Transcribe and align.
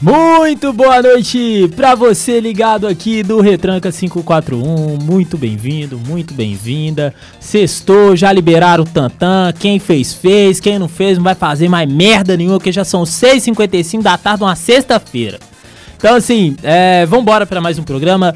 Muito 0.00 0.74
boa 0.74 1.00
noite 1.00 1.70
pra 1.74 1.94
você 1.94 2.38
ligado 2.38 2.86
aqui 2.86 3.22
do 3.22 3.40
Retranca 3.40 3.90
541. 3.90 4.98
Muito 5.02 5.38
bem-vindo, 5.38 5.98
muito 5.98 6.34
bem-vinda. 6.34 7.14
Sextou, 7.40 8.14
já 8.14 8.30
liberaram 8.30 8.84
o 8.84 8.86
Tantan. 8.86 9.54
Quem 9.58 9.78
fez, 9.78 10.12
fez. 10.12 10.60
Quem 10.60 10.78
não 10.78 10.86
fez, 10.86 11.16
não 11.16 11.24
vai 11.24 11.34
fazer 11.34 11.70
mais 11.70 11.90
merda 11.90 12.36
nenhuma, 12.36 12.58
porque 12.58 12.70
já 12.70 12.84
são 12.84 13.04
6h55 13.04 14.02
da 14.02 14.18
tarde, 14.18 14.44
uma 14.44 14.54
sexta-feira. 14.54 15.38
Então, 15.96 16.14
assim, 16.14 16.54
é, 16.62 17.06
vambora 17.06 17.46
para 17.46 17.62
mais 17.62 17.78
um 17.78 17.82
programa. 17.82 18.34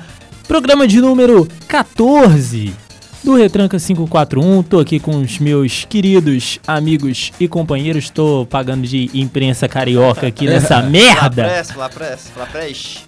Programa 0.49 0.89
de 0.89 0.99
número 0.99 1.47
14 1.69 2.90
do 3.23 3.35
Retranca 3.35 3.79
541. 3.79 4.63
Tô 4.63 4.79
aqui 4.81 4.99
com 4.99 5.21
os 5.21 5.39
meus 5.39 5.85
queridos 5.89 6.59
amigos 6.67 7.33
e 7.39 7.47
companheiros. 7.47 8.11
Tô 8.11 8.47
pagando 8.49 8.87
de 8.87 9.11
imprensa 9.15 9.69
carioca 9.69 10.27
aqui 10.27 10.47
nessa 10.47 10.81
merda. 10.83 11.45
Flapress, 11.45 11.71
Flapress, 11.73 12.31
Flapress. 12.35 12.99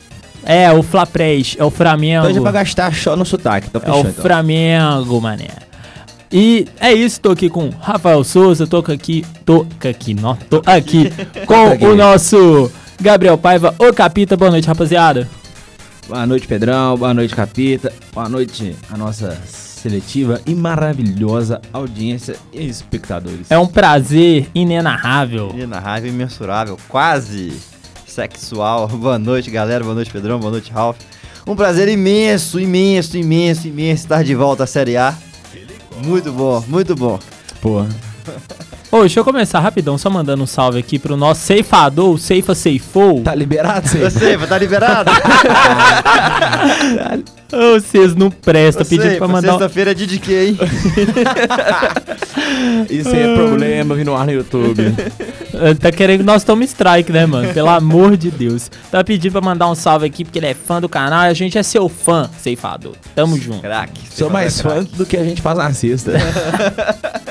É, 0.45 0.71
o 0.73 0.83
Flaprés, 0.83 1.57
é 1.59 1.65
o 1.65 1.71
Flamengo. 1.71 2.27
Hoje 2.27 2.39
é 2.39 2.43
pra 2.43 2.51
gastar 2.51 2.93
só 2.95 3.15
no 3.17 3.25
sotaque, 3.25 3.71
tá 3.71 3.79
É 3.79 3.83
fechando. 3.83 4.09
o 4.09 4.11
então. 4.11 4.23
Flamengo, 4.23 5.21
mané. 5.21 5.49
E 6.33 6.67
é 6.81 6.93
isso, 6.93 7.21
tô 7.21 7.31
aqui 7.31 7.49
com 7.49 7.69
Rafael 7.69 8.25
Souza, 8.25 8.67
tô 8.67 8.79
aqui, 8.79 9.25
tô 9.45 9.67
aqui, 9.87 10.15
não, 10.15 10.35
tô 10.35 10.63
aqui 10.65 11.13
com 11.47 11.87
o 11.87 11.95
nosso 11.95 12.73
Gabriel 13.01 13.37
Paiva, 13.39 13.75
o 13.79 13.93
Capita. 13.93 14.37
Boa 14.37 14.51
noite, 14.51 14.67
rapaziada. 14.67 15.29
Boa 16.09 16.27
noite, 16.27 16.47
Pedrão. 16.49 16.97
Boa 16.97 17.15
noite, 17.15 17.35
Capita. 17.37 17.93
Boa 18.13 18.29
noite, 18.29 18.75
a 18.91 18.97
nossa 18.97 19.39
seletiva 19.83 20.41
e 20.47 20.55
maravilhosa 20.55 21.61
audiência 21.73 22.37
e 22.53 22.69
espectadores. 22.69 23.51
É 23.51 23.59
um 23.59 23.67
prazer 23.67 24.49
inenarrável. 24.55 25.53
Raiva 25.83 26.07
imensurável, 26.07 26.79
quase 26.89 27.53
sexual. 28.07 28.87
Boa 28.97 29.19
noite, 29.19 29.51
galera. 29.51 29.83
Boa 29.83 29.95
noite, 29.95 30.11
Pedrão. 30.11 30.39
Boa 30.39 30.53
noite, 30.53 30.71
Ralph. 30.71 30.99
Um 31.45 31.57
prazer 31.57 31.89
imenso, 31.89 32.61
imenso, 32.61 33.17
imenso, 33.17 33.67
imenso 33.67 34.05
estar 34.05 34.23
de 34.23 34.35
volta 34.35 34.63
à 34.63 34.67
Série 34.67 34.97
A. 34.97 35.13
Muito 36.05 36.33
bom, 36.33 36.63
muito 36.69 36.95
bom. 36.95 37.19
Porra. 37.61 37.89
Ô, 38.93 39.01
deixa 39.01 39.21
eu 39.21 39.25
começar 39.25 39.59
rapidão, 39.59 39.97
só 39.97 40.11
mandando 40.11 40.43
um 40.43 40.47
salve 40.47 40.79
aqui 40.79 40.99
pro 40.99 41.17
nosso 41.17 41.41
ceifador, 41.41 42.11
o 42.11 42.19
Ceifa 42.19 42.55
Ceifou. 42.55 43.23
Tá 43.23 43.35
liberado, 43.35 43.89
você? 43.89 44.11
Você, 44.11 44.37
tá 44.47 44.59
liberado? 44.59 45.11
Ô, 47.51 47.81
vocês 47.81 48.15
não 48.15 48.31
prestam, 48.31 48.85
pedindo 48.85 49.17
pra 49.17 49.27
mandar 49.27 49.55
um... 49.55 49.59
Sexta-feira 49.59 49.93
é 49.93 49.95
de 49.95 50.19
quê, 50.19 50.49
hein? 50.49 50.59
Isso 52.91 53.09
aí 53.09 53.23
é 53.23 53.35
problema 53.35 53.95
vir 53.95 54.05
no 54.05 54.15
ar 54.15 54.27
no 54.27 54.33
YouTube. 54.33 54.95
Tá 55.81 55.93
querendo 55.93 56.21
que 56.21 56.25
nós 56.25 56.43
tomemos 56.43 56.71
strike, 56.71 57.13
né, 57.13 57.27
mano? 57.27 57.53
Pelo 57.53 57.69
amor 57.69 58.17
de 58.17 58.31
Deus. 58.31 58.71
Tá 58.91 59.05
pedindo 59.05 59.33
pra 59.33 59.43
mandar 59.43 59.71
um 59.71 59.75
salve 59.75 60.07
aqui, 60.07 60.25
porque 60.25 60.39
ele 60.39 60.47
é 60.47 60.55
fã 60.55 60.81
do 60.81 60.89
canal 60.89 61.25
e 61.25 61.29
a 61.29 61.35
gente 61.35 61.59
é 61.59 61.63
seu 61.63 61.91
fã, 61.91 62.29
ceifador. 62.39 62.95
Tamo 63.15 63.39
junto. 63.39 63.61
Craque. 63.61 64.01
Sou 64.11 64.31
mais 64.31 64.61
fã 64.61 64.83
do 64.83 65.05
que 65.05 65.17
a 65.17 65.23
gente 65.23 65.43
faz 65.43 65.59
na 65.59 65.73
sexta. 65.73 66.13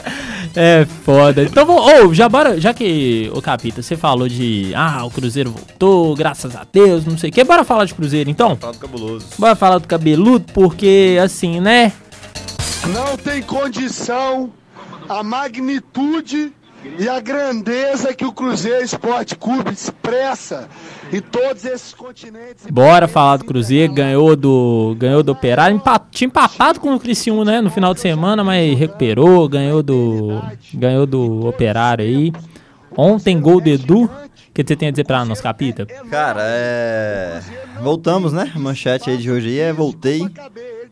É 0.55 0.85
foda. 1.05 1.43
Então, 1.43 1.65
vamos- 1.65 1.83
ô, 1.85 2.13
já 2.13 2.27
bora, 2.27 2.59
já 2.59 2.73
que, 2.73 3.31
ô 3.33 3.41
Capita, 3.41 3.81
você 3.81 3.95
falou 3.95 4.27
de, 4.27 4.71
ah, 4.75 5.03
o 5.05 5.09
Cruzeiro 5.11 5.51
voltou, 5.51 6.15
graças 6.15 6.55
a 6.55 6.65
Deus, 6.71 7.05
não 7.05 7.17
sei 7.17 7.29
o 7.29 7.33
que, 7.33 7.43
bora 7.43 7.63
falar 7.63 7.85
de 7.85 7.93
Cruzeiro 7.93 8.29
então? 8.29 8.55
Fala 8.57 8.73
do 8.73 8.79
cabuloso. 8.79 9.25
Bora 9.39 9.55
falar 9.55 9.77
do 9.77 9.87
cabeludo, 9.87 10.45
porque, 10.53 11.17
assim, 11.23 11.59
né, 11.61 11.93
Não 12.93 13.15
tem 13.15 13.41
condição 13.41 14.51
a 15.07 15.23
magnitude 15.23 16.51
e 16.99 17.07
a 17.07 17.19
grandeza 17.19 18.13
que 18.13 18.25
o 18.25 18.31
Cruzeiro 18.31 18.83
Esporte 18.83 19.35
Clube 19.35 19.71
expressa 19.71 20.67
em 21.11 21.19
todos 21.21 21.63
esses 21.65 21.93
continentes. 21.93 22.65
bora 22.69 23.07
falar 23.07 23.37
do 23.37 23.45
Cruzeiro, 23.45 23.93
ganhou 23.93 24.35
do, 24.35 24.95
ganhou 24.97 25.21
do 25.23 25.31
Operário, 25.31 25.75
empa- 25.75 26.01
tinha 26.11 26.27
empatado 26.27 26.79
com 26.79 26.93
o 26.95 26.99
Criciúma, 26.99 27.45
né, 27.45 27.61
no 27.61 27.69
final 27.69 27.93
de 27.93 27.99
semana, 27.99 28.43
mas 28.43 28.77
recuperou, 28.77 29.47
ganhou 29.47 29.83
do, 29.83 30.41
ganhou 30.73 31.05
do 31.05 31.45
Operário 31.47 32.03
aí. 32.05 32.31
Ontem, 32.97 33.39
gol 33.39 33.61
do 33.61 33.69
Edu, 33.69 34.03
o 34.05 34.09
que 34.53 34.63
você 34.63 34.75
tem 34.75 34.89
a 34.89 34.91
dizer 34.91 35.05
pra 35.05 35.23
nós, 35.23 35.39
Capita? 35.39 35.85
Cara, 36.09 36.41
é. 36.43 37.39
Voltamos, 37.81 38.33
né? 38.33 38.51
Manchete 38.55 39.09
aí 39.09 39.17
de 39.17 39.31
hoje 39.31 39.47
aí 39.47 39.59
é 39.59 39.71
voltei. 39.73 40.27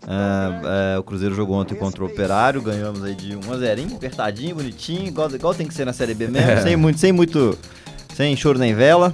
É, 0.08 0.96
é, 0.96 1.00
o 1.00 1.04
Cruzeiro 1.04 1.36
jogou 1.36 1.58
ontem 1.58 1.76
contra 1.76 2.04
o 2.04 2.08
Operário, 2.08 2.62
ganhamos 2.62 3.04
aí 3.04 3.14
de 3.14 3.36
1 3.36 3.54
a 3.54 3.58
0 3.58 3.96
apertadinho, 3.96 4.56
bonitinho, 4.56 5.08
igual, 5.08 5.30
igual 5.34 5.54
tem 5.54 5.68
que 5.68 5.74
ser 5.74 5.86
na 5.86 5.94
Série 5.94 6.14
B 6.14 6.28
mesmo, 6.28 6.50
É. 6.50 6.62
sem 6.62 6.76
muito, 6.76 7.00
sem 7.00 7.12
muito, 7.12 7.58
sem 8.16 8.36
choro 8.36 8.58
nem 8.58 8.74
vela. 8.74 9.12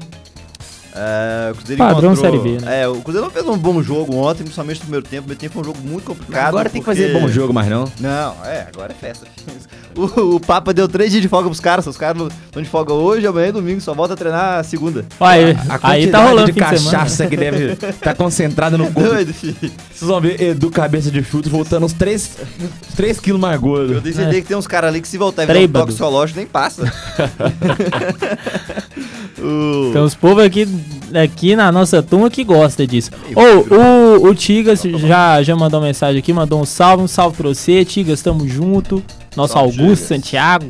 É, 0.98 1.52
o 1.52 1.56
Cruzeiro 1.56 1.84
Padrão 1.84 2.16
Série 2.16 2.38
B, 2.40 2.58
né? 2.62 2.84
É, 2.84 2.88
o 2.88 3.02
Cruzeiro 3.02 3.26
não 3.28 3.34
fez 3.34 3.46
um 3.46 3.58
bom 3.58 3.84
jogo 3.84 4.16
ontem, 4.16 4.44
principalmente 4.44 4.78
no 4.78 4.84
primeiro 4.84 5.06
tempo. 5.06 5.24
O 5.24 5.36
primeiro 5.36 5.40
tempo 5.42 5.54
foi 5.54 5.62
um 5.62 5.66
jogo 5.66 5.80
muito 5.86 6.06
complicado. 6.06 6.48
Agora 6.48 6.70
tem 6.70 6.82
que 6.82 6.86
porque- 6.86 7.02
fazer 7.02 7.20
bom 7.20 7.28
jogo, 7.28 7.54
mas 7.54 7.68
não. 7.68 7.92
Não, 8.00 8.46
é, 8.46 8.66
agora 8.74 8.94
é 8.94 8.96
festa. 8.96 9.28
O, 10.18 10.36
o 10.36 10.40
Papa 10.40 10.74
deu 10.74 10.88
três 10.88 11.10
dias 11.12 11.22
de 11.22 11.30
folga 11.30 11.48
pros 11.48 11.60
caras, 11.62 11.88
os 11.88 11.96
caras 11.98 12.22
estão 12.46 12.62
de 12.62 12.68
folga 12.68 12.92
hoje, 12.94 13.26
amanhã 13.26 13.48
e 13.48 13.52
domingo, 13.54 13.80
só 13.80 13.94
volta 13.94 14.14
a 14.14 14.18
treinar 14.18 14.64
segunda. 14.66 15.06
Aí, 15.20 15.52
A 15.70 15.80
aí 15.84 16.08
tá 16.08 16.20
quantidade 16.20 16.28
rolando 16.28 16.46
de 16.48 16.54
fim 16.54 16.60
de 16.60 16.78
semana. 16.80 16.98
cachaça 16.98 17.28
que 17.28 17.38
deve 17.38 17.72
estar 17.72 18.14
concentrada 18.16 18.78
no 18.78 18.86
corpo. 18.92 19.10
Doido, 19.10 19.34
filho. 19.34 19.56
Vocês 19.62 20.10
vão 20.10 20.20
ver 20.20 20.42
Edu 20.42 20.70
cabeça 20.70 21.10
de 21.10 21.24
chute 21.24 21.48
voltando 21.50 21.86
uns 21.86 21.94
3, 21.94 22.38
3 22.96 23.20
quilos 23.22 23.40
mais 23.40 23.56
Eu 23.56 23.62
gordo. 23.62 24.02
tenho 24.02 24.16
certeza 24.16 24.42
que 24.42 24.48
tem 24.48 24.58
uns 24.58 24.68
caras 24.68 24.90
ali 24.90 25.02
que 25.02 25.08
se 25.08 25.18
voltar 25.18 25.44
e 25.44 25.46
ver 25.46 25.70
um 25.70 25.72
toxicológico 25.72 26.38
nem 26.40 26.48
passa. 26.48 26.84
o... 29.40 29.92
Tem 29.94 30.02
uns 30.02 30.16
povos 30.16 30.44
aqui, 30.44 30.68
aqui 31.24 31.56
na 31.56 31.72
nossa 31.72 32.02
turma 32.04 32.30
que 32.30 32.44
gosta 32.44 32.86
disso. 32.86 33.12
Ô, 33.36 34.22
o, 34.26 34.30
o 34.30 34.36
Tigas 34.36 34.82
já, 34.82 35.42
já 35.42 35.56
mandou 35.56 35.80
uma 35.80 35.88
mensagem 35.88 36.20
aqui, 36.20 36.34
mandou 36.34 36.62
um 36.62 36.66
salve, 36.66 37.04
um 37.04 37.08
salve 37.08 37.38
pra 37.38 37.48
você. 37.50 37.84
Tigas, 37.86 38.22
tamo 38.22 38.48
junto. 38.48 39.04
Nosso 39.36 39.54
Salve, 39.54 39.80
Augusto 39.82 40.04
Tigas. 40.04 40.08
Santiago. 40.08 40.66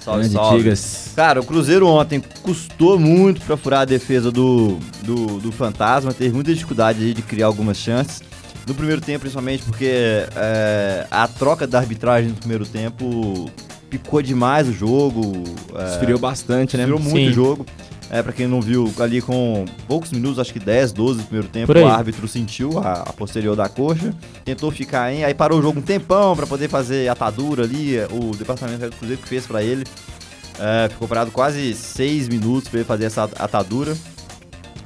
salve, 0.00 0.20
Grande 0.20 0.34
salve. 0.34 0.56
Tigas. 0.58 1.12
Cara, 1.14 1.40
o 1.40 1.44
Cruzeiro 1.44 1.86
ontem 1.86 2.22
custou 2.42 2.98
muito 2.98 3.40
pra 3.42 3.56
furar 3.56 3.80
a 3.80 3.84
defesa 3.84 4.30
do, 4.30 4.78
do, 5.02 5.38
do 5.38 5.52
Fantasma, 5.52 6.12
teve 6.14 6.34
muita 6.34 6.52
dificuldade 6.52 7.12
de 7.12 7.22
criar 7.22 7.46
algumas 7.46 7.76
chances. 7.76 8.22
No 8.66 8.74
primeiro 8.74 9.00
tempo, 9.00 9.20
principalmente 9.20 9.64
porque 9.64 9.88
é, 10.36 11.06
a 11.10 11.26
troca 11.26 11.66
da 11.66 11.78
arbitragem 11.78 12.30
no 12.30 12.36
primeiro 12.36 12.64
tempo 12.66 13.50
picou 13.88 14.22
demais 14.22 14.68
o 14.68 14.72
jogo. 14.72 15.42
é, 15.74 15.94
Esfriou 15.94 16.18
bastante, 16.18 16.76
né? 16.76 16.84
Virou 16.84 17.00
muito 17.00 17.16
Sim. 17.16 17.28
o 17.30 17.32
jogo. 17.32 17.66
É, 18.10 18.22
pra 18.22 18.32
quem 18.32 18.48
não 18.48 18.60
viu, 18.60 18.92
ali 18.98 19.22
com 19.22 19.64
poucos 19.86 20.10
minutos, 20.10 20.40
acho 20.40 20.52
que 20.52 20.58
10, 20.58 20.90
12 20.92 21.18
do 21.20 21.24
primeiro 21.26 21.46
tempo, 21.48 21.66
o 21.84 21.88
árbitro 21.88 22.26
sentiu 22.26 22.78
a, 22.80 23.02
a 23.02 23.12
posterior 23.12 23.54
da 23.54 23.68
coxa, 23.68 24.12
tentou 24.44 24.68
ficar 24.72 25.12
em, 25.12 25.22
aí 25.24 25.32
parou 25.32 25.60
o 25.60 25.62
jogo 25.62 25.78
um 25.78 25.82
tempão 25.82 26.34
pra 26.34 26.44
poder 26.44 26.68
fazer 26.68 27.08
atadura 27.08 27.62
ali, 27.62 27.98
o 28.10 28.34
departamento 28.36 28.90
do 28.90 28.96
Cruzeiro 28.96 29.22
que 29.22 29.28
fez 29.28 29.46
pra 29.46 29.62
ele. 29.62 29.84
É, 30.58 30.88
ficou 30.88 31.08
parado 31.08 31.30
quase 31.30 31.72
6 31.72 32.28
minutos 32.28 32.68
pra 32.68 32.80
ele 32.80 32.86
fazer 32.86 33.04
essa 33.04 33.24
atadura. 33.38 33.96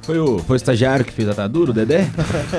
Foi 0.05 0.19
o, 0.19 0.37
foi 0.39 0.55
o 0.55 0.57
estagiário 0.57 1.03
que 1.03 1.11
fez 1.11 1.27
a 1.27 1.31
atadura, 1.31 1.71
o 1.71 1.73
Dedé? 1.73 2.07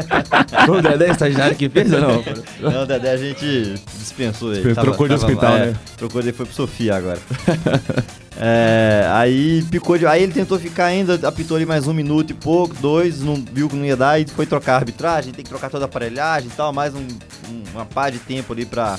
foi 0.67 0.79
o 0.79 0.83
Dedé 0.83 1.09
o 1.09 1.13
estagiário 1.13 1.57
que 1.57 1.69
fez 1.69 1.93
ou 1.93 2.01
não? 2.01 2.25
Não, 2.61 2.83
o 2.83 2.87
Dedé 2.87 3.13
a 3.13 3.17
gente 3.17 3.75
dispensou 3.99 4.53
ele. 4.53 4.63
Foi- 4.63 4.75
trocou 4.75 5.07
de 5.07 5.15
hospital, 5.15 5.57
é, 5.57 5.67
né? 5.67 5.77
Trocou 5.97 6.21
ele 6.21 6.33
foi 6.33 6.45
pro 6.47 6.55
Sofia 6.55 6.97
agora. 6.97 7.19
É, 8.39 9.07
aí 9.13 9.63
picou 9.71 9.97
de. 9.97 10.07
Aí 10.07 10.23
ele 10.23 10.31
tentou 10.31 10.59
ficar 10.59 10.85
ainda, 10.85 11.15
apitou 11.27 11.57
ali 11.57 11.65
mais 11.65 11.87
um 11.89 11.95
minuto 11.95 12.33
e 12.33 12.35
pouco, 12.35 12.75
dois, 12.83 13.23
não 13.23 13.35
viu 13.51 13.67
que 13.67 13.75
não 13.75 13.83
ia 13.83 13.97
dar 13.97 14.21
e 14.21 14.27
foi 14.27 14.45
trocar 14.45 14.75
a 14.75 14.77
arbitragem, 14.77 15.33
tem 15.33 15.43
que 15.43 15.49
trocar 15.49 15.71
toda 15.71 15.87
a 15.87 15.89
aparelhagem 15.89 16.51
e 16.53 16.55
tal, 16.55 16.71
mais 16.71 16.95
um, 16.95 16.99
um- 16.99 17.63
uma 17.73 17.87
pá 17.87 18.11
de 18.11 18.19
tempo 18.19 18.53
ali 18.53 18.67
pra, 18.67 18.99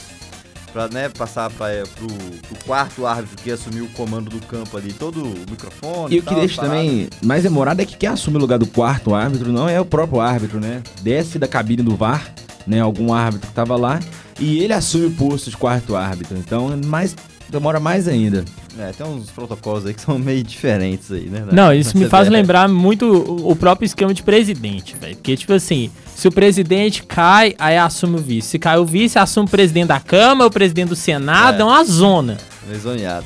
pra 0.77 0.87
né, 0.89 1.09
passar 1.09 1.49
pra, 1.49 1.71
é, 1.71 1.81
pro, 1.81 2.07
pro 2.07 2.65
quarto 2.65 3.07
árbitro 3.07 3.43
que 3.43 3.49
assumiu 3.49 3.85
o 3.85 3.89
comando 3.89 4.29
do 4.29 4.39
campo 4.45 4.77
ali, 4.77 4.93
todo 4.93 5.23
o 5.23 5.33
microfone. 5.49 6.15
E 6.15 6.19
o 6.19 6.21
que 6.21 6.29
tal, 6.29 6.39
deixa 6.39 6.61
também 6.61 7.09
mais 7.23 7.41
demorado 7.41 7.81
é 7.81 7.85
que 7.85 7.97
quem 7.97 8.07
assume 8.07 8.37
o 8.37 8.39
lugar 8.39 8.59
do 8.59 8.67
quarto 8.67 9.15
árbitro 9.15 9.51
não 9.51 9.67
é 9.67 9.81
o 9.81 9.85
próprio 9.85 10.21
árbitro, 10.21 10.59
né? 10.59 10.83
Desce 11.01 11.39
da 11.39 11.47
cabine 11.47 11.81
do 11.81 11.95
VAR, 11.95 12.31
né? 12.67 12.79
Algum 12.79 13.11
árbitro 13.11 13.47
que 13.49 13.55
tava 13.55 13.75
lá, 13.75 13.99
e 14.39 14.59
ele 14.59 14.71
assume 14.71 15.07
o 15.07 15.11
posto 15.11 15.49
de 15.49 15.57
quarto 15.57 15.95
árbitro. 15.95 16.37
Então, 16.37 16.71
é 16.71 16.85
mais, 16.85 17.15
demora 17.49 17.79
mais 17.79 18.07
ainda. 18.07 18.43
É, 18.79 18.91
tem 18.91 19.05
uns 19.07 19.29
protocolos 19.31 19.85
aí 19.85 19.93
que 19.93 20.01
são 20.01 20.17
meio 20.19 20.43
diferentes 20.43 21.11
aí, 21.11 21.25
né? 21.27 21.45
Não, 21.51 21.73
isso 21.73 21.97
me 21.97 22.07
faz 22.07 22.27
lembrar 22.29 22.67
muito 22.67 23.05
o 23.47 23.55
próprio 23.55 23.85
esquema 23.85 24.13
de 24.13 24.21
presidente, 24.23 24.95
velho. 24.99 25.15
Porque, 25.15 25.35
tipo 25.35 25.53
assim, 25.53 25.89
se 26.15 26.27
o 26.27 26.31
presidente 26.31 27.03
cai, 27.03 27.55
aí 27.57 27.77
assume 27.77 28.15
o 28.17 28.21
vice. 28.21 28.49
Se 28.49 28.59
cai 28.59 28.77
o 28.77 28.85
vice, 28.85 29.17
assume 29.17 29.47
o 29.47 29.49
presidente 29.49 29.87
da 29.87 29.99
Câmara, 29.99 30.47
o 30.47 30.51
presidente 30.51 30.89
do 30.89 30.95
Senado, 30.95 31.57
É. 31.57 31.61
é 31.61 31.65
uma 31.65 31.83
zona. 31.83 32.37
Meio 32.67 32.79
zoneado. 32.79 33.25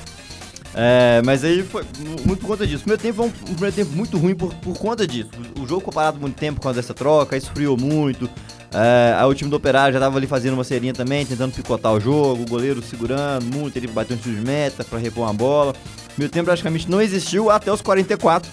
É, 0.73 1.21
mas 1.25 1.43
aí 1.43 1.63
foi 1.63 1.83
mu- 1.99 2.15
muito 2.25 2.39
por 2.39 2.47
conta 2.47 2.65
disso. 2.65 2.77
O 2.77 2.83
primeiro 2.83 3.01
tempo 3.01 3.15
foi 3.15 3.25
um, 3.25 3.51
um 3.51 3.53
primeiro 3.55 3.75
tempo 3.75 3.91
muito 3.91 4.17
ruim 4.17 4.33
por, 4.35 4.53
por 4.55 4.77
conta 4.77 5.05
disso. 5.05 5.29
O, 5.59 5.67
jogo 5.67 5.79
ficou 5.81 5.93
parado 5.93 6.17
muito 6.17 6.35
tempo 6.35 6.61
causa 6.61 6.79
dessa 6.81 6.93
troca, 6.93 7.35
esfriou 7.35 7.75
muito. 7.75 8.29
É, 8.73 9.15
aí 9.17 9.25
o 9.25 9.33
time 9.33 9.49
do 9.49 9.55
Operário 9.57 9.93
já 9.93 9.99
tava 9.99 10.17
ali 10.17 10.25
fazendo 10.25 10.53
uma 10.53 10.63
serinha 10.63 10.93
também, 10.93 11.25
tentando 11.25 11.53
picotar 11.53 11.93
o 11.93 11.99
jogo, 11.99 12.43
o 12.43 12.45
goleiro 12.45 12.81
segurando 12.81 13.43
muito, 13.53 13.75
ele 13.75 13.87
bateu 13.87 14.15
um 14.15 14.19
tiro 14.19 14.35
de 14.35 14.41
meta 14.41 14.83
pra 14.83 14.97
repor 14.97 15.25
uma 15.25 15.33
bola. 15.33 15.73
Primeiro 16.07 16.31
tempo 16.31 16.45
praticamente 16.45 16.89
não 16.89 17.01
existiu 17.01 17.49
até 17.49 17.71
os 17.71 17.81
44. 17.81 18.49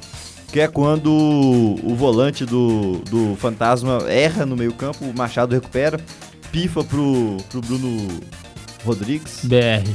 que 0.52 0.60
é 0.60 0.66
quando 0.66 1.08
o 1.12 1.94
volante 1.94 2.44
do, 2.44 3.00
do 3.08 3.36
Fantasma 3.36 3.98
erra 4.08 4.44
no 4.44 4.56
meio 4.56 4.72
campo, 4.72 5.04
o 5.04 5.16
Machado 5.16 5.54
recupera, 5.54 6.00
pifa 6.50 6.82
pro, 6.82 7.36
pro 7.48 7.60
Bruno 7.60 8.08
Rodrigues. 8.84 9.40
BR. 9.44 9.88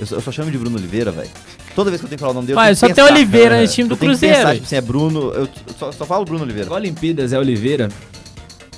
Eu 0.00 0.06
só, 0.06 0.16
eu 0.16 0.20
só 0.20 0.32
chamo 0.32 0.50
de 0.50 0.58
Bruno 0.58 0.78
Oliveira, 0.78 1.12
velho. 1.12 1.30
Toda 1.74 1.90
vez 1.90 2.00
que 2.00 2.06
eu 2.06 2.08
tenho 2.08 2.16
que 2.18 2.20
falar 2.20 2.32
o 2.32 2.34
nome 2.34 2.46
dele, 2.48 2.58
eu 2.58 2.64
tenho 2.64 2.76
só 2.76 2.88
tem. 2.88 3.04
Oliveira 3.04 3.56
É, 3.56 3.60
nesse 3.60 3.74
time 3.74 3.88
do 3.88 3.94
eu 3.94 3.98
Cruzeiro. 3.98 4.36
Pensar, 4.36 4.54
tipo 4.54 4.66
assim, 4.66 4.76
é 4.76 4.80
Bruno, 4.80 5.32
eu 5.32 5.48
só, 5.78 5.92
só 5.92 6.04
falo 6.04 6.24
Bruno 6.24 6.42
Oliveira. 6.42 6.72
Olimpíadas 6.72 7.32
é 7.32 7.38
Oliveira. 7.38 7.88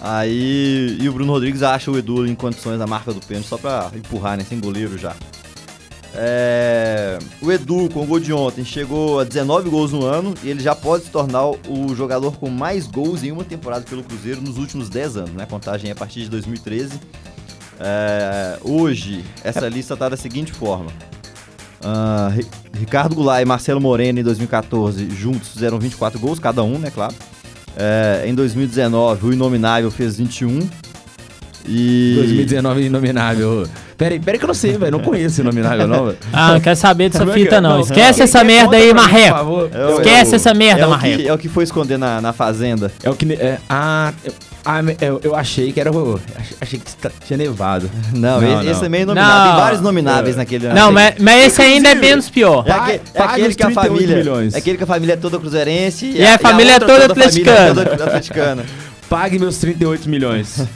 Aí, 0.04 0.96
e 1.00 1.08
o 1.08 1.12
Bruno 1.12 1.32
Rodrigues 1.32 1.62
acha 1.62 1.88
o 1.88 1.96
Edu 1.96 2.26
em 2.26 2.34
condições 2.34 2.76
da 2.76 2.88
marca 2.88 3.12
do 3.14 3.20
pênalti, 3.20 3.46
só 3.46 3.56
pra 3.56 3.88
empurrar, 3.94 4.36
né, 4.36 4.44
sem 4.48 4.58
goleiro 4.58 4.98
já. 4.98 5.14
É, 6.14 7.18
o 7.40 7.50
Edu, 7.50 7.88
com 7.88 8.02
o 8.02 8.06
gol 8.06 8.18
de 8.20 8.32
ontem, 8.32 8.64
chegou 8.64 9.20
a 9.20 9.24
19 9.24 9.70
gols 9.70 9.92
no 9.92 10.04
ano 10.04 10.34
e 10.42 10.50
ele 10.50 10.60
já 10.60 10.74
pode 10.74 11.04
se 11.04 11.10
tornar 11.10 11.46
o 11.46 11.94
jogador 11.96 12.36
com 12.36 12.50
mais 12.50 12.86
gols 12.86 13.22
em 13.22 13.30
uma 13.32 13.44
temporada 13.44 13.84
pelo 13.88 14.02
Cruzeiro 14.02 14.40
nos 14.42 14.58
últimos 14.58 14.90
10 14.90 15.16
anos, 15.16 15.30
né? 15.32 15.46
Contagem 15.46 15.88
é 15.88 15.92
a 15.92 15.96
partir 15.96 16.20
de 16.22 16.28
2013. 16.28 17.00
É, 17.80 18.58
hoje, 18.62 19.24
essa 19.42 19.66
lista 19.68 19.96
tá 19.96 20.08
da 20.08 20.16
seguinte 20.16 20.52
forma. 20.52 20.90
Ri- 22.34 22.46
Ricardo 22.78 23.14
Goulart 23.14 23.42
e 23.42 23.44
Marcelo 23.44 23.80
Moreno 23.80 24.20
em 24.20 24.22
2014 24.22 25.08
juntos 25.10 25.48
fizeram 25.48 25.78
24 25.78 26.18
gols, 26.20 26.38
cada 26.38 26.62
um, 26.62 26.78
né, 26.78 26.90
claro. 26.90 27.14
É, 27.76 28.24
em 28.26 28.34
2019, 28.34 29.26
o 29.26 29.32
Inominável 29.32 29.90
fez 29.90 30.16
21. 30.18 30.60
E. 31.66 32.14
2019 32.16 32.82
inominável. 32.82 33.66
Peraí, 33.96 34.18
peraí 34.18 34.36
que 34.38 34.44
eu 34.44 34.48
não 34.48 34.54
sei, 34.54 34.76
velho. 34.76 34.90
Não 34.92 34.98
conheço 34.98 35.26
esse 35.34 35.40
inominável, 35.42 35.86
não, 35.86 36.06
velho. 36.06 36.18
Ah, 36.32 36.54
não 36.54 36.60
quer 36.60 36.74
saber 36.74 37.08
dessa 37.08 37.20
Como 37.20 37.30
é 37.30 37.34
que 37.34 37.40
fita 37.44 37.56
é? 37.56 37.60
não. 37.60 37.70
Não, 37.74 37.80
Esquece 37.80 38.22
essa 38.22 38.38
quem 38.38 38.48
merda 38.48 38.76
aí, 38.76 38.88
por 38.88 38.94
Marreco. 38.96 39.36
favor? 39.36 39.70
É 39.72 39.86
o- 39.86 39.90
Esquece 39.98 40.30
é 40.30 40.32
o- 40.32 40.36
essa 40.36 40.54
merda, 40.54 40.80
é 40.82 40.86
o 40.86 40.90
Marreco. 40.90 41.28
é 41.28 41.32
o 41.32 41.38
que 41.38 41.48
foi 41.48 41.62
esconder 41.62 41.98
na, 41.98 42.20
na 42.20 42.32
fazenda. 42.32 42.90
É 43.00 43.08
o 43.08 43.14
que. 43.14 43.24
ne- 43.24 43.34
É, 43.34 43.58
ah, 43.70 44.12
eu, 44.24 44.32
ah, 44.64 44.80
eu, 45.00 45.20
eu 45.24 45.34
achei 45.34 45.72
que 45.72 45.80
era 45.80 45.90
o. 45.90 46.20
ach- 46.36 46.54
Achei 46.60 46.78
que 46.78 46.96
tá- 46.96 47.10
tinha 47.26 47.36
nevado. 47.36 47.90
Não, 48.12 48.40
Não, 48.40 48.42
esse, 48.56 48.64
não. 48.64 48.70
esse 48.72 48.80
também 48.80 49.02
é 49.02 49.04
nominável. 49.04 49.38
Não. 49.38 49.50
Tem 49.52 49.60
vários 49.60 49.80
nomináveis 49.80 50.36
naquele 50.36 50.68
Não, 50.68 50.92
mas, 50.92 51.14
mas 51.18 51.46
esse 51.46 51.62
ainda 51.62 51.88
é 51.90 51.94
menos 51.94 52.30
pior. 52.30 52.64
É, 52.66 52.72
aque- 52.72 53.00
é 53.14 53.22
aquele 53.22 53.54
que 53.54 53.62
a 53.62 53.66
38 53.66 53.74
família. 53.94 54.16
milhões. 54.16 54.54
É 54.54 54.58
aquele 54.58 54.76
que 54.78 54.84
a 54.84 54.86
família 54.86 55.12
é 55.14 55.16
toda 55.16 55.38
cruzeirense. 55.38 56.10
E 56.10 56.24
a 56.24 56.38
família 56.38 56.72
é 56.72 56.74
outra 56.74 56.88
toda 56.88 57.04
atleticana. 57.12 57.80
é 57.82 57.84
toda 57.84 58.04
atleticana. 58.04 58.64
Pague 59.08 59.38
meus 59.38 59.58
38 59.58 60.08
milhões. 60.08 60.56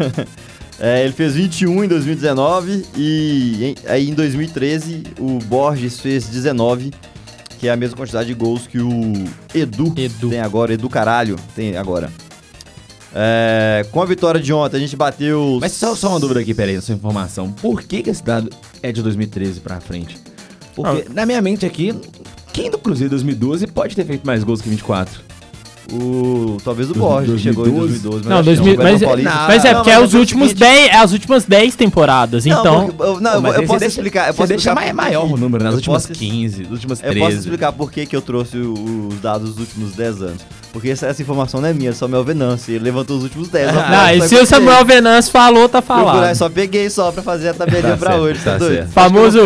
É, 0.79 1.03
ele 1.05 1.15
fez 1.15 1.33
21 1.35 1.85
em 1.85 1.89
2019 1.89 2.85
e 2.95 3.65
em, 3.65 3.91
aí 3.91 4.11
em 4.11 4.13
2013 4.13 5.05
o 5.19 5.39
Borges 5.39 5.99
fez 6.01 6.27
19, 6.29 6.93
que 7.59 7.67
é 7.67 7.73
a 7.73 7.77
mesma 7.77 7.97
quantidade 7.97 8.27
de 8.27 8.35
gols 8.35 8.67
que 8.67 8.79
o 8.79 9.13
Edu, 9.55 9.95
Edu. 9.97 10.29
tem 10.29 10.39
agora, 10.41 10.75
Edu 10.75 10.91
Caralho 10.91 11.37
tem 11.55 11.79
agora. 11.79 12.11
É, 13.19 13.87
com 13.91 14.03
a 14.03 14.05
vitória 14.05 14.39
de 14.39 14.53
ontem, 14.53 14.77
a 14.77 14.81
gente 14.81 14.95
bateu. 14.95 15.57
Mas 15.61 15.73
só, 15.73 15.95
só 15.95 16.11
uma 16.11 16.21
dúvida 16.21 16.41
aqui, 16.41 16.53
peraí, 16.53 16.77
essa 16.77 16.93
informação. 16.93 17.51
Por 17.51 17.83
que, 17.83 18.03
que 18.03 18.11
esse 18.11 18.23
dado 18.23 18.51
é 18.83 18.93
de 18.93 19.03
2013 19.03 19.61
pra 19.61 19.81
frente? 19.81 20.19
Porque, 20.75 21.07
na 21.15 21.25
minha 21.25 21.41
mente 21.41 21.65
aqui, 21.65 21.95
quem 22.53 22.71
do 22.71 22.77
Cruzeiro 22.77 23.09
2012 23.11 23.67
pode 23.69 23.97
ter 23.97 24.05
feito 24.05 24.27
mais 24.27 24.45
gols 24.45 24.61
que 24.61 24.69
24? 24.69 25.25
O, 25.93 26.57
talvez 26.65 26.91
o 26.91 26.95
Borges, 26.95 27.35
que 27.35 27.39
chegou 27.39 27.67
em 27.67 27.71
2012. 27.71 28.03
2012. 28.03 28.29
Não, 28.29 28.37
acho 28.39 28.51
que 28.51 28.57
2000, 28.57 28.75
o 28.75 28.77
mas, 28.77 28.87
Everton 28.89 29.07
Paulista- 29.07 29.47
mas 29.47 29.65
é 29.65 29.69
Não, 29.69 29.75
porque 29.79 29.91
é 29.91 29.95
mas 29.99 30.09
os 30.09 30.15
o 30.15 30.19
últimos 30.19 30.49
seguinte- 30.49 30.61
10, 30.61 30.89
é 30.89 30.97
as 30.97 31.13
últimas 31.13 31.45
10 31.45 31.77
temporadas. 31.77 32.45
Não, 32.45 32.61
Então, 32.61 32.87
porque- 32.89 33.03
eu, 33.03 33.21
não, 33.21 33.41
Mas 33.41 33.55
eu 33.55 33.61
aí 33.61 33.67
posso 33.69 33.81
deixa- 33.81 34.01
explicar. 34.01 34.29
Eu 34.29 34.35
posso 34.35 34.49
deixa 34.49 34.71
explicar 34.73 34.95
maior 34.95 35.25
o 35.33 35.37
número, 35.37 35.63
nas 35.63 35.75
Eu 35.75 35.77
últimas 35.79 36.07
posso- 36.07 36.19
15, 36.19 36.63
nas 36.65 36.73
últimas 36.73 36.99
Eu 37.01 37.11
13. 37.11 37.21
posso 37.21 37.37
explicar 37.39 37.73
por 37.73 37.91
que, 37.93 38.05
que 38.05 38.17
eu 38.17 38.21
trouxe 38.21 38.59
os 38.59 39.21
dados 39.21 39.51
dos 39.55 39.61
últimos 39.61 39.93
10 39.93 40.21
anos. 40.23 40.43
Porque 40.77 40.91
essa, 40.91 41.07
essa 41.07 41.23
informação 41.23 41.59
não 41.59 41.71
é 41.71 41.73
minha, 41.73 41.89
é 41.89 41.93
só 41.95 42.07
meu 42.07 42.23
Venâncio. 42.23 42.75
Ele 42.75 42.85
levantou 42.85 43.17
os 43.17 43.23
últimos 43.23 43.49
10. 43.49 43.73
não, 43.73 44.11
e 44.11 44.29
se 44.29 44.35
o 44.35 44.45
Samuel 44.45 44.85
Venâncio 44.85 45.33
falou, 45.33 45.67
tá 45.71 45.81
falado. 45.81 46.29
eu 46.29 46.35
só 46.35 46.51
peguei 46.51 46.91
só 46.91 47.11
pra 47.11 47.23
fazer 47.23 47.49
a 47.49 47.55
tabelinha 47.55 47.93
Tá 47.93 47.97
pra 47.97 48.11
certo, 48.11 48.23
hoje, 48.23 48.41
tá, 48.41 48.53
tá 48.53 48.59
doido? 48.59 48.75
certo. 48.75 48.91
Famoso, 48.91 49.39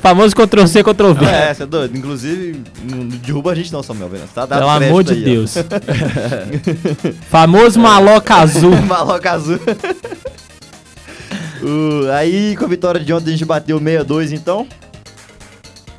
famoso 0.00 0.36
Ctrl-C, 0.36 0.84
Ctrl-V. 0.84 1.24
É, 1.26 1.52
você 1.52 1.64
é 1.64 1.66
doido. 1.66 1.98
Inclusive, 1.98 2.62
não 2.88 3.08
derruba 3.08 3.50
a 3.50 3.54
gente 3.56 3.72
não, 3.72 3.82
Samuel 3.82 4.08
Venâncio. 4.10 4.32
Tá 4.32 4.46
dado 4.46 4.60
Pelo 4.60 4.70
amor 4.70 5.02
de 5.02 5.14
aí. 5.14 5.24
Deus. 5.24 5.54
Famoso 7.28 7.80
maloca 7.80 8.36
azul. 8.36 8.70
Maloca 8.86 9.32
azul. 9.32 9.58
O- 11.62 12.10
aí, 12.12 12.54
com 12.56 12.64
a 12.64 12.68
vitória 12.68 13.00
de 13.00 13.12
ontem, 13.12 13.30
a 13.30 13.32
gente 13.32 13.44
bateu 13.44 13.78
62, 13.78 14.30
então. 14.32 14.66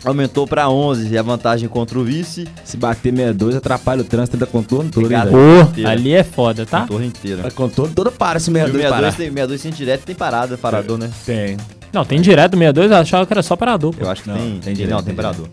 Aumentou 0.07 0.48
pra 0.48 0.69
11 0.69 1.09
e 1.13 1.18
a 1.18 1.21
vantagem 1.21 1.68
contra 1.68 2.00
o 2.00 2.04
vice. 2.04 2.48
Se 2.63 2.77
bater 2.77 3.12
62, 3.12 3.57
atrapalha 3.57 4.01
o 4.01 4.06
trânsito 4.06 4.38
da 4.38 4.45
contorno 4.45 4.89
hein? 4.89 5.09
Pô, 5.31 5.86
ali 5.86 6.13
é 6.13 6.24
foda, 6.24 6.65
tá? 6.65 6.86
Torre 6.88 7.07
inteira. 7.07 7.45
A 7.45 7.51
contorno 7.51 7.94
toda 7.94 8.09
para 8.09 8.39
se 8.39 8.50
E 8.50 8.54
o 8.54 8.54
62 8.54 8.81
62 8.83 8.89
parar. 8.89 9.12
tem, 9.12 9.27
62 9.27 9.62
tem 9.62 9.71
direto 9.71 10.04
tem 10.06 10.15
parada, 10.15 10.57
parador, 10.57 10.98
né? 10.98 11.12
Tem. 11.25 11.57
Não, 11.92 12.06
tem 12.06 12.21
direto 12.21 12.54
62, 12.54 12.89
eu 12.89 12.98
achava 12.98 13.25
que 13.25 13.33
era 13.33 13.44
só 13.44 13.57
parador. 13.57 13.94
pô. 13.94 14.06
Eu 14.06 14.09
acho 14.09 14.24
que 14.24 14.30
Não, 14.30 14.38
tem, 14.38 14.50
tem 14.51 14.59
tem, 14.62 14.74
direto, 14.75 14.92
não, 14.92 14.98
tem 15.00 15.07
tem 15.07 15.15
parador. 15.15 15.48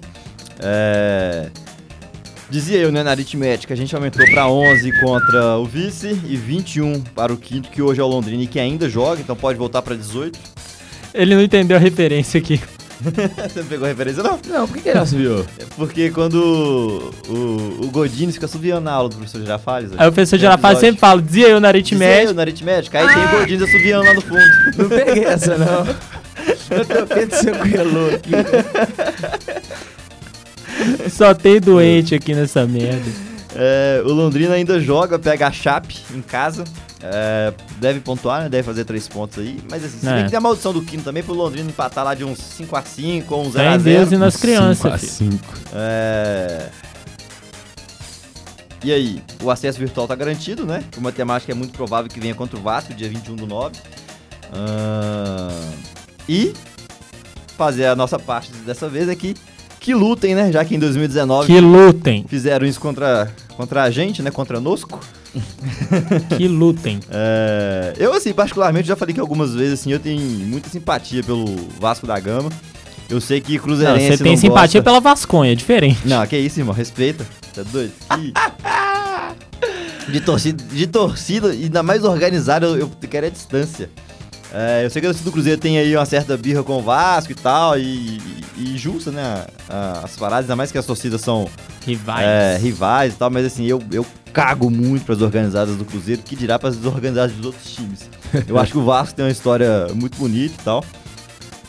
É, 0.60 1.48
Dizia 2.48 2.78
eu, 2.78 2.92
né, 2.92 3.02
na 3.02 3.10
aritmética, 3.10 3.74
a 3.74 3.76
gente 3.76 3.92
aumentou 3.96 4.24
pra 4.30 4.48
11 4.48 5.00
contra 5.00 5.58
o 5.58 5.64
vice 5.64 6.10
e 6.28 6.36
21 6.36 7.00
para 7.00 7.32
o 7.32 7.36
quinto, 7.36 7.68
que 7.70 7.82
hoje 7.82 8.00
é 8.00 8.04
o 8.04 8.06
Londrina 8.06 8.44
e 8.44 8.46
que 8.46 8.60
ainda 8.60 8.88
joga, 8.88 9.20
então 9.20 9.34
pode 9.34 9.58
voltar 9.58 9.82
pra 9.82 9.96
18. 9.96 10.38
Ele 11.12 11.34
não 11.34 11.42
entendeu 11.42 11.76
a 11.76 11.80
referência 11.80 12.38
aqui. 12.38 12.60
Você 13.48 13.60
não 13.60 13.66
pegou 13.66 13.84
a 13.84 13.88
referência, 13.88 14.22
não? 14.22 14.38
Não, 14.48 14.66
por 14.66 14.76
que, 14.76 14.82
que 14.82 14.88
ele 14.88 15.06
subiu? 15.06 15.40
É 15.58 15.64
Porque 15.76 16.10
quando 16.10 17.12
o, 17.28 17.84
o, 17.84 17.90
Godinho 17.90 18.32
fica 18.32 18.48
subindo 18.48 18.80
na 18.80 18.92
aula 18.92 19.08
do 19.08 19.16
professor 19.16 19.40
Girafales... 19.40 19.90
Aí 19.92 20.08
o 20.08 20.12
professor 20.12 20.36
tem 20.36 20.40
Girafales 20.40 20.78
sempre 20.80 21.00
fala, 21.00 21.20
dizia 21.20 21.48
eu 21.48 21.60
na 21.60 21.70
Dizia 21.72 21.96
eu 21.96 21.98
aritmética. 21.98 22.32
na 22.32 22.42
aritmética, 22.42 22.98
aí 22.98 23.06
tem 23.14 23.24
o 23.24 23.28
Godinho 23.38 23.66
subindo 23.66 24.02
lá 24.02 24.14
no 24.14 24.20
fundo. 24.20 24.44
Não 24.76 24.88
peguei 24.88 25.24
essa, 25.24 25.56
não. 25.58 25.84
Eu 26.70 26.84
tô 26.84 27.06
Pedro 27.06 27.38
seu 27.38 27.54
coelho 27.54 28.14
aqui. 28.14 28.32
Só 31.10 31.34
tem 31.34 31.60
doente 31.60 32.14
aqui 32.14 32.34
nessa 32.34 32.66
merda. 32.66 33.10
É, 33.54 34.02
o 34.04 34.12
Londrina 34.12 34.54
ainda 34.54 34.80
joga, 34.80 35.18
pega 35.18 35.46
a 35.46 35.52
Chape 35.52 35.98
em 36.12 36.20
casa. 36.20 36.64
É, 37.06 37.52
deve 37.80 38.00
pontuar, 38.00 38.42
né? 38.44 38.48
Deve 38.48 38.62
fazer 38.62 38.84
três 38.86 39.06
pontos 39.06 39.38
aí. 39.38 39.58
Mas 39.70 39.84
assim, 39.84 39.98
se 39.98 40.08
É. 40.08 40.14
bem 40.14 40.24
que 40.24 40.30
tem 40.30 40.38
a 40.38 40.40
maldição 40.40 40.72
do 40.72 40.80
Quino 40.82 41.02
também 41.02 41.22
pro 41.22 41.34
Londrina 41.34 41.68
empatar 41.68 42.02
lá 42.02 42.14
de 42.14 42.24
uns 42.24 42.38
5x5 42.38 43.24
ou 43.30 43.46
um 43.46 43.52
Fé 43.52 43.74
em 43.74 43.78
Deus 43.78 44.08
e 44.10 44.14
0x0. 44.14 44.18
nas 44.18 44.36
crianças, 44.36 44.78
Cinco 44.78 44.94
a 44.94 44.98
filho. 44.98 45.12
cinco. 45.12 45.54
É... 45.74 46.68
E 48.82 48.92
aí, 48.92 49.22
o 49.42 49.50
acesso 49.50 49.78
virtual 49.78 50.06
tá 50.06 50.14
garantido, 50.14 50.64
né? 50.66 50.82
O 50.96 51.00
matemática 51.00 51.52
é 51.52 51.54
muito 51.54 51.72
provável 51.72 52.10
que 52.10 52.20
venha 52.20 52.34
contra 52.34 52.58
o 52.58 52.62
Vasco, 52.62 52.92
dia 52.94 53.08
21 53.08 53.34
do 53.36 53.46
9. 53.46 53.74
Ah, 54.52 55.48
E 56.28 56.52
fazer 57.56 57.86
a 57.86 57.94
nossa 57.96 58.18
parte 58.18 58.50
dessa 58.66 58.88
vez 58.88 59.08
aqui. 59.08 59.34
Que 59.80 59.92
lutem, 59.94 60.34
né? 60.34 60.50
Já 60.50 60.64
que 60.64 60.74
em 60.74 60.78
2019 60.78 61.46
Que 61.46 61.60
lutem, 61.60 62.24
fizeram 62.28 62.66
isso 62.66 62.80
contra, 62.80 63.30
contra 63.56 63.82
a 63.82 63.90
gente, 63.90 64.22
né? 64.22 64.30
Contra 64.30 64.58
nosco. 64.60 64.98
Que 66.36 66.48
lutem. 66.48 67.00
É, 67.10 67.94
eu, 67.96 68.12
assim, 68.12 68.32
particularmente, 68.32 68.88
já 68.88 68.96
falei 68.96 69.14
que 69.14 69.20
algumas 69.20 69.54
vezes, 69.54 69.80
assim, 69.80 69.92
eu 69.92 69.98
tenho 70.00 70.20
muita 70.20 70.68
simpatia 70.68 71.22
pelo 71.22 71.44
Vasco 71.80 72.06
da 72.06 72.18
Gama. 72.18 72.50
Eu 73.08 73.20
sei 73.20 73.40
que 73.40 73.56
Não, 73.56 73.62
Cruzeirense 73.62 74.16
você 74.16 74.22
tem 74.22 74.32
não 74.32 74.40
simpatia 74.40 74.80
gosta. 74.80 74.82
pela 74.82 75.00
Vasconha, 75.00 75.52
é 75.52 75.54
diferente. 75.54 76.00
Não, 76.04 76.26
que 76.26 76.36
isso, 76.36 76.58
irmão, 76.58 76.74
respeita. 76.74 77.26
Tá 77.54 77.62
doido? 77.62 77.92
De 80.08 80.20
torcida, 80.20 80.62
de 80.70 80.86
torcida, 80.86 81.54
e 81.54 81.64
ainda 81.64 81.82
mais 81.82 82.04
organizada, 82.04 82.66
eu, 82.66 82.76
eu 82.76 82.90
quero 83.08 83.24
é 83.26 83.30
distância. 83.30 83.88
É, 84.56 84.84
eu 84.84 84.90
sei 84.90 85.02
que 85.02 85.06
a 85.06 85.10
torcida 85.10 85.28
do 85.28 85.32
Cruzeiro 85.32 85.60
tem 85.60 85.78
aí 85.78 85.96
uma 85.96 86.06
certa 86.06 86.36
birra 86.36 86.62
com 86.62 86.78
o 86.78 86.82
Vasco 86.82 87.32
e 87.32 87.34
tal, 87.34 87.76
e, 87.76 88.20
e, 88.56 88.74
e 88.74 88.78
justa, 88.78 89.10
né? 89.10 89.44
As 90.02 90.14
paradas, 90.16 90.44
ainda 90.44 90.54
mais 90.54 90.70
que 90.70 90.78
as 90.78 90.86
torcidas 90.86 91.20
são 91.20 91.50
Rivais. 91.84 92.24
é, 92.24 92.56
rivais 92.56 93.14
e 93.14 93.16
tal, 93.16 93.30
mas 93.30 93.44
assim, 93.44 93.66
eu, 93.66 93.82
eu 93.90 94.06
cago 94.32 94.70
muito 94.70 95.04
pras 95.04 95.20
organizadas 95.20 95.76
do 95.76 95.84
Cruzeiro, 95.84 96.22
que 96.22 96.36
dirá 96.36 96.56
pras 96.56 96.76
desorganizadas 96.76 97.32
dos 97.32 97.46
outros 97.46 97.74
times. 97.74 98.08
Eu 98.48 98.58
acho 98.58 98.72
que 98.72 98.78
o 98.78 98.84
Vasco 98.84 99.14
tem 99.14 99.24
uma 99.24 99.30
história 99.30 99.86
muito 99.94 100.18
bonita 100.18 100.54
e 100.60 100.64
tal. 100.64 100.84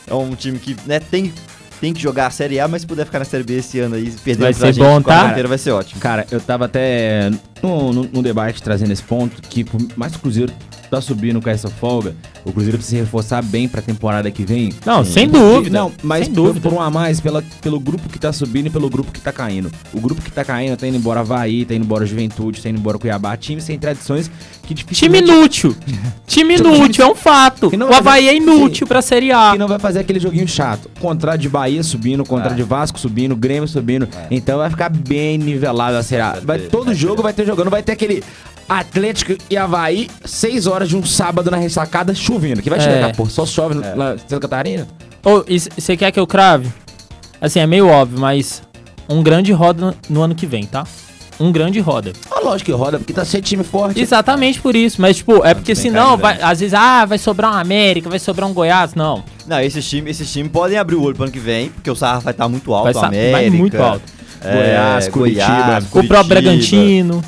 É 0.04 0.14
um 0.14 0.34
time 0.34 0.58
que, 0.58 0.76
né, 0.84 0.98
tem, 0.98 1.32
tem 1.80 1.92
que 1.92 2.02
jogar 2.02 2.26
a 2.26 2.30
Série 2.30 2.58
A, 2.58 2.66
mas 2.66 2.80
se 2.82 2.86
puder 2.86 3.04
ficar 3.06 3.20
na 3.20 3.24
Série 3.24 3.44
B 3.44 3.58
esse 3.58 3.78
ano 3.78 3.94
aí, 3.94 4.10
perdendo 4.24 4.42
Vai 4.42 4.52
ser 4.52 4.72
gente 4.72 4.78
bom, 4.78 5.00
tá? 5.00 5.32
vai 5.32 5.58
ser 5.58 5.70
ótimo. 5.70 6.00
Cara, 6.00 6.26
eu 6.28 6.40
tava 6.40 6.64
até 6.64 7.30
no, 7.62 7.92
no, 7.92 8.02
no 8.04 8.22
debate 8.22 8.60
trazendo 8.62 8.92
esse 8.92 9.02
ponto 9.02 9.40
que 9.42 9.62
por 9.62 9.80
mais 9.96 10.12
que 10.12 10.18
o 10.18 10.20
Cruzeiro 10.22 10.52
tá 10.96 11.00
subindo 11.00 11.40
com 11.40 11.50
essa 11.50 11.68
folga, 11.68 12.14
o 12.44 12.52
Cruzeiro 12.52 12.78
precisa 12.78 12.96
se 12.98 13.02
reforçar 13.02 13.42
bem 13.42 13.68
pra 13.68 13.82
temporada 13.82 14.30
que 14.30 14.44
vem. 14.44 14.72
Não, 14.84 15.04
sem 15.04 15.28
Porque- 15.28 15.44
dúvida. 15.44 15.78
Não, 15.78 15.92
mas 16.02 16.24
sem 16.26 16.34
por, 16.34 16.46
dúvida. 16.46 16.68
por 16.70 16.76
um 16.76 16.80
a 16.80 16.90
mais, 16.90 17.20
pela, 17.20 17.42
pelo 17.60 17.78
grupo 17.78 18.08
que 18.08 18.18
tá 18.18 18.32
subindo 18.32 18.66
e 18.66 18.70
pelo 18.70 18.88
grupo 18.88 19.12
que 19.12 19.20
tá 19.20 19.32
caindo. 19.32 19.70
O 19.92 20.00
grupo 20.00 20.22
que 20.22 20.30
tá 20.32 20.44
caindo 20.44 20.76
tá 20.76 20.86
indo 20.86 20.96
embora 20.96 21.20
Havaí, 21.20 21.64
tá 21.64 21.74
indo 21.74 21.84
embora 21.84 22.06
Juventude, 22.06 22.62
tá 22.62 22.68
indo 22.68 22.78
embora 22.78 22.98
Cuiabá. 22.98 23.36
Times 23.36 23.64
sem 23.64 23.78
tradições 23.78 24.30
que 24.62 24.74
Time 24.74 24.82
dificilmente... 24.82 25.30
inútil. 25.30 25.76
Time 26.26 26.56
inútil, 26.56 27.04
é 27.04 27.08
um 27.08 27.14
fato. 27.14 27.68
O 27.68 27.94
Havaí 27.94 28.24
dar- 28.26 28.32
é 28.32 28.36
inútil 28.36 28.86
pra 28.86 29.02
Série 29.02 29.30
A. 29.32 29.52
que 29.52 29.58
não 29.58 29.68
vai 29.68 29.78
fazer 29.78 30.00
aquele 30.00 30.18
joguinho 30.18 30.48
chato. 30.48 30.90
Contra 31.00 31.36
de 31.36 31.48
Bahia 31.48 31.82
subindo, 31.82 32.24
contra 32.24 32.54
de 32.54 32.62
Vasco 32.62 32.98
subindo, 32.98 33.36
Grêmio 33.36 33.68
subindo. 33.68 34.08
Então 34.30 34.58
vai 34.58 34.70
ficar 34.70 34.88
bem 34.88 35.36
nivelado 35.38 35.96
a 35.96 36.02
Série 36.02 36.22
A. 36.22 36.38
Vai, 36.42 36.58
ter, 36.58 36.68
todo 36.70 36.86
vai 36.86 36.94
jogo 36.94 37.22
vai 37.22 37.32
ter 37.32 37.44
jogando, 37.46 37.70
vai 37.70 37.82
ter 37.82 37.92
aquele 37.92 38.22
Atlético 38.68 39.36
e 39.48 39.56
Havaí, 39.56 40.08
6 40.24 40.66
horas 40.66 40.88
de 40.88 40.96
um 40.96 41.04
sábado 41.04 41.50
na 41.50 41.56
ressacada, 41.56 42.14
chovendo. 42.14 42.62
Que 42.62 42.70
vai 42.70 42.78
É. 42.78 42.82
chegar, 42.82 43.14
pô, 43.16 43.26
só 43.26 43.46
chove 43.46 43.74
lá 43.94 44.14
em 44.14 44.18
Santa 44.18 44.40
Catarina. 44.40 44.86
Ô, 45.24 45.44
você 45.76 45.96
quer 45.96 46.10
que 46.10 46.18
eu 46.20 46.26
crave? 46.26 46.68
Assim, 47.40 47.60
é 47.60 47.66
meio 47.66 47.88
óbvio, 47.88 48.18
mas 48.18 48.62
um 49.08 49.22
grande 49.22 49.52
roda 49.52 49.94
no 50.08 50.22
ano 50.22 50.34
que 50.34 50.46
vem, 50.46 50.64
tá? 50.64 50.84
Um 51.38 51.52
grande 51.52 51.78
roda. 51.80 52.12
Ah, 52.30 52.40
lógico 52.40 52.70
que 52.70 52.76
roda, 52.76 52.98
porque 52.98 53.12
tá 53.12 53.22
de 53.22 53.42
time 53.42 53.62
forte. 53.62 54.00
Exatamente 54.00 54.58
por 54.58 54.74
isso. 54.74 55.02
Mas, 55.02 55.18
tipo, 55.18 55.44
é 55.44 55.52
porque 55.52 55.74
senão, 55.74 56.16
vai, 56.16 56.40
às 56.40 56.60
vezes, 56.60 56.72
ah, 56.72 57.04
vai 57.04 57.18
sobrar 57.18 57.52
um 57.52 57.56
América, 57.58 58.08
vai 58.08 58.18
sobrar 58.18 58.48
um 58.48 58.54
Goiás. 58.54 58.94
Não. 58.94 59.22
Não, 59.46 59.60
esses 59.60 59.86
times, 59.86 60.12
esses 60.18 60.32
times 60.32 60.50
podem 60.50 60.78
abrir 60.78 60.96
o 60.96 61.02
olho 61.02 61.14
pro 61.14 61.24
ano 61.24 61.32
que 61.32 61.38
vem, 61.38 61.68
porque 61.68 61.90
o 61.90 61.94
sarrafo 61.94 62.24
vai 62.24 62.32
estar 62.32 62.48
muito 62.48 62.72
alto, 62.72 62.94
Vai, 62.94 63.04
América. 63.08 63.32
vai 63.32 63.50
muito 63.50 63.76
alto. 63.82 64.02
é, 64.42 64.52
Goiás, 64.54 65.08
Curitiba. 65.08 65.78
O 65.92 66.04
próprio 66.04 66.24
Bragantino. 66.24 67.22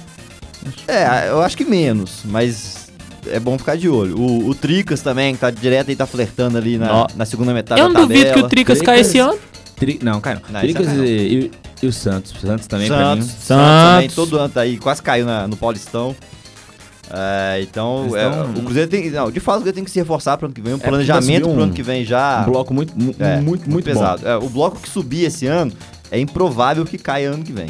É, 0.86 1.28
eu 1.30 1.40
acho 1.42 1.56
que 1.56 1.64
menos, 1.64 2.20
mas 2.24 2.88
é 3.26 3.38
bom 3.40 3.56
ficar 3.58 3.76
de 3.76 3.88
olho. 3.88 4.18
O, 4.18 4.48
o 4.48 4.54
Tricas 4.54 5.00
também, 5.02 5.34
que 5.34 5.40
tá 5.40 5.50
direto 5.50 5.88
aí, 5.90 5.96
tá 5.96 6.06
flertando 6.06 6.56
ali 6.58 6.78
na, 6.78 7.06
na 7.16 7.24
segunda 7.24 7.52
metade 7.52 7.80
Eu 7.80 7.88
não 7.88 7.94
da 7.94 8.00
tabela. 8.00 8.20
duvido 8.20 8.34
que 8.34 8.46
o 8.46 8.48
Tricas 8.48 8.80
caia 8.82 9.00
esse 9.00 9.18
ano. 9.18 9.38
Tri... 9.76 9.98
Não, 10.02 10.20
cai 10.20 10.34
não. 10.34 10.42
Não, 10.50 10.60
Tricas 10.60 10.88
e, 10.88 11.00
e- 11.04 11.50
e 11.82 11.86
o 11.86 11.92
Santos. 11.92 12.32
O 12.32 12.38
Santos 12.40 12.66
também, 12.66 12.88
pra 12.88 13.14
mim. 13.14 13.22
Santos, 13.22 13.26
Santos 13.44 13.46
também, 13.46 14.08
Santos. 14.10 14.14
todo 14.16 14.38
ano 14.38 14.48
tá 14.48 14.60
aí, 14.62 14.76
quase 14.78 15.00
caiu 15.02 15.24
na- 15.26 15.46
no 15.46 15.56
Paulistão. 15.56 16.16
É, 17.10 17.60
então, 17.62 18.06
é, 18.14 18.28
tão- 18.28 18.50
o 18.50 18.62
Cruzeiro 18.64 18.90
tem. 18.90 19.10
Não, 19.10 19.30
de 19.30 19.40
fato, 19.40 19.56
o 19.56 19.58
Cruzeiro 19.60 19.76
tem 19.76 19.84
que 19.84 19.90
se 19.90 19.98
reforçar 19.98 20.36
pro 20.36 20.46
ano 20.46 20.54
que 20.54 20.60
vem. 20.60 20.74
Um 20.74 20.76
É, 20.76 20.80
planejamento 20.80 21.24
vai 21.24 21.34
subir 21.36 21.40
pro 21.40 21.50
um- 21.60 21.62
ano 21.62 21.72
que 21.72 21.82
vem 21.82 22.04
já. 22.04 22.42
Um 22.46 22.50
bloco 22.50 22.74
muito, 22.74 22.92
mu- 23.00 23.14
é, 23.18 23.40
muito, 23.40 23.70
muito, 23.70 23.84
pesado. 23.84 24.26
É, 24.28 24.36
o 24.36 24.48
bloco 24.48 24.78
que 24.78 24.88
subir 24.90 25.24
esse 25.24 25.46
ano 25.46 25.72
é 26.10 26.18
improvável 26.20 26.84
que 26.84 26.98
caia 26.98 27.30
ano 27.30 27.42
que 27.42 27.52
vem. 27.52 27.68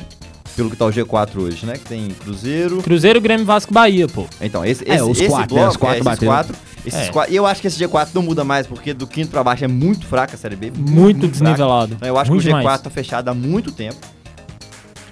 Pelo 0.58 0.70
que 0.70 0.76
tá 0.76 0.86
o 0.86 0.90
G4 0.90 1.36
hoje, 1.40 1.64
né? 1.64 1.74
Que 1.74 1.84
tem 1.84 2.08
Cruzeiro. 2.08 2.82
Cruzeiro, 2.82 3.20
Grêmio, 3.20 3.46
Vasco, 3.46 3.72
Bahia, 3.72 4.08
pô. 4.08 4.26
Então, 4.40 4.64
esse, 4.64 4.82
É, 4.90 4.94
esse, 4.96 5.02
os 5.04 5.16
esse 5.20 5.28
quatro, 5.28 5.54
né? 5.54 5.60
bloco, 5.60 5.70
Os 5.70 5.76
quatro 5.76 5.96
é, 6.08 6.12
esses 6.12 6.24
quatro, 6.26 6.56
esses 6.84 7.00
É. 7.00 7.08
quatro- 7.12 7.32
E 7.32 7.36
eu 7.36 7.46
acho 7.46 7.60
que 7.60 7.68
esse 7.68 7.78
G4 7.78 8.08
não 8.12 8.22
muda 8.22 8.42
mais, 8.42 8.66
porque 8.66 8.92
do 8.92 9.06
quinto 9.06 9.30
pra 9.30 9.44
baixo 9.44 9.64
é 9.64 9.68
muito 9.68 10.04
fraca 10.04 10.34
a 10.34 10.36
Série 10.38 10.56
B. 10.56 10.72
Muito, 10.76 11.20
fraca. 11.20 11.32
desnivelado. 11.32 11.94
Então, 11.94 12.08
eu 12.08 12.18
acho 12.18 12.28
Muito 12.32 12.42
que 12.42 12.48
o 12.48 12.50
G4 12.52 12.58
demais. 12.60 12.80
tá 12.80 12.90
fechado 12.90 13.28
há 13.28 13.34
muito 13.34 13.70
tempo. 13.70 13.98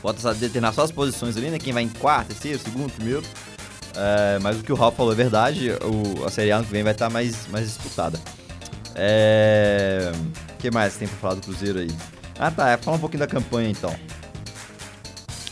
Pode 0.02 0.20
só 0.20 0.32
determinar 0.32 0.72
só 0.72 0.82
as 0.82 0.90
posições 0.90 1.36
ali, 1.36 1.48
né? 1.48 1.58
Quem 1.60 1.72
vai 1.72 1.84
em 1.84 1.88
quarto, 1.90 2.26
terceiro, 2.28 2.58
segundo, 2.58 2.90
primeiro. 2.92 3.22
É, 3.96 4.38
mas 4.42 4.58
o 4.58 4.64
que 4.64 4.72
o 4.72 4.74
Ralf 4.74 4.96
falou 4.96 5.12
é 5.12 5.14
verdade. 5.16 5.70
O, 5.80 6.24
a 6.24 6.28
Série 6.28 6.50
A 6.50 6.56
ano 6.56 6.64
que 6.64 6.72
vem 6.72 6.82
vai 6.82 6.92
estar 6.92 7.08
mais, 7.08 7.46
mais 7.52 7.66
disputada. 7.66 8.18
É... 8.96 10.10
O 10.54 10.56
que 10.58 10.70
mais 10.72 10.96
tem 10.96 11.06
pra 11.06 11.16
falar 11.18 11.34
do 11.34 11.40
Cruzeiro 11.42 11.78
aí? 11.78 11.90
Ah 12.38 12.50
tá, 12.50 12.70
é, 12.70 12.76
fala 12.76 12.96
um 12.96 13.00
pouquinho 13.00 13.20
da 13.20 13.26
campanha 13.28 13.70
então. 13.70 13.94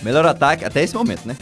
Melhor 0.04 0.24
ataque, 0.26 0.64
até 0.64 0.82
esse 0.82 0.94
momento, 0.94 1.26
né? 1.26 1.36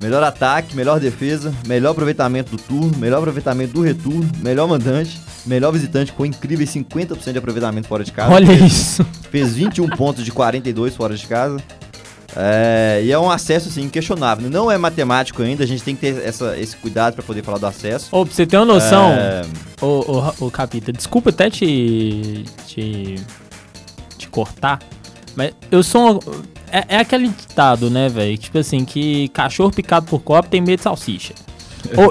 Melhor 0.00 0.22
ataque, 0.22 0.76
melhor 0.76 1.00
defesa, 1.00 1.52
melhor 1.66 1.90
aproveitamento 1.92 2.50
do 2.54 2.62
turno, 2.62 2.92
melhor 2.98 3.18
aproveitamento 3.18 3.72
do 3.72 3.80
retorno, 3.80 4.30
melhor 4.40 4.68
mandante, 4.68 5.18
melhor 5.46 5.72
visitante 5.72 6.12
com 6.12 6.24
incríveis 6.26 6.70
50% 6.70 7.32
de 7.32 7.38
aproveitamento 7.38 7.88
fora 7.88 8.04
de 8.04 8.12
casa. 8.12 8.32
Olha 8.34 8.46
Fez- 8.46 8.62
isso. 8.72 9.06
Fez 9.30 9.54
21 9.54 9.88
pontos 9.96 10.22
de 10.24 10.30
42 10.30 10.94
fora 10.94 11.16
de 11.16 11.26
casa. 11.26 11.56
É, 12.38 13.00
e 13.02 13.10
é 13.10 13.18
um 13.18 13.30
acesso 13.30 13.70
assim 13.70 13.84
inquestionável. 13.84 14.50
Não 14.50 14.70
é 14.70 14.76
matemático 14.76 15.42
ainda, 15.42 15.64
a 15.64 15.66
gente 15.66 15.82
tem 15.82 15.94
que 15.96 16.02
ter 16.12 16.22
essa- 16.22 16.54
esse 16.58 16.76
cuidado 16.76 17.14
para 17.14 17.22
poder 17.22 17.42
falar 17.42 17.56
do 17.56 17.66
acesso. 17.66 18.14
Ô, 18.14 18.26
pra 18.26 18.34
você 18.34 18.44
ter 18.44 18.58
uma 18.58 18.66
noção, 18.66 19.12
É, 19.12 19.42
ô, 19.80 19.86
ô, 20.40 20.46
ô, 20.46 20.50
Capita, 20.50 20.92
desculpa 20.92 21.30
até 21.30 21.48
te, 21.48 22.44
te. 22.66 23.14
te 24.18 24.28
cortar, 24.28 24.80
mas 25.34 25.52
eu 25.70 25.82
sou. 25.82 26.16
um- 26.16 26.55
é, 26.70 26.96
é 26.96 26.98
aquele 26.98 27.28
ditado, 27.28 27.90
né, 27.90 28.08
velho? 28.08 28.36
Tipo 28.36 28.58
assim, 28.58 28.84
que 28.84 29.28
cachorro 29.28 29.70
picado 29.70 30.06
por 30.06 30.20
copo 30.20 30.48
tem 30.48 30.60
medo 30.60 30.76
de 30.76 30.82
salsicha. 30.82 31.34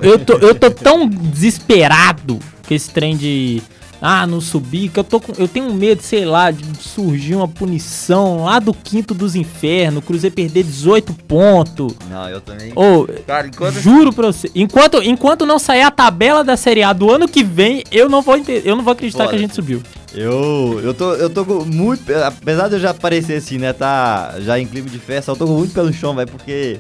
Eu, 0.02 0.20
tô, 0.20 0.34
eu 0.34 0.56
tô 0.56 0.72
tão 0.72 1.08
desesperado 1.08 2.40
com 2.66 2.74
esse 2.74 2.90
trem 2.90 3.16
de. 3.16 3.62
Ah, 4.02 4.28
não 4.28 4.42
subir, 4.42 4.90
que 4.90 5.00
eu, 5.00 5.04
tô 5.04 5.20
com, 5.20 5.34
eu 5.38 5.48
tenho 5.48 5.74
medo, 5.74 6.02
sei 6.02 6.26
lá, 6.26 6.52
de 6.52 6.64
surgir 6.80 7.34
uma 7.34 7.48
punição 7.48 8.44
lá 8.44 8.60
do 8.60 8.74
quinto 8.74 9.14
dos 9.14 9.36
infernos, 9.36 10.04
o 10.04 10.06
Cruzeiro 10.06 10.36
perder 10.36 10.64
18 10.64 11.14
pontos. 11.28 11.96
não, 12.10 12.30
eu 12.30 12.40
também. 12.42 12.72
Ô, 12.76 13.08
Cara, 13.26 13.48
enquanto 13.48 13.80
Juro 13.80 14.14
pra 14.14 14.28
você. 14.28 14.52
Enquanto, 14.54 15.02
enquanto 15.02 15.46
não 15.46 15.58
sair 15.58 15.82
a 15.82 15.90
tabela 15.90 16.44
da 16.44 16.56
Série 16.58 16.84
A 16.84 16.94
do 16.94 17.10
ano 17.10 17.28
que 17.28 17.44
vem, 17.44 17.84
eu 17.90 18.08
não 18.10 18.22
vou, 18.22 18.36
eu 18.38 18.76
não 18.76 18.84
vou 18.84 18.92
acreditar 18.92 19.28
que 19.28 19.36
a 19.36 19.40
gente 19.40 19.56
subiu. 19.56 19.82
Eu, 20.16 20.80
eu 20.84 20.94
tô, 20.94 21.14
eu 21.16 21.30
tô 21.30 21.44
muito. 21.66 22.04
Apesar 22.24 22.68
de 22.70 22.76
eu 22.76 22.80
já 22.80 22.94
parecer 22.94 23.36
assim, 23.36 23.58
né? 23.58 23.74
Tá 23.74 24.36
já 24.40 24.58
em 24.60 24.66
clima 24.66 24.88
de 24.90 24.98
festa, 25.00 25.32
eu 25.32 25.36
tô 25.36 25.46
com 25.46 25.54
muito 25.54 25.74
pelo 25.74 25.92
chão, 25.94 26.16
velho, 26.16 26.30
porque. 26.30 26.80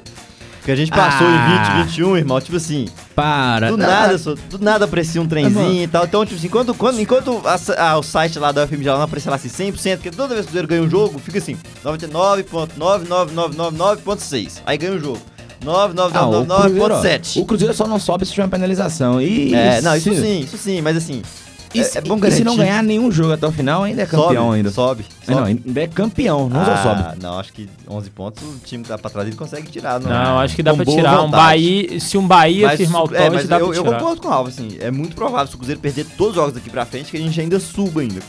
Porque 0.60 0.72
a 0.72 0.76
gente 0.76 0.90
passou 0.90 1.28
Ah. 1.28 1.76
em 1.78 1.84
20, 1.84 1.88
21, 1.90 2.18
irmão. 2.18 2.42
Tipo 2.42 2.58
assim, 2.58 2.88
Para. 3.14 3.70
do 3.70 3.78
nada, 3.78 4.18
só, 4.18 4.34
do 4.50 4.58
nada 4.58 4.86
aparecia 4.86 5.22
um 5.22 5.28
trenzinho 5.28 5.84
e 5.84 5.88
tal. 5.88 6.06
Então, 6.06 6.26
tipo 6.26 6.38
assim, 6.40 6.48
enquanto, 6.48 6.74
quando, 6.74 7.00
enquanto 7.00 7.40
a- 7.46 7.60
a- 7.92 8.00
o 8.00 8.04
site 8.04 8.40
lá 8.40 8.52
da 8.52 8.64
UFM 8.64 8.82
já 8.82 8.96
não 8.96 9.04
aparecia 9.04 9.30
lá 9.30 9.36
assim 9.36 9.48
100%, 9.48 9.98
porque 9.98 10.10
toda 10.10 10.34
vez 10.34 10.48
que 10.48 10.50
o 10.50 10.54
Cruzeiro 10.54 10.68
ganha 10.68 10.82
um 10.82 10.90
jogo, 10.90 11.20
fica 11.20 11.38
assim, 11.38 11.56
99.99999.6. 11.84 14.62
Aí 14.66 14.76
ganha 14.78 14.94
um 14.94 15.00
jogo. 15.00 15.20
Ah, 15.68 15.86
o 15.86 15.94
99999.7. 15.94 17.42
o 17.42 17.46
Cruzeiro 17.46 17.74
só 17.74 17.88
não 17.88 18.00
sobe 18.00 18.26
se 18.26 18.32
tiver 18.32 18.44
uma 18.44 18.50
penalização. 18.50 19.22
E, 19.22 19.54
É, 19.54 19.82
não, 19.82 19.96
isso 19.96 20.14
sim, 20.16 20.40
isso 20.42 20.58
sim, 20.58 20.82
mas 20.82 20.98
assim. 20.98 21.22
E, 21.76 21.82
é- 21.82 21.84
se, 21.84 21.98
é 21.98 22.02
bom 22.02 22.18
e 22.24 22.32
se 22.32 22.44
não 22.44 22.56
ganhar 22.56 22.82
nenhum 22.84 23.12
jogo 23.12 23.34
até 23.34 23.46
o 23.48 23.52
final, 23.52 23.84
ainda 23.84 24.02
é 24.02 24.06
campeão 24.06 24.46
sobe, 24.46 24.56
ainda. 24.58 24.72
Sobe. 24.72 25.06
É, 25.28 25.32
não, 25.32 25.38
sobe. 25.40 25.62
ainda 25.66 25.82
é 25.82 25.88
campeão, 25.88 26.50
não 26.50 26.66
só 26.66 26.72
Ah, 26.72 26.78
sobe. 26.84 27.22
Não, 27.24 27.40
acho 27.40 27.54
que 27.54 27.70
11 27.90 28.10
pontos 28.10 28.44
o 28.44 28.58
time 28.66 28.84
que 28.84 28.90
tá 28.90 28.98
pra 28.98 29.10
trás 29.10 29.28
ele 29.28 29.36
consegue 29.36 29.70
tirar. 29.70 30.00
Não, 30.00 30.40
acho 30.40 30.56
que 30.56 30.64
dá 30.64 30.74
pra 30.74 30.86
tirar. 30.86 31.22
Um. 31.24 31.30
Bahia, 31.30 32.00
se 32.00 32.18
um 32.18 32.26
Bahia 32.28 32.68
Mas, 32.68 32.78
firmar 32.78 33.02
o 33.04 33.16
é, 33.16 33.18
toque, 33.24 33.36
mas 33.36 33.48
dá 33.48 33.60
eu, 33.60 33.68
pra 33.68 33.76
eu 33.78 33.84
tirar. 33.84 33.98
concordo 34.00 34.22
com 34.22 34.28
o 34.28 34.32
Alves, 34.32 34.56
assim, 34.58 34.78
é 34.80 34.90
muito 34.92 35.16
provável 35.16 35.48
se 35.48 35.56
o 35.56 35.58
Cruzeiro 35.58 35.82
perder 35.82 36.06
todos 36.18 36.30
os 36.32 36.36
jogos 36.36 36.54
daqui 36.54 36.70
pra 36.70 36.86
frente 36.86 37.12
que 37.12 37.18
a 37.18 37.20
gente 37.20 37.40
ainda 37.40 37.60
suba 37.60 38.02
ainda. 38.02 38.22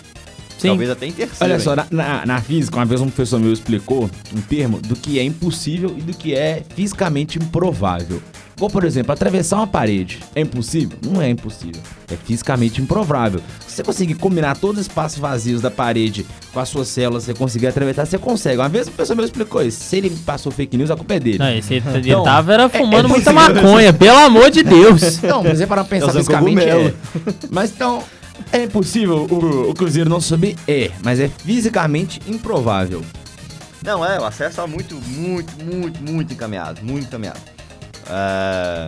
Sim. 0.59 0.69
Talvez 0.69 0.89
até 0.89 1.07
em 1.07 1.13
terceiro. 1.13 1.53
Olha 1.53 1.61
só, 1.63 1.77
na, 1.77 1.87
na- 1.91 2.25
na 2.27 2.41
física, 2.41 2.77
uma 2.79 2.87
vez 2.87 3.01
um 3.03 3.07
professor 3.09 3.39
meu 3.39 3.53
explicou 3.53 4.09
um 4.35 4.41
termo 4.41 4.81
do 4.81 4.97
que 4.97 5.19
é 5.19 5.23
impossível 5.23 5.95
e 5.99 6.01
do 6.01 6.15
que 6.15 6.35
é 6.35 6.63
fisicamente 6.75 7.39
improvável. 7.39 8.23
Igual, 8.57 8.71
por 8.71 8.85
exemplo, 8.85 9.13
atravessar 9.13 9.57
uma 9.57 9.67
parede. 9.67 10.21
É 10.35 10.41
impossível? 10.41 10.97
Não 11.05 11.21
é 11.21 11.29
impossível. 11.29 11.83
É 12.11 12.17
fisicamente 12.17 12.81
improvável. 12.81 13.43
Se 13.67 13.77
você 13.77 13.83
conseguir 13.83 14.15
combinar 14.15 14.57
todos 14.57 14.81
os 14.81 14.87
espaços 14.87 15.19
vazios 15.19 15.61
da 15.61 15.71
parede 15.71 16.25
com 16.55 16.61
as 16.61 16.71
suas 16.71 16.89
células, 16.89 17.25
você 17.25 17.35
conseguir 17.35 17.67
atravessar, 17.67 18.07
você 18.07 18.17
consegue. 18.17 18.57
Uma 18.57 18.69
vez 18.71 18.89
o 18.89 18.93
professor 18.93 19.15
meu 19.15 19.27
explicou 19.27 19.63
isso. 19.63 19.85
Se 19.85 19.99
ele 19.99 20.09
passou 20.25 20.51
fake 20.51 20.75
news, 20.75 20.91
a 20.91 20.97
culpa 20.97 21.15
é 21.17 21.21
dele. 21.21 21.39
Não, 21.39 21.51
esse 21.51 21.75
ele 21.75 22.11
Não, 22.11 22.25
tava 22.25 22.55
era 22.55 22.69
fumando 22.71 23.05
é 23.05 23.09
muita 23.09 23.31
possível. 23.31 23.63
maconha, 23.63 23.93
pelo 23.93 24.19
amor 24.21 24.51
de 24.51 24.63
Deus. 24.63 25.21
Não, 25.21 25.43
mas 25.45 25.61
é 25.61 25.67
para 25.67 25.85
pensar 25.85 26.13
fisicamente. 26.13 26.63
É. 26.63 26.95
Mas 27.51 27.71
então, 27.73 28.03
é 28.51 28.65
impossível 28.65 29.27
o, 29.31 29.71
o 29.71 29.75
Cruzeiro 29.75 30.09
não 30.09 30.19
subir? 30.19 30.57
É, 30.67 30.93
mas 31.05 31.21
é 31.21 31.29
fisicamente 31.29 32.23
improvável. 32.27 33.03
Não, 33.85 34.03
é, 34.03 34.19
o 34.19 34.25
acesso 34.25 34.57
tá 34.57 34.67
muito, 34.67 34.95
muito, 34.95 35.53
muito, 35.63 36.03
muito 36.03 36.33
encaminhado. 36.33 36.81
Muito 36.83 37.05
encaminhado. 37.07 37.56
É, 38.09 38.87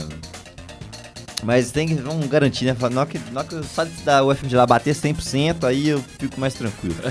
Mas 1.43 1.71
tem 1.71 1.87
que 1.87 1.95
vamos 1.95 2.27
garantir, 2.27 2.65
né? 2.65 2.77
Na 2.91 3.01
hora 3.01 3.09
que, 3.09 3.19
na 3.33 3.41
hora 3.41 3.49
que 3.49 3.67
só 3.67 3.87
da 4.05 4.25
UFM 4.25 4.47
de 4.49 4.57
lá 4.57 4.67
bater 4.67 4.95
100%, 4.95 5.65
aí 5.65 5.89
eu 5.89 6.03
fico 6.19 6.41
mais 6.41 6.55
tranquilo. 6.55 6.97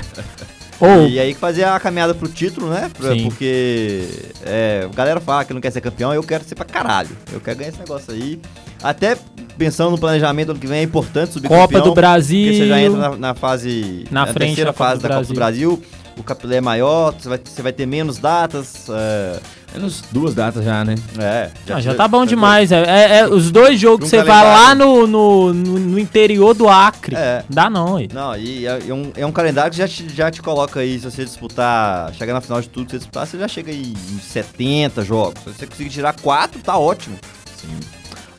Ou, 0.80 1.08
E 1.08 1.20
aí 1.20 1.34
fazer 1.34 1.64
a 1.64 1.80
caminhada 1.80 2.14
pro 2.14 2.28
título, 2.28 2.70
né? 2.70 2.92
Pra-. 2.96 3.16
Porque 3.24 4.08
é, 4.46 4.88
a 4.92 4.96
galera 4.96 5.20
fala 5.20 5.44
que 5.44 5.54
não 5.54 5.62
quer 5.62 5.72
ser 5.72 5.82
campeão, 5.82 6.14
eu 6.14 6.22
quero 6.22 6.44
ser 6.44 6.56
pra 6.56 6.66
caralho. 6.66 7.10
Eu 7.32 7.40
quero 7.40 7.58
ganhar 7.58 7.70
esse 7.70 7.80
negócio 7.80 8.14
aí. 8.14 8.40
Até 8.84 9.18
pensando 9.58 9.92
no 9.92 9.98
planejamento 9.98 10.52
ano 10.52 10.60
que 10.60 10.68
vem, 10.68 10.80
é 10.80 10.84
importante 10.84 11.34
subir 11.34 11.48
Copa 11.48 11.74
campeão. 11.74 11.84
do 11.84 11.96
Brasil. 11.96 12.44
Porque 12.46 12.58
você 12.60 12.68
já 12.68 12.80
entra 12.80 13.00
na, 13.00 13.16
na 13.16 13.34
fase. 13.34 14.06
Na 14.12 14.28
frente 14.28 14.50
terceira 14.50 14.72
fase 14.74 15.02
do 15.02 15.08
da 15.08 15.16
Copa 15.16 15.28
do 15.28 15.34
Brasil. 15.34 15.82
O 16.16 16.24
capilé 16.24 16.58
é 16.58 16.62
maior, 16.62 17.14
você 17.14 17.30
vai, 17.30 17.40
você 17.44 17.62
vai 17.62 17.72
ter 17.72 17.86
menos 17.86 18.20
datas. 18.20 18.88
É, 18.90 19.40
Menos 19.74 20.02
duas 20.12 20.34
datas 20.34 20.64
já, 20.64 20.84
né? 20.84 20.96
é, 21.20 21.52
Ah, 21.70 21.80
já 21.80 21.94
tá 21.94 22.08
bom 22.08 22.26
demais. 22.26 22.72
É, 22.72 22.84
é- 22.84 23.18
é 23.20 23.28
os 23.28 23.52
dois 23.52 23.80
jogos 23.80 24.06
que 24.06 24.10
você 24.10 24.24
vai 24.24 24.44
lá 24.44 24.74
no, 24.74 25.06
no, 25.06 25.54
no, 25.54 26.00
interior 26.00 26.54
do 26.54 26.68
Acre. 26.70 27.16
É. 27.16 27.44
Dá 27.50 27.70
não, 27.70 27.98
aí. 27.98 28.10
Não, 28.12 28.36
e 28.36 28.66
é, 28.66 28.80
é 28.88 28.94
um, 28.94 29.12
é 29.16 29.26
um 29.26 29.32
calendário 29.32 29.72
que 29.72 29.78
já 29.78 29.88
te, 29.88 30.08
já 30.10 30.32
te 30.32 30.42
coloca 30.42 30.80
aí, 30.80 30.98
se 31.00 31.06
você 31.06 31.24
disputar, 31.26 32.14
chegar 32.14 32.34
na 32.34 32.42
final 32.42 32.62
de 32.62 32.70
tudo, 32.70 32.90
se 32.90 32.92
você 32.92 32.98
disputar, 33.00 33.28
você 33.28 33.38
já 33.38 33.48
chega 33.48 33.72
aí 33.72 33.94
em 33.94 34.20
70 34.20 35.04
jogos. 35.04 35.42
Se 35.44 35.54
você 35.54 35.68
conseguir 35.68 35.90
tirar 35.90 36.14
4, 36.14 36.62
tá 36.62 36.78
ótimo. 36.78 37.18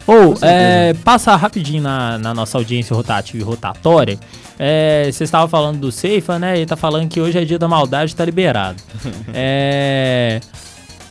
Ou, 0.06 0.35
é, 0.40 0.94
passa 1.04 1.37
rapidinho 1.37 1.82
na, 1.82 2.16
na 2.16 2.32
nossa 2.32 2.56
audiência 2.56 2.97
rotativa 2.97 3.37
e 3.38 3.42
rotatória. 3.42 4.18
É, 4.58 5.08
Você 5.12 5.23
estava 5.23 5.47
falando 5.47 5.78
do 5.78 5.92
Seifa, 5.92 6.38
né? 6.38 6.56
Ele 6.56 6.64
tá 6.64 6.76
falando 6.76 7.08
que 7.08 7.20
hoje 7.20 7.38
é 7.38 7.44
dia 7.44 7.58
da 7.58 7.68
maldade, 7.68 8.16
tá 8.16 8.25
liberado. 8.25 8.82
é. 9.35 10.40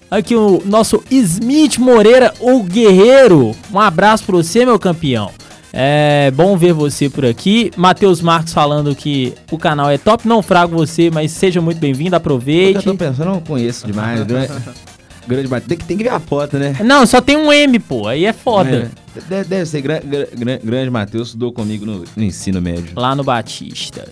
Aqui 0.10 0.36
o 0.36 0.62
nosso 0.66 1.04
Smith 1.12 1.78
Moreira, 1.78 2.34
o 2.40 2.64
guerreiro. 2.64 3.54
Um 3.72 3.80
abraço 3.80 4.24
pra 4.24 4.38
você, 4.38 4.66
meu 4.66 4.80
campeão. 4.80 5.32
É 5.74 6.32
bom 6.32 6.56
ver 6.58 6.72
você 6.74 7.10
por 7.10 7.26
aqui. 7.26 7.72
Matheus 7.76 8.22
Marques 8.22 8.54
falando 8.54 8.96
que 8.96 9.34
o 9.52 9.58
canal 9.58 9.90
é 9.92 9.98
top. 9.98 10.28
Não 10.28 10.42
frago 10.42 10.76
você, 10.78 11.12
mas 11.12 11.32
seja 11.32 11.60
muito 11.62 11.78
bem-vindo, 11.80 12.16
Eu 12.16 12.18
aproveite. 12.18 12.84
tô 12.86 12.96
pensando, 12.96 13.28
eu 13.30 13.34
não 13.34 13.42
conheço 13.42 13.86
demais. 13.86 14.24
grande, 14.24 14.50
grande 15.28 15.48
Matheus. 15.50 15.68
Tem 15.68 15.78
que, 15.78 15.86
tem 15.86 15.98
que 15.98 16.04
ver 16.04 16.10
a 16.12 16.20
foto, 16.22 16.58
né? 16.58 16.74
Não, 16.86 17.06
só 17.06 17.20
tem 17.20 17.36
um 17.36 17.52
M, 17.52 17.78
pô. 17.78 18.08
Aí 18.08 18.26
é 18.26 18.32
foda. 18.32 18.90
É, 19.16 19.22
deve, 19.30 19.50
deve 19.50 19.66
ser 19.66 19.82
gran, 19.82 20.00
gran- 20.04 20.26
gran- 20.38 20.60
grande 20.64 20.90
Matheus, 20.90 21.28
estudou 21.28 21.52
comigo 21.52 21.86
no, 21.86 22.06
no 22.16 22.24
ensino 22.24 22.62
médio. 22.62 22.94
Lá 22.96 23.14
no 23.14 23.26
Batista. 23.26 24.08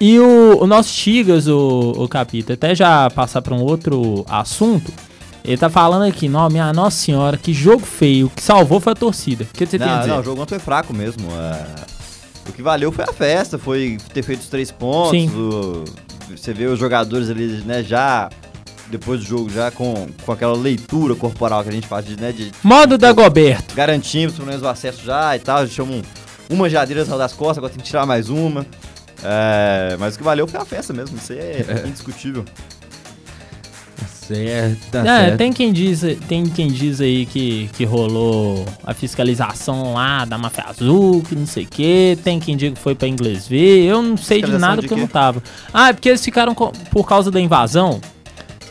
E 0.00 0.18
o, 0.18 0.58
o 0.62 0.66
nosso 0.66 0.94
Tigas, 0.94 1.48
o, 1.48 1.92
o 1.96 2.08
Capita, 2.08 2.54
até 2.54 2.72
já 2.74 3.10
passar 3.10 3.42
pra 3.42 3.54
um 3.54 3.62
outro 3.62 4.24
assunto. 4.28 4.90
Ele 5.44 5.56
tá 5.56 5.68
falando 5.70 6.04
aqui, 6.08 6.28
não, 6.28 6.48
minha 6.48 6.72
Nossa 6.72 6.96
Senhora, 6.96 7.36
que 7.36 7.52
jogo 7.52 7.84
feio. 7.84 8.26
O 8.26 8.30
que 8.30 8.42
salvou 8.42 8.78
foi 8.80 8.92
a 8.92 8.96
torcida. 8.96 9.44
O 9.44 9.46
que 9.56 9.66
você 9.66 9.78
tem 9.78 9.86
a 9.88 9.90
Não, 9.92 9.98
dizer? 10.00 10.10
não, 10.12 10.20
o 10.20 10.22
jogo 10.22 10.42
ontem 10.42 10.50
foi 10.50 10.58
fraco 10.58 10.94
mesmo. 10.94 11.22
é. 11.32 11.66
O 12.48 12.52
que 12.52 12.62
valeu 12.62 12.90
foi 12.90 13.04
a 13.04 13.12
festa, 13.12 13.58
foi 13.58 13.96
ter 14.12 14.22
feito 14.22 14.40
os 14.40 14.48
três 14.48 14.70
pontos. 14.70 15.10
Sim. 15.12 15.30
o- 15.34 15.84
Você 16.36 16.52
vê 16.52 16.66
os 16.66 16.78
jogadores 16.78 17.28
ali, 17.30 17.46
né, 17.66 17.82
já 17.82 18.28
depois 18.88 19.20
do 19.20 19.26
jogo, 19.26 19.50
já 19.50 19.70
com, 19.70 20.06
com 20.24 20.32
aquela 20.32 20.56
leitura 20.56 21.14
corporal 21.14 21.62
que 21.62 21.68
a 21.68 21.72
gente 21.72 21.86
faz, 21.88 22.04
de, 22.04 22.16
né, 22.20 22.32
de 22.32 22.50
Modo 22.62 22.96
da 22.98 23.12
Goberto. 23.12 23.74
garantimos 23.74 24.34
pelo 24.34 24.46
menos 24.46 24.62
o 24.62 24.68
acesso 24.68 25.00
já 25.04 25.34
e 25.36 25.38
tal. 25.40 25.58
A 25.58 25.64
gente 25.64 25.74
chama 25.74 25.92
um, 25.92 26.02
uma 26.48 26.68
jadeira 26.68 27.04
saiu 27.04 27.18
das 27.18 27.32
costas, 27.32 27.58
agora 27.58 27.72
tem 27.72 27.80
que 27.82 27.86
tirar 27.88 28.04
mais 28.06 28.28
uma. 28.28 28.64
É, 29.22 29.96
mas 29.98 30.14
o 30.14 30.18
que 30.18 30.24
valeu 30.24 30.46
foi 30.48 30.58
a 30.60 30.64
festa 30.64 30.92
mesmo, 30.92 31.16
isso 31.16 31.32
aí 31.32 31.38
é 31.38 31.82
indiscutível. 31.86 32.44
Certo, 34.34 34.90
tá 34.92 35.00
É, 35.00 35.02
certo. 35.04 35.38
tem 35.38 35.52
quem 35.52 35.72
diz, 35.72 36.02
tem 36.28 36.44
quem 36.46 36.68
diz 36.68 37.00
aí 37.00 37.26
que, 37.26 37.68
que 37.72 37.84
rolou 37.84 38.64
a 38.84 38.94
fiscalização 38.94 39.94
lá 39.94 40.24
da 40.24 40.38
máfia 40.38 40.64
azul, 40.68 41.22
que 41.28 41.34
não 41.34 41.46
sei 41.46 41.64
o 41.64 41.66
que. 41.66 42.18
Tem 42.22 42.38
quem 42.38 42.56
diga 42.56 42.76
que 42.76 42.80
foi 42.82 42.94
pra 42.94 43.08
inglês 43.08 43.48
ver. 43.48 43.84
Eu 43.84 44.02
não 44.02 44.16
sei 44.16 44.40
de 44.42 44.52
nada 44.58 44.76
de 44.76 44.82
porque 44.82 44.94
eu 44.94 44.96
quê? 44.98 45.00
não 45.02 45.08
tava. 45.08 45.42
Ah, 45.74 45.88
é 45.88 45.92
porque 45.92 46.08
eles 46.08 46.24
ficaram 46.24 46.54
com- 46.54 46.70
por 46.90 47.06
causa 47.06 47.30
da 47.30 47.40
invasão. 47.40 48.00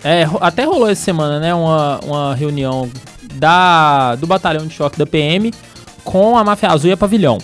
É, 0.04 0.26
até 0.40 0.64
rolou 0.64 0.88
essa 0.90 1.04
semana, 1.04 1.40
né? 1.40 1.54
Uma, 1.54 2.00
uma 2.06 2.36
reunião 2.36 2.90
da, 3.36 4.16
do 4.16 4.26
batalhão 4.26 4.66
de 4.66 4.74
choque 4.74 4.98
da 4.98 5.06
PM 5.06 5.54
com 6.04 6.38
a 6.38 6.44
máfia 6.44 6.70
azul 6.70 6.90
e 6.90 6.94
a 6.94 6.98
pavilhão. 6.98 7.38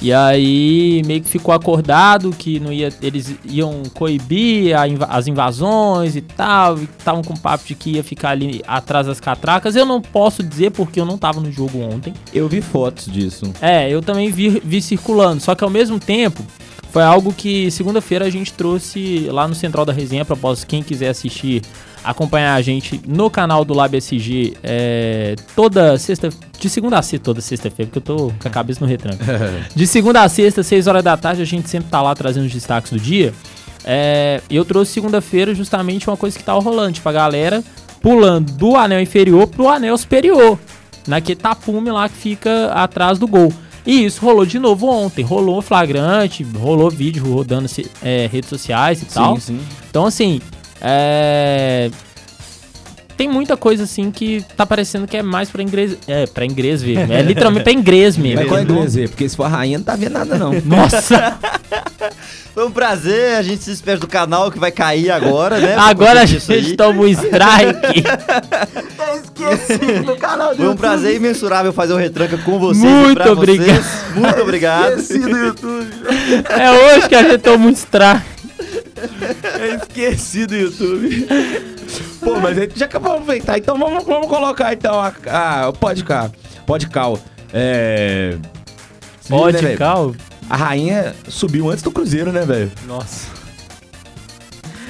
E 0.00 0.12
aí 0.12 1.02
meio 1.06 1.22
que 1.22 1.28
ficou 1.28 1.54
acordado 1.54 2.30
que 2.30 2.60
não 2.60 2.72
ia, 2.72 2.92
eles 3.00 3.34
iam 3.44 3.82
coibir 3.94 4.74
as 5.08 5.26
invasões 5.26 6.16
e 6.16 6.20
tal, 6.20 6.78
e 6.78 6.84
estavam 6.84 7.22
com 7.22 7.34
papo 7.34 7.64
de 7.66 7.74
que 7.74 7.92
ia 7.92 8.04
ficar 8.04 8.30
ali 8.30 8.62
atrás 8.66 9.06
das 9.06 9.20
catracas. 9.20 9.74
Eu 9.74 9.86
não 9.86 10.00
posso 10.00 10.42
dizer 10.42 10.70
porque 10.70 11.00
eu 11.00 11.06
não 11.06 11.16
tava 11.16 11.40
no 11.40 11.50
jogo 11.50 11.80
ontem. 11.80 12.12
Eu 12.32 12.48
vi 12.48 12.60
fotos 12.60 13.06
disso. 13.06 13.50
É, 13.60 13.88
eu 13.90 14.02
também 14.02 14.30
vi, 14.30 14.60
vi 14.62 14.82
circulando, 14.82 15.40
só 15.42 15.54
que 15.54 15.64
ao 15.64 15.70
mesmo 15.70 15.98
tempo 15.98 16.42
foi 16.90 17.02
algo 17.02 17.32
que 17.32 17.70
segunda-feira 17.70 18.24
a 18.24 18.30
gente 18.30 18.52
trouxe 18.52 19.28
lá 19.30 19.46
no 19.46 19.54
Central 19.54 19.84
da 19.84 19.92
Resenha, 19.92 20.22
a 20.22 20.24
propósito, 20.24 20.66
quem 20.66 20.82
quiser 20.82 21.10
assistir, 21.10 21.62
acompanhar 22.04 22.54
a 22.54 22.62
gente 22.62 23.00
no 23.06 23.30
canal 23.30 23.64
do 23.64 23.74
Lab 23.74 23.96
SG 23.96 24.56
é, 24.62 25.34
toda 25.54 25.98
sexta, 25.98 26.30
de 26.58 26.70
segunda 26.70 26.98
a 26.98 27.02
sexta, 27.02 27.24
toda 27.24 27.40
sexta-feira, 27.40 27.90
porque 27.90 28.10
eu 28.10 28.16
tô 28.16 28.32
com 28.38 28.48
a 28.48 28.50
cabeça 28.50 28.80
no 28.80 28.86
retranco. 28.86 29.22
De 29.74 29.86
segunda 29.86 30.22
a 30.22 30.28
sexta, 30.28 30.62
6 30.62 30.86
horas 30.86 31.02
da 31.04 31.16
tarde, 31.16 31.42
a 31.42 31.44
gente 31.44 31.68
sempre 31.68 31.90
tá 31.90 32.00
lá 32.00 32.14
trazendo 32.14 32.46
os 32.46 32.52
destaques 32.52 32.92
do 32.92 32.98
dia. 32.98 33.32
É, 33.84 34.40
eu 34.50 34.64
trouxe 34.64 34.92
segunda-feira 34.92 35.54
justamente 35.54 36.08
uma 36.08 36.16
coisa 36.16 36.36
que 36.36 36.44
tava 36.44 36.60
rolando, 36.60 36.92
tipo, 36.92 37.08
a 37.08 37.12
galera 37.12 37.62
pulando 38.00 38.52
do 38.52 38.76
anel 38.76 39.00
inferior 39.00 39.46
pro 39.46 39.68
anel 39.68 39.96
superior. 39.96 40.58
Naquele 41.06 41.38
tapume 41.38 41.90
lá 41.90 42.08
que 42.08 42.16
fica 42.16 42.72
atrás 42.72 43.18
do 43.18 43.28
gol. 43.28 43.52
E 43.86 44.04
isso 44.04 44.24
rolou 44.24 44.44
de 44.44 44.58
novo 44.58 44.88
ontem. 44.88 45.24
Rolou 45.24 45.62
flagrante, 45.62 46.42
rolou 46.42 46.90
vídeo 46.90 47.32
rodando 47.32 47.68
é, 48.02 48.28
redes 48.30 48.50
sociais 48.50 49.00
e 49.00 49.06
tal. 49.06 49.36
Sim, 49.36 49.58
sim. 49.58 49.60
Então, 49.88 50.04
assim, 50.04 50.40
é... 50.80 51.90
Tem 53.16 53.28
muita 53.28 53.56
coisa, 53.56 53.84
assim, 53.84 54.10
que 54.10 54.44
tá 54.56 54.66
parecendo 54.66 55.06
que 55.06 55.16
é 55.16 55.22
mais 55.22 55.48
pra 55.48 55.62
inglês... 55.62 55.96
É, 56.06 56.26
pra 56.26 56.44
inglês 56.44 56.82
mesmo. 56.82 57.10
É 57.10 57.22
literalmente 57.22 57.64
pra 57.64 57.72
inglês 57.72 58.16
mesmo. 58.18 58.40
Mas 58.40 58.48
qual 58.48 58.60
é 58.60 58.62
inglês 58.62 58.94
ver? 58.94 59.08
Porque 59.08 59.26
se 59.26 59.34
for 59.34 59.44
a 59.44 59.48
rainha, 59.48 59.78
não 59.78 59.84
tá 59.84 59.96
vendo 59.96 60.12
nada, 60.12 60.36
não. 60.36 60.52
Nossa! 60.64 61.38
Foi 62.52 62.66
um 62.66 62.70
prazer, 62.70 63.36
a 63.36 63.42
gente 63.42 63.62
se 63.62 63.70
despede 63.70 64.00
do 64.00 64.06
canal 64.06 64.50
que 64.50 64.58
vai 64.58 64.70
cair 64.70 65.10
agora, 65.10 65.58
né? 65.58 65.76
Agora 65.76 66.22
a 66.22 66.24
gente 66.24 66.74
toma 66.74 67.02
um 67.02 67.06
strike. 67.06 68.02
Esqueci 69.14 70.00
no 70.00 70.16
canal 70.16 70.56
Foi 70.56 70.66
um 70.66 70.74
prazer 70.74 71.16
imensurável 71.16 71.70
fazer 71.70 71.92
o 71.92 71.96
retranca 71.96 72.38
com 72.38 72.58
vocês. 72.58 72.82
Muito 72.82 73.28
obrigado. 73.28 73.76
Vocês. 73.76 74.14
Muito 74.14 74.40
obrigado. 74.40 74.96
do 74.96 75.36
YouTube. 75.36 75.90
É 76.48 76.70
hoje 76.70 77.08
que 77.10 77.14
a 77.14 77.22
gente 77.24 77.42
toma 77.42 77.66
um 77.66 77.70
strike. 77.70 78.24
Eu 79.58 79.76
esqueci 79.76 80.46
do 80.46 80.54
YouTube. 80.54 81.26
Pô, 82.20 82.40
mas 82.40 82.58
a 82.58 82.62
gente 82.62 82.78
já 82.78 82.86
acabou 82.86 83.12
de 83.12 83.16
aproveitar. 83.16 83.58
Então 83.58 83.78
vamos, 83.78 84.04
vamos 84.04 84.28
colocar 84.28 84.72
então 84.72 85.00
a, 85.00 85.12
a, 85.26 85.68
o 85.68 85.72
podcast. 85.72 86.36
Podcast. 86.66 87.24
É. 87.52 88.36
Pode, 89.28 89.62
né, 89.62 89.76
cal. 89.76 90.14
A 90.48 90.56
rainha 90.56 91.14
subiu 91.28 91.70
antes 91.70 91.82
do 91.82 91.90
Cruzeiro, 91.90 92.32
né, 92.32 92.44
velho? 92.44 92.70
Nossa. 92.86 93.35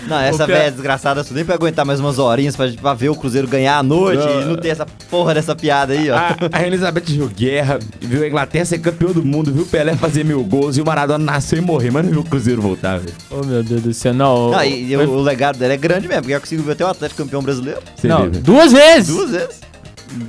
Não, 0.07 0.19
essa 0.21 0.47
velha 0.47 0.71
desgraçada 0.71 1.23
só 1.25 1.35
nem 1.35 1.45
pra 1.45 1.55
aguentar 1.55 1.85
mais 1.85 2.01
umas 2.01 2.19
horinhas 2.19 2.55
pra, 2.57 2.69
pra 2.81 2.95
ver 2.95 3.09
o 3.09 3.14
Cruzeiro 3.14 3.47
ganhar 3.49 3.79
à 3.79 3.83
noite 3.83 4.25
Não. 4.25 4.42
e 4.42 4.45
não 4.45 4.57
ter 4.57 4.69
essa 4.69 4.87
porra 5.11 5.35
dessa 5.35 5.55
piada 5.55 5.92
aí, 5.92 6.11
ó. 6.11 6.16
A, 6.16 6.37
a 6.53 6.66
Elizabeth 6.66 7.05
viu 7.07 7.29
guerra, 7.29 7.79
viu 8.01 8.23
a 8.23 8.27
Inglaterra 8.29 8.64
ser 8.64 8.79
campeão 8.79 9.12
do 9.12 9.25
mundo, 9.25 9.53
viu 9.53 9.62
o 9.62 9.66
Pelé 9.66 9.95
fazer 9.97 10.25
mil 10.25 10.42
gols 10.45 10.77
e 10.77 10.81
o 10.83 10.87
Maradona 10.87 11.25
nascer 11.25 11.59
e 11.59 11.61
morrer, 11.61 11.90
mas 11.90 12.05
não 12.05 12.12
viu 12.12 12.21
o 12.21 12.25
Cruzeiro 12.25 12.62
voltar, 12.62 12.99
velho. 12.99 13.14
Oh, 13.31 13.45
meu 13.45 13.62
Deus 13.62 13.83
do 13.83 13.92
céu. 13.95 14.14
Não, 14.14 14.51
Não, 14.51 14.62
e, 14.64 14.90
e 14.92 14.97
o, 14.97 15.11
o 15.11 15.23
legado 15.23 15.59
dela 15.59 15.73
é 15.75 15.77
grande 15.77 16.07
mesmo, 16.09 16.23
porque 16.23 16.33
ela 16.33 16.40
conseguiu 16.40 16.64
ver 16.64 16.73
até 16.73 16.85
o 16.85 16.88
Atlético 16.88 17.23
campeão 17.23 17.42
brasileiro. 17.42 17.81
Você 17.97 18.09
não 18.09 18.23
vê, 18.23 18.29
velho. 18.31 18.42
duas 18.42 18.73
vezes. 18.73 19.09
Duas 19.14 19.31
vezes. 19.31 19.65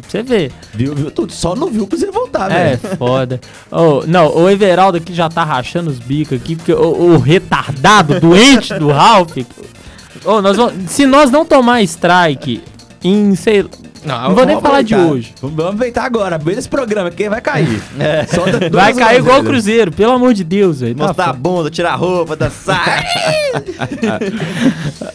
Você 0.07 0.23
vê. 0.23 0.51
Viu, 0.73 0.95
viu 0.95 1.11
tudo, 1.11 1.31
só 1.31 1.55
não 1.55 1.69
viu 1.69 1.83
o 1.83 1.87
Cruzeiro 1.87 2.13
voltar, 2.13 2.51
É, 2.51 2.75
velho. 2.75 2.97
foda. 2.97 3.39
Oh, 3.71 4.03
não, 4.07 4.35
o 4.35 4.49
Everaldo 4.49 4.97
aqui 4.97 5.13
já 5.13 5.29
tá 5.29 5.43
rachando 5.43 5.89
os 5.89 5.99
bicos 5.99 6.37
aqui, 6.39 6.55
porque 6.55 6.73
o, 6.73 7.13
o 7.13 7.17
retardado, 7.17 8.19
doente 8.21 8.73
do 8.75 8.89
Ralph. 8.89 9.37
Oh, 10.25 10.41
nós 10.41 10.57
vamos, 10.57 10.89
se 10.91 11.05
nós 11.05 11.29
não 11.31 11.45
tomar 11.45 11.81
strike 11.83 12.61
em, 13.03 13.35
sei 13.35 13.65
Não 14.05 14.35
vou 14.35 14.45
nem 14.45 14.59
falar 14.59 14.81
de 14.81 14.93
aproveitar. 14.93 15.13
hoje. 15.15 15.33
Vamos 15.41 15.59
aproveitar 15.59 16.03
agora. 16.05 16.39
Esse 16.47 16.69
programa, 16.69 17.11
quem 17.11 17.29
vai 17.29 17.41
cair. 17.41 17.81
Solta 18.33 18.69
Vai 18.69 18.93
cair 18.93 19.19
igual 19.19 19.41
o. 19.41 19.43
Cruzeiro, 19.43 19.91
pelo 19.91 20.11
amor 20.13 20.33
de 20.33 20.43
Deus, 20.43 20.81
velho. 20.81 20.95
Tá 20.95 21.07
Mostrar 21.07 21.23
a 21.23 21.27
foda. 21.27 21.39
bunda, 21.39 21.69
tirar 21.69 21.93
a 21.93 21.95
roupa, 21.95 22.35
dançar. 22.35 23.03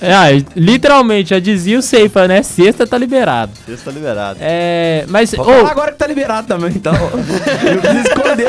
É, 0.00 0.42
literalmente, 0.56 1.30
já 1.30 1.38
dizia 1.38 1.78
o 1.78 1.82
Seifa, 1.82 2.26
né? 2.26 2.42
Sexta 2.42 2.86
tá 2.86 2.98
liberado. 2.98 3.52
Isso 3.68 3.84
tá 3.84 3.90
liberado. 3.90 4.38
É, 4.40 5.04
mas, 5.08 5.30
Vou 5.32 5.44
falar 5.44 5.70
agora 5.70 5.92
que 5.92 5.98
tá 5.98 6.06
liberado 6.06 6.46
também, 6.48 6.70
então. 6.74 6.92
Não 6.92 7.80
precisa 7.80 8.08
esconder. 8.08 8.46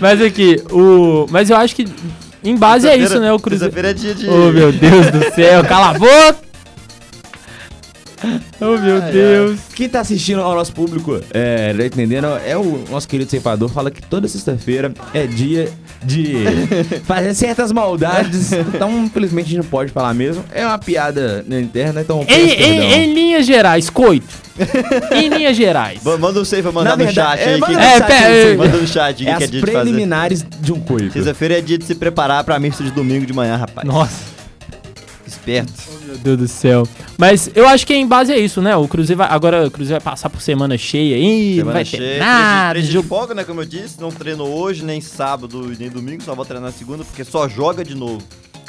mas 0.00 0.20
aqui, 0.20 0.62
o, 0.70 1.26
mas 1.30 1.48
eu 1.48 1.56
acho 1.56 1.74
que 1.74 1.86
em 2.44 2.56
base 2.56 2.86
é 2.88 2.96
isso, 2.96 3.18
né? 3.20 3.32
O 3.32 3.38
Cruzeiro. 3.38 3.86
É 3.86 3.94
dia 3.94 4.14
de. 4.14 4.28
Oh, 4.28 4.50
meu 4.52 4.70
Deus 4.72 5.10
do 5.10 5.34
céu, 5.34 5.64
cala 5.64 5.90
a 5.90 5.94
boca! 5.94 6.51
Oh, 8.60 8.78
meu 8.78 8.96
Ai, 8.96 9.02
ai. 9.02 9.12
Deus. 9.12 9.60
Quem 9.74 9.88
tá 9.88 10.00
assistindo 10.00 10.40
ao 10.40 10.54
nosso 10.54 10.72
público, 10.72 11.20
é, 11.32 11.74
tá 11.74 11.84
entendendo? 11.86 12.26
É 12.46 12.56
o 12.56 12.84
nosso 12.90 13.08
querido 13.08 13.28
ceifador, 13.30 13.68
fala 13.68 13.90
que 13.90 14.00
toda 14.00 14.28
sexta-feira 14.28 14.92
é 15.12 15.26
dia 15.26 15.68
de 16.04 16.34
fazer 17.04 17.34
certas 17.34 17.72
maldades. 17.72 18.52
Então, 18.52 19.04
infelizmente, 19.04 19.46
a 19.46 19.48
gente 19.48 19.58
não 19.58 19.64
pode 19.64 19.90
falar 19.90 20.14
mesmo. 20.14 20.44
É 20.52 20.64
uma 20.64 20.78
piada 20.78 21.44
na 21.48 21.60
interna, 21.60 22.00
então. 22.02 22.24
Em, 22.28 22.50
em, 22.50 22.92
em 22.92 23.14
linhas 23.14 23.44
gerais, 23.46 23.90
coito. 23.90 24.26
em 25.12 25.28
linhas 25.28 25.56
gerais. 25.56 26.00
Ma- 26.04 26.16
Manda 26.18 26.38
o 26.40 26.44
Seifa 26.44 26.70
mandar 26.70 26.96
no 26.96 27.04
verdade, 27.04 27.40
chat 27.40 27.48
é, 27.48 27.54
aí. 27.54 27.60
manda 27.60 27.72
que- 27.74 27.80
É, 28.12 28.16
aí, 28.16 28.52
é. 28.52 28.56
Manda 28.56 28.76
no 28.76 28.86
chat 28.86 29.16
que, 29.16 29.22
É 29.28 29.34
que 29.36 29.42
é 29.42 29.44
as 29.46 29.50
dia 29.50 29.60
de 29.60 29.66
fazer. 29.66 29.72
preliminares 29.80 30.44
de 30.60 30.72
um 30.72 30.78
coito. 30.80 31.12
Sexta-feira 31.12 31.58
é 31.58 31.60
dia 31.60 31.78
de 31.78 31.84
se 31.84 31.94
preparar 31.96 32.44
pra 32.44 32.58
missa 32.60 32.84
de 32.84 32.90
domingo 32.92 33.26
de 33.26 33.32
manhã, 33.32 33.56
rapaz. 33.56 33.86
Nossa, 33.86 34.31
Esperto. 35.46 35.72
meu 36.06 36.16
Deus 36.18 36.38
do 36.38 36.48
céu. 36.48 36.86
Mas 37.18 37.50
eu 37.54 37.66
acho 37.68 37.84
que 37.86 37.92
em 37.94 38.06
base 38.06 38.32
é 38.32 38.38
isso, 38.38 38.62
né? 38.62 38.76
O 38.76 38.86
Cruzeiro 38.86 39.18
vai, 39.18 39.28
agora 39.28 39.66
o 39.66 39.70
Cruzeiro 39.70 40.00
vai 40.02 40.12
passar 40.12 40.30
por 40.30 40.40
semana 40.40 40.78
cheia 40.78 41.16
aí, 41.16 41.56
Semana 41.56 41.72
vai 41.72 41.84
cheia. 41.84 42.00
ter 42.14 42.18
nada. 42.20 42.80
de 42.80 42.90
jogo- 42.92 43.08
folga, 43.08 43.34
né? 43.34 43.42
Como 43.44 43.60
eu 43.60 43.64
disse. 43.64 44.00
Não 44.00 44.10
treino 44.10 44.44
hoje, 44.44 44.84
nem 44.84 45.00
sábado, 45.00 45.72
nem 45.78 45.90
domingo. 45.90 46.22
Só 46.22 46.34
vou 46.34 46.44
treinar 46.44 46.70
na 46.70 46.76
segunda, 46.76 47.04
porque 47.04 47.24
só 47.24 47.48
joga 47.48 47.84
de 47.84 47.94
novo. 47.96 48.22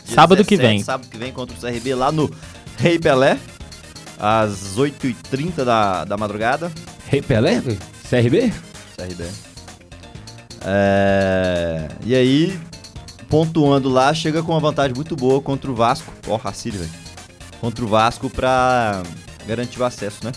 Dia 0.05 0.15
Sábado 0.15 0.43
que 0.43 0.57
vem. 0.57 0.83
Sábado 0.83 1.07
que 1.09 1.17
vem 1.17 1.31
contra 1.31 1.55
o 1.55 1.59
CRB 1.59 1.93
lá 1.95 2.11
no 2.11 2.29
Rei 2.77 2.97
Pelé. 2.99 3.37
Às 4.19 4.75
8h30 4.77 5.63
da, 5.63 6.05
da 6.05 6.17
madrugada. 6.17 6.71
Rei 7.07 7.21
Pelé? 7.21 7.61
CRB? 8.09 8.51
CRB. 8.97 9.25
É, 10.65 11.87
E 12.05 12.15
aí, 12.15 12.57
pontuando 13.33 13.89
lá, 13.89 14.13
chega 14.13 14.43
com 14.43 14.51
uma 14.51 14.59
vantagem 14.59 14.93
muito 14.95 15.15
boa 15.15 15.41
contra 15.41 15.71
o 15.71 15.73
Vasco. 15.73 16.13
Ó, 16.27 16.35
Racine, 16.35 16.77
velho. 16.77 16.91
Contra 17.59 17.83
o 17.83 17.87
Vasco 17.87 18.29
pra 18.29 19.01
garantir 19.47 19.81
o 19.81 19.83
acesso, 19.83 20.19
né? 20.23 20.31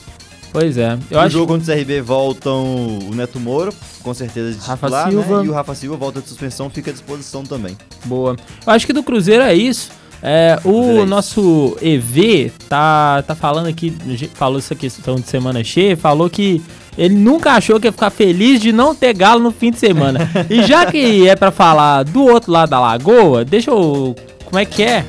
Pois 0.51 0.79
é. 0.79 0.95
Eu 1.11 1.19
no 1.19 1.21
acho 1.21 1.33
jogo 1.35 1.53
contra 1.53 1.75
o 1.75 1.77
CRB 1.77 2.01
voltam 2.01 2.65
o 3.01 3.15
Neto 3.15 3.39
Moura, 3.39 3.71
com 4.03 4.15
certeza 4.15 4.59
de 4.59 4.67
Rafa 4.67 4.87
titular, 4.87 5.11
Silva. 5.11 5.41
né? 5.41 5.45
E 5.45 5.49
o 5.51 5.53
Rafa 5.53 5.75
Silva 5.75 5.95
volta 5.99 6.23
de 6.23 6.29
suspensão, 6.29 6.71
fica 6.71 6.91
à 6.91 6.95
disposição 6.95 7.45
também. 7.45 7.77
boa. 8.07 8.35
Eu 8.67 8.73
acho 8.73 8.87
que 8.87 8.95
do 8.95 9.03
Cruzeiro 9.03 9.43
é 9.43 9.55
isso. 9.55 9.91
É, 10.23 10.59
o 10.65 11.03
é 11.03 11.05
nosso 11.05 11.77
EV 11.83 12.51
tá, 12.67 13.23
tá 13.25 13.35
falando 13.35 13.67
aqui, 13.67 13.95
falou 14.33 14.59
essa 14.59 14.75
questão 14.75 15.17
de 15.17 15.29
semana 15.29 15.63
cheia, 15.63 15.99
falou 15.99 16.31
que 16.31 16.63
ele 16.97 17.15
nunca 17.15 17.53
achou 17.53 17.79
que 17.81 17.87
ia 17.87 17.93
ficar 17.93 18.11
feliz 18.11 18.61
de 18.61 18.73
não 18.73 18.95
ter 18.95 19.13
galo 19.15 19.41
no 19.43 19.51
fim 19.51 19.71
de 19.71 19.79
semana. 19.79 20.21
e 20.51 20.63
já 20.63 20.87
que 20.87 21.29
é 21.29 21.35
pra 21.37 21.51
falar 21.51 22.03
do 22.05 22.25
outro 22.25 22.51
lado 22.53 22.71
da 22.71 22.81
lagoa, 22.81 23.45
deixa 23.45 23.71
eu. 23.71 24.15
Como 24.45 24.59
é 24.59 24.65
que 24.65 24.83
é? 24.83 25.05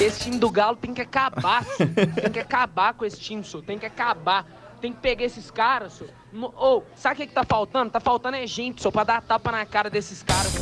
Esse 0.00 0.24
time 0.24 0.36
do 0.38 0.50
Galo 0.50 0.76
tem 0.76 0.92
que 0.92 1.00
acabar, 1.00 1.64
senhor. 1.64 1.90
Tem 1.94 2.30
que 2.32 2.38
acabar 2.40 2.92
com 2.94 3.04
esse 3.04 3.18
time, 3.20 3.44
senhor. 3.44 3.62
Tem 3.62 3.78
que 3.78 3.86
acabar. 3.86 4.44
Tem 4.80 4.92
que 4.92 4.98
pegar 4.98 5.24
esses 5.24 5.48
caras, 5.50 5.92
senhor. 5.92 6.10
Mo- 6.32 6.52
Ô, 6.58 6.82
sabe 6.96 7.14
o 7.14 7.18
que, 7.18 7.26
que 7.28 7.32
tá 7.34 7.44
faltando? 7.48 7.90
Tá 7.90 8.00
faltando 8.00 8.36
é 8.36 8.44
gente, 8.46 8.82
senhor, 8.82 8.90
pra 8.90 9.04
dar 9.04 9.22
tapa 9.22 9.52
na 9.52 9.64
cara 9.64 9.88
desses 9.88 10.22
caras. 10.22 10.52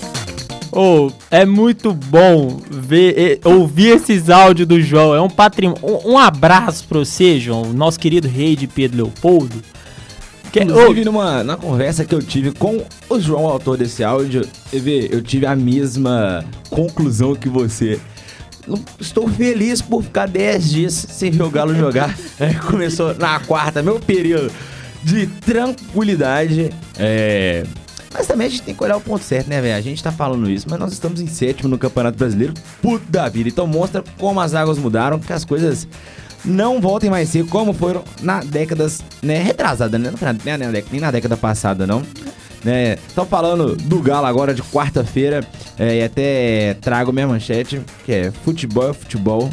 Ô, 0.73 1.11
é 1.31 1.45
muito 1.47 1.93
bom 1.95 2.61
ver, 2.71 3.41
ouvir 3.45 3.97
esses 3.97 4.29
áudios 4.31 4.69
do 4.69 4.81
João. 4.81 5.15
É 5.15 5.21
um 5.21 5.31
patrimônio. 5.31 5.81
Um, 5.83 6.13
um 6.13 6.19
abraço 6.19 6.87
pra 6.87 6.99
você, 6.99 7.41
João, 7.41 7.73
nosso 7.73 7.99
querido 7.99 8.29
rei 8.29 8.55
de 8.57 8.67
Pedro 8.67 9.05
Leopoldo. 9.05 9.63
Que, 10.53 10.63
Inclusive, 10.65 11.05
numa, 11.05 11.45
na 11.45 11.57
conversa 11.57 12.05
que 12.05 12.15
eu 12.15 12.21
tive 12.21 12.51
com 12.53 12.85
o 13.09 13.21
João, 13.21 13.47
autor 13.47 13.77
desse 13.77 14.03
áudio, 14.03 14.43
EV, 14.73 15.09
eu 15.13 15.23
tive 15.23 15.47
a 15.47 15.55
mesma 15.55 16.45
conclusão 16.69 17.35
que 17.37 17.49
você. 17.49 18.01
Estou 19.01 19.29
feliz 19.29 19.81
por 19.81 20.03
ficar 20.03 20.27
10 20.27 20.71
dias 20.71 20.95
sem 20.95 21.31
ver 21.31 21.45
o 21.45 21.51
Galo 21.51 21.75
jogar. 21.75 22.17
É, 22.41 22.55
começou 22.55 23.15
na 23.15 23.39
quarta, 23.41 23.83
meu 23.83 24.01
período 24.01 24.51
de 25.05 25.27
tranquilidade. 25.27 26.71
É, 26.99 27.65
Mas 28.13 28.27
também 28.27 28.47
a 28.47 28.51
gente 28.51 28.63
tem 28.63 28.75
que 28.75 28.83
olhar 28.83 28.97
o 28.97 29.01
ponto 29.01 29.23
certo, 29.23 29.49
né, 29.49 29.61
velho? 29.61 29.77
A 29.77 29.81
gente 29.81 30.03
tá 30.03 30.11
falando 30.11 30.49
isso, 30.51 30.67
mas 30.69 30.79
nós 30.79 30.93
estamos 30.93 31.21
em 31.21 31.27
sétimo 31.27 31.69
no 31.69 31.79
Campeonato 31.79 32.19
Brasileiro. 32.19 32.55
Puta 32.83 33.05
da 33.09 33.29
vida. 33.29 33.49
Então 33.49 33.67
mostra 33.67 34.03
como 34.19 34.41
as 34.41 34.55
águas 34.55 34.79
mudaram, 34.79 35.19
que 35.19 35.33
as 35.33 35.45
coisas 35.45 35.87
não 36.45 36.81
voltem 36.81 37.11
mais 37.11 37.29
ser 37.29 37.47
como 37.47 37.73
foram 37.73 38.03
na 38.23 38.41
décadas, 38.41 39.03
né, 39.23 39.43
retrasada, 39.43 39.99
né? 39.99 40.13
Nem, 40.45 40.57
na 40.57 40.71
década, 40.71 40.89
nem 40.93 41.01
na 41.01 41.11
década 41.11 41.37
passada, 41.37 41.87
não. 41.87 42.03
Né? 42.63 42.99
Estão 43.09 43.25
falando 43.25 43.75
do 43.75 44.01
Galo 44.01 44.27
agora 44.27 44.53
de 44.53 44.63
quarta-feira 44.63 45.43
é, 45.79 45.99
e 45.99 46.05
até 46.05 46.75
trago 46.75 47.13
minha 47.13 47.27
manchete, 47.27 47.81
que 48.05 48.13
é 48.13 48.31
futebol 48.31 48.91
é 48.91 48.93
futebol 48.93 49.51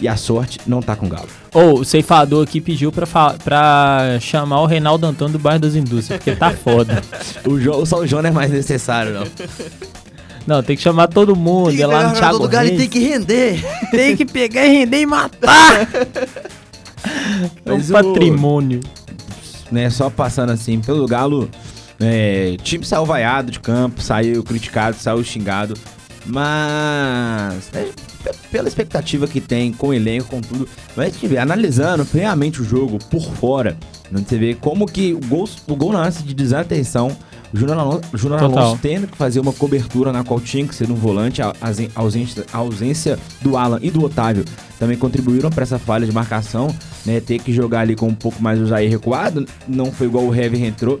e 0.00 0.08
a 0.08 0.16
sorte 0.16 0.58
não 0.66 0.80
tá 0.80 0.96
com 0.96 1.06
o 1.06 1.08
Galo. 1.08 1.28
ô, 1.54 1.80
o 1.80 1.84
ceifador 1.84 2.42
aqui 2.42 2.60
pediu 2.60 2.90
pra, 2.90 3.06
pra 3.44 4.18
chamar 4.20 4.62
o 4.62 4.66
Reinaldo 4.66 5.06
Antônio 5.06 5.34
do 5.34 5.38
bairro 5.38 5.60
das 5.60 5.74
Indústrias, 5.74 6.18
porque 6.18 6.34
tá 6.34 6.50
foda. 6.50 7.02
O 7.46 7.58
jo, 7.58 7.86
só 7.86 8.00
o 8.00 8.06
João 8.06 8.22
não 8.22 8.30
é 8.30 8.32
mais 8.32 8.50
necessário, 8.50 9.14
não. 9.14 9.26
Não, 10.46 10.62
tem 10.62 10.76
que 10.76 10.82
chamar 10.82 11.08
todo 11.08 11.36
mundo. 11.36 11.80
é 11.80 11.86
lá 11.86 12.08
no 12.08 12.14
Thiago 12.14 12.46
Reis. 12.46 12.88
que 12.88 12.98
render. 12.98 13.62
Tem 13.90 14.16
que 14.16 14.24
pegar 14.24 14.64
e 14.66 14.70
render 14.78 15.00
e 15.00 15.06
matar. 15.06 15.88
É 17.64 17.70
um 17.72 17.76
Mas 17.76 17.90
o- 17.90 17.92
patrimônio. 17.92 18.80
né, 19.70 19.88
só 19.90 20.08
passando 20.10 20.50
assim 20.50 20.80
pelo 20.80 21.06
Galo, 21.06 21.48
é, 22.00 22.56
time 22.62 22.84
saiu 22.84 23.04
vaiado 23.04 23.52
de 23.52 23.60
campo, 23.60 24.00
saiu 24.02 24.42
criticado, 24.42 24.96
saiu 24.96 25.22
xingado, 25.22 25.74
mas 26.26 27.70
né, 27.72 27.88
p- 28.24 28.32
pela 28.50 28.68
expectativa 28.68 29.26
que 29.28 29.40
tem 29.40 29.72
com 29.72 29.88
o 29.88 29.94
elenco, 29.94 30.28
com 30.30 30.40
tudo, 30.40 30.68
mas 30.96 31.08
a 31.08 31.10
gente 31.10 31.26
vê, 31.26 31.38
analisando 31.38 32.04
friamente 32.04 32.60
o 32.60 32.64
jogo 32.64 32.98
por 33.10 33.22
fora, 33.34 33.76
né, 34.10 34.22
você 34.26 34.38
vê 34.38 34.54
como 34.54 34.86
que 34.86 35.12
o 35.12 35.20
gol, 35.20 35.48
o 35.68 35.76
gol 35.76 35.92
nasce 35.92 36.22
de 36.22 36.34
desatenção, 36.34 37.16
Júnior 37.52 37.78
Alonso, 37.78 38.02
Júnior. 38.14 38.42
Alonso 38.42 38.78
tendo 38.80 39.06
que 39.08 39.16
fazer 39.16 39.40
uma 39.40 39.52
cobertura 39.52 40.12
na 40.12 40.22
qual 40.22 40.40
tinha 40.40 40.66
que 40.66 40.74
ser 40.74 40.90
um 40.90 40.94
volante, 40.94 41.42
a, 41.42 41.52
a 41.60 42.00
ausência, 42.00 42.44
a 42.52 42.58
ausência 42.58 43.18
do 43.40 43.56
Alan 43.56 43.78
e 43.82 43.90
do 43.90 44.04
Otávio 44.04 44.44
também 44.78 44.96
contribuíram 44.96 45.50
para 45.50 45.62
essa 45.62 45.78
falha 45.78 46.06
de 46.06 46.12
marcação, 46.12 46.74
né? 47.04 47.20
Ter 47.20 47.38
que 47.38 47.52
jogar 47.52 47.80
ali 47.80 47.94
com 47.96 48.06
um 48.06 48.14
pouco 48.14 48.42
mais 48.42 48.60
o 48.60 48.66
Jair 48.66 48.90
recuado, 48.90 49.46
não 49.68 49.92
foi 49.92 50.06
igual 50.06 50.24
o 50.24 50.34
Heavy 50.34 50.64
entrou. 50.64 50.98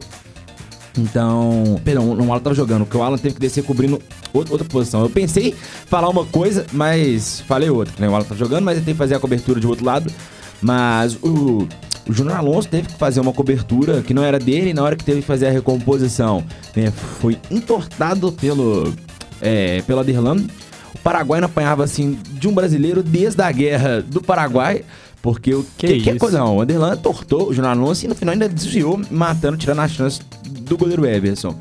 Então, 0.98 1.80
perdão, 1.84 2.10
o 2.12 2.32
Alan 2.32 2.40
tava 2.40 2.54
jogando, 2.54 2.84
porque 2.84 2.96
o 2.96 3.02
Alan 3.02 3.16
teve 3.16 3.34
que 3.34 3.40
descer 3.40 3.62
cobrindo 3.62 4.00
outra, 4.32 4.52
outra 4.52 4.68
posição. 4.68 5.00
Eu 5.00 5.08
pensei 5.08 5.54
falar 5.86 6.08
uma 6.08 6.26
coisa, 6.26 6.66
mas 6.72 7.40
falei 7.40 7.70
outra, 7.70 7.94
né? 7.98 8.08
O 8.08 8.14
Alan 8.14 8.24
tá 8.24 8.34
jogando, 8.34 8.64
mas 8.64 8.76
ele 8.76 8.84
tem 8.84 8.94
que 8.94 8.98
fazer 8.98 9.14
a 9.14 9.20
cobertura 9.20 9.60
de 9.60 9.66
outro 9.66 9.84
lado. 9.84 10.12
Mas 10.60 11.14
o, 11.22 11.66
o 12.10 12.12
Júnior 12.12 12.38
Alonso 12.38 12.68
teve 12.68 12.88
que 12.88 12.94
fazer 12.94 13.20
uma 13.20 13.32
cobertura 13.32 14.02
que 14.02 14.12
não 14.12 14.24
era 14.24 14.36
dele, 14.36 14.74
na 14.74 14.82
hora 14.82 14.96
que 14.96 15.04
teve 15.04 15.20
que 15.20 15.26
fazer 15.26 15.46
a 15.46 15.50
recomposição, 15.52 16.42
né? 16.74 16.90
Foi 17.20 17.38
entortado 17.48 18.32
pelo, 18.32 18.92
é, 19.40 19.80
pelo 19.82 20.00
Aderlan. 20.00 20.44
O 20.92 20.98
Paraguai 21.04 21.40
não 21.40 21.46
apanhava 21.46 21.84
assim 21.84 22.18
de 22.32 22.48
um 22.48 22.52
brasileiro 22.52 23.00
desde 23.00 23.40
a 23.40 23.52
guerra 23.52 24.02
do 24.02 24.20
Paraguai. 24.20 24.84
Porque 25.22 25.54
o 25.54 25.64
Que 25.78 25.86
que, 25.86 26.00
que 26.00 26.10
é 26.10 26.18
coisa 26.18 26.40
não, 26.40 26.56
o 26.56 26.60
Aderlan 26.62 26.96
tortou 26.96 27.50
o 27.50 27.54
Júnior 27.54 27.74
Alonso 27.74 28.04
e 28.04 28.08
no 28.08 28.14
final 28.16 28.32
ainda 28.32 28.48
desviou, 28.48 29.00
matando, 29.08 29.56
tirando 29.56 29.78
a 29.78 29.86
chance 29.86 30.20
do 30.42 30.76
goleiro 30.76 31.06
Everson. 31.06 31.54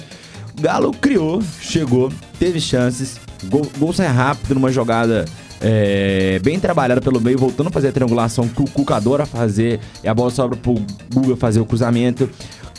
O 0.58 0.62
Galo 0.62 0.92
criou, 0.94 1.44
chegou, 1.62 2.12
teve 2.40 2.60
chances, 2.60 3.20
gol, 3.46 3.70
gol 3.78 3.94
sai 3.94 4.08
rápido 4.08 4.56
numa 4.56 4.72
jogada 4.72 5.26
é, 5.62 6.40
bem 6.44 6.60
trabalhada 6.60 7.02
pelo 7.02 7.20
meio, 7.20 7.38
voltando 7.38 7.68
a 7.68 7.72
fazer 7.72 7.90
a 7.90 7.92
triangulação 7.92 8.48
que 8.48 8.62
o 8.62 8.66
Cuca 8.66 8.96
adora 8.96 9.26
fazer, 9.26 9.80
e 10.04 10.08
a 10.08 10.14
bola 10.14 10.30
sobra 10.30 10.58
pro 10.58 10.76
Guga 11.14 11.36
fazer 11.36 11.60
o 11.60 11.66
cruzamento. 11.66 12.30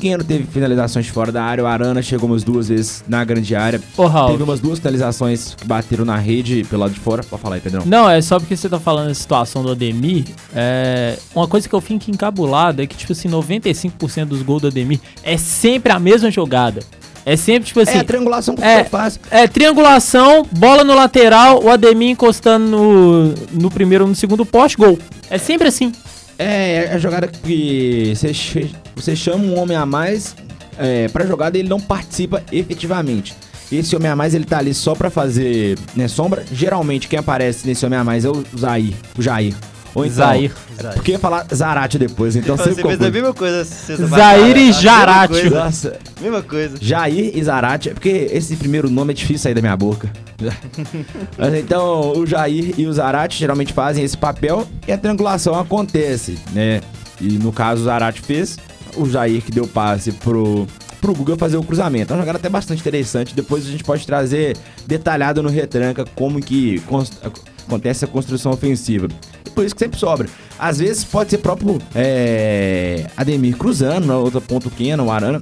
Queno 0.00 0.24
teve 0.24 0.44
finalizações 0.44 1.08
fora 1.08 1.30
da 1.30 1.44
área, 1.44 1.62
o 1.62 1.66
Arana 1.66 2.00
chegou 2.00 2.26
umas 2.26 2.42
duas 2.42 2.68
vezes 2.68 3.04
na 3.06 3.22
grande 3.22 3.54
área. 3.54 3.78
Ô, 3.98 4.06
Ralf. 4.06 4.30
Teve 4.30 4.42
umas 4.42 4.58
duas 4.58 4.78
finalizações 4.78 5.54
que 5.54 5.66
bateram 5.66 6.06
na 6.06 6.16
rede 6.16 6.64
pelo 6.64 6.80
lado 6.80 6.94
de 6.94 7.00
fora. 7.00 7.22
Pode 7.22 7.42
falar 7.42 7.56
aí, 7.56 7.60
Pedrão. 7.60 7.82
Não, 7.84 8.08
é 8.08 8.22
só 8.22 8.40
porque 8.40 8.56
você 8.56 8.66
tá 8.66 8.80
falando 8.80 9.08
da 9.08 9.14
situação 9.14 9.62
do 9.62 9.72
Ademir. 9.72 10.24
É, 10.54 11.18
uma 11.34 11.46
coisa 11.46 11.68
que 11.68 11.74
eu 11.74 11.80
fico 11.82 12.10
encabulado 12.10 12.80
é 12.80 12.86
que, 12.86 12.96
tipo 12.96 13.12
assim, 13.12 13.28
95% 13.28 14.24
dos 14.24 14.40
gols 14.40 14.62
do 14.62 14.68
Ademir 14.68 15.00
é 15.22 15.36
sempre 15.36 15.92
a 15.92 15.98
mesma 15.98 16.30
jogada. 16.30 16.80
É 17.24 17.36
sempre, 17.36 17.66
tipo 17.68 17.80
assim. 17.80 17.98
é 17.98 18.02
triangulação 18.02 18.54
que 18.54 18.62
é, 18.62 18.84
faço. 18.84 19.20
é 19.30 19.46
triangulação, 19.46 20.46
bola 20.50 20.82
no 20.82 20.94
lateral, 20.94 21.62
o 21.62 21.70
Ademir 21.70 22.10
encostando 22.10 22.66
no, 22.66 23.34
no 23.52 23.70
primeiro 23.70 24.04
ou 24.04 24.10
no 24.10 24.16
segundo 24.16 24.44
poste, 24.46 24.76
gol. 24.76 24.98
É 25.28 25.38
sempre 25.38 25.68
assim. 25.68 25.92
É, 26.38 26.86
é 26.86 26.92
a 26.94 26.98
jogada 26.98 27.28
que 27.28 28.14
você, 28.14 28.32
você 28.96 29.14
chama 29.14 29.44
um 29.44 29.58
homem 29.58 29.76
a 29.76 29.84
mais 29.84 30.34
é, 30.78 31.08
pra 31.08 31.26
jogada 31.26 31.58
e 31.58 31.60
ele 31.60 31.68
não 31.68 31.80
participa 31.80 32.42
efetivamente. 32.50 33.34
Esse 33.70 33.94
homem 33.94 34.10
a 34.10 34.16
mais 34.16 34.34
ele 34.34 34.44
tá 34.44 34.58
ali 34.58 34.74
só 34.74 34.94
pra 34.94 35.10
fazer 35.10 35.78
né, 35.94 36.08
sombra. 36.08 36.44
Geralmente 36.52 37.06
quem 37.06 37.18
aparece 37.18 37.66
nesse 37.66 37.86
homem 37.86 37.98
a 37.98 38.02
mais 38.02 38.24
é 38.24 38.28
o 38.28 38.42
Zair, 38.58 38.94
o 39.16 39.22
Jair. 39.22 39.54
Ou 39.94 40.04
então, 40.04 40.16
Zair. 40.16 40.52
Zair. 40.80 40.94
Porque 40.94 41.12
ia 41.12 41.18
falar 41.18 41.46
Zarate 41.54 41.98
depois, 41.98 42.36
então 42.36 42.56
Você 42.56 42.70
sempre 42.74 42.82
fez 42.84 43.02
a 43.02 43.10
mesma 43.10 43.34
coisa. 43.34 43.64
passada, 43.64 44.38
e 44.38 44.52
a 44.52 44.54
mesma 44.54 45.28
coisa, 45.28 45.50
Nossa, 45.64 45.98
Mesma 46.20 46.42
coisa. 46.42 46.76
Jair 46.80 47.32
e 47.36 47.42
Zarate, 47.42 47.88
é 47.90 47.94
porque 47.94 48.28
esse 48.32 48.54
primeiro 48.56 48.88
nome 48.88 49.12
é 49.12 49.14
difícil 49.14 49.38
sair 49.42 49.54
da 49.54 49.60
minha 49.60 49.76
boca. 49.76 50.10
Mas 51.36 51.54
então, 51.54 52.12
o 52.16 52.26
Jair 52.26 52.74
e 52.78 52.86
o 52.86 52.92
Zarate 52.92 53.38
geralmente 53.38 53.72
fazem 53.72 54.04
esse 54.04 54.16
papel 54.16 54.66
e 54.86 54.92
a 54.92 54.98
triangulação 54.98 55.54
acontece, 55.58 56.38
né? 56.52 56.80
E 57.20 57.32
no 57.38 57.52
caso, 57.52 57.82
o 57.82 57.84
Zarate 57.84 58.20
fez, 58.22 58.56
o 58.96 59.08
Jair 59.08 59.42
que 59.42 59.50
deu 59.50 59.66
passe 59.66 60.12
pro, 60.12 60.66
pro 61.00 61.12
Guga 61.14 61.36
fazer 61.36 61.56
o 61.56 61.62
cruzamento. 61.62 62.12
É 62.12 62.16
uma 62.16 62.22
jogada 62.22 62.38
até 62.38 62.48
bastante 62.48 62.80
interessante. 62.80 63.34
Depois 63.34 63.66
a 63.66 63.70
gente 63.70 63.84
pode 63.84 64.06
trazer 64.06 64.56
detalhado 64.86 65.42
no 65.42 65.50
retranca 65.50 66.04
como 66.14 66.40
que 66.40 66.80
cons- 66.86 67.12
acontece 67.70 68.04
a 68.04 68.08
construção 68.08 68.52
ofensiva. 68.52 69.08
E 69.46 69.50
por 69.50 69.64
isso 69.64 69.74
que 69.74 69.78
sempre 69.78 69.98
sobra. 69.98 70.28
Às 70.58 70.78
vezes 70.78 71.04
pode 71.04 71.30
ser 71.30 71.38
próprio 71.38 71.78
é, 71.94 73.06
Ademir 73.16 73.56
cruzando, 73.56 74.06
na 74.06 74.18
outra 74.18 74.40
ponta 74.40 74.68
o 74.68 74.70
Keno, 74.70 75.04
o 75.04 75.10
Arana. 75.10 75.40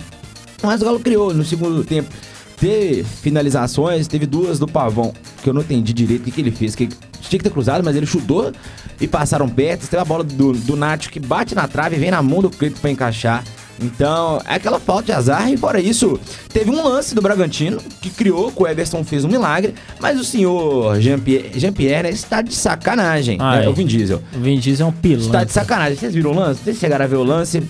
Mas 0.63 0.83
o 0.83 0.85
Galo 0.85 1.01
criou 1.01 1.33
no 1.33 1.45
segundo 1.45 1.83
tempo. 1.83 2.11
Teve 2.59 3.05
finalizações, 3.05 4.09
teve 4.09 4.27
duas 4.27 4.59
do 4.59 4.67
Pavão, 4.67 5.15
que 5.43 5.49
eu 5.49 5.55
não 5.55 5.63
entendi 5.63 5.93
direito 5.93 6.23
o 6.23 6.25
que, 6.25 6.33
que 6.33 6.41
ele 6.41 6.51
fez. 6.51 6.75
Que 6.75 6.89
tinha 6.89 7.39
que 7.39 7.45
ter 7.45 7.51
cruzado, 7.51 7.85
mas 7.85 7.97
ele 7.97 8.07
chutou 8.07 8.53
e 9.01 9.07
passaram 9.07 9.49
perto. 9.49 9.87
Teve 9.87 10.03
a 10.03 10.05
bola 10.05 10.25
do, 10.25 10.53
do 10.53 10.77
Nacho 10.77 11.11
que 11.11 11.21
bate 11.21 11.55
na 11.55 11.67
trave 11.69 11.97
vem 11.97 12.11
na 12.11 12.21
mão 12.21 12.43
do 12.43 12.51
Cleito 12.51 12.81
pra 12.81 12.91
encaixar. 12.91 13.45
Então, 13.81 14.41
é 14.45 14.55
aquela 14.55 14.81
falta 14.81 15.05
de 15.05 15.13
azar. 15.13 15.51
E 15.51 15.57
fora 15.57 15.81
isso, 15.81 16.19
teve 16.49 16.71
um 16.71 16.83
lance 16.83 17.15
do 17.15 17.23
Bragantino 17.23 17.79
que 18.01 18.11
criou, 18.11 18.51
que 18.51 18.63
o 18.63 18.67
Everson 18.67 19.05
fez 19.05 19.25
um 19.25 19.29
milagre. 19.29 19.75
Mas 20.01 20.19
o 20.21 20.25
senhor 20.25 21.01
Jean-Pierre 21.01 21.53
Jean 21.59 21.73
né, 22.03 22.11
está 22.11 22.43
de 22.43 22.55
sacanagem. 22.55 23.39
Ah, 23.41 23.59
né? 23.59 23.65
é. 23.67 23.69
O 23.69 23.73
Vin 23.73 23.87
Diesel. 23.87 24.23
O 24.35 24.41
Vin 24.41 24.59
Diesel 24.59 24.87
é 24.87 24.89
um 24.89 24.93
Está 24.93 25.01
pilantra. 25.01 25.47
de 25.47 25.53
sacanagem. 25.53 25.97
Vocês 25.97 26.15
viram 26.15 26.33
o 26.33 26.35
lance? 26.35 26.61
Vocês 26.63 26.79
chegaram 26.79 27.05
a 27.05 27.09
ver 27.09 27.17
o 27.17 27.25
lance? 27.25 27.63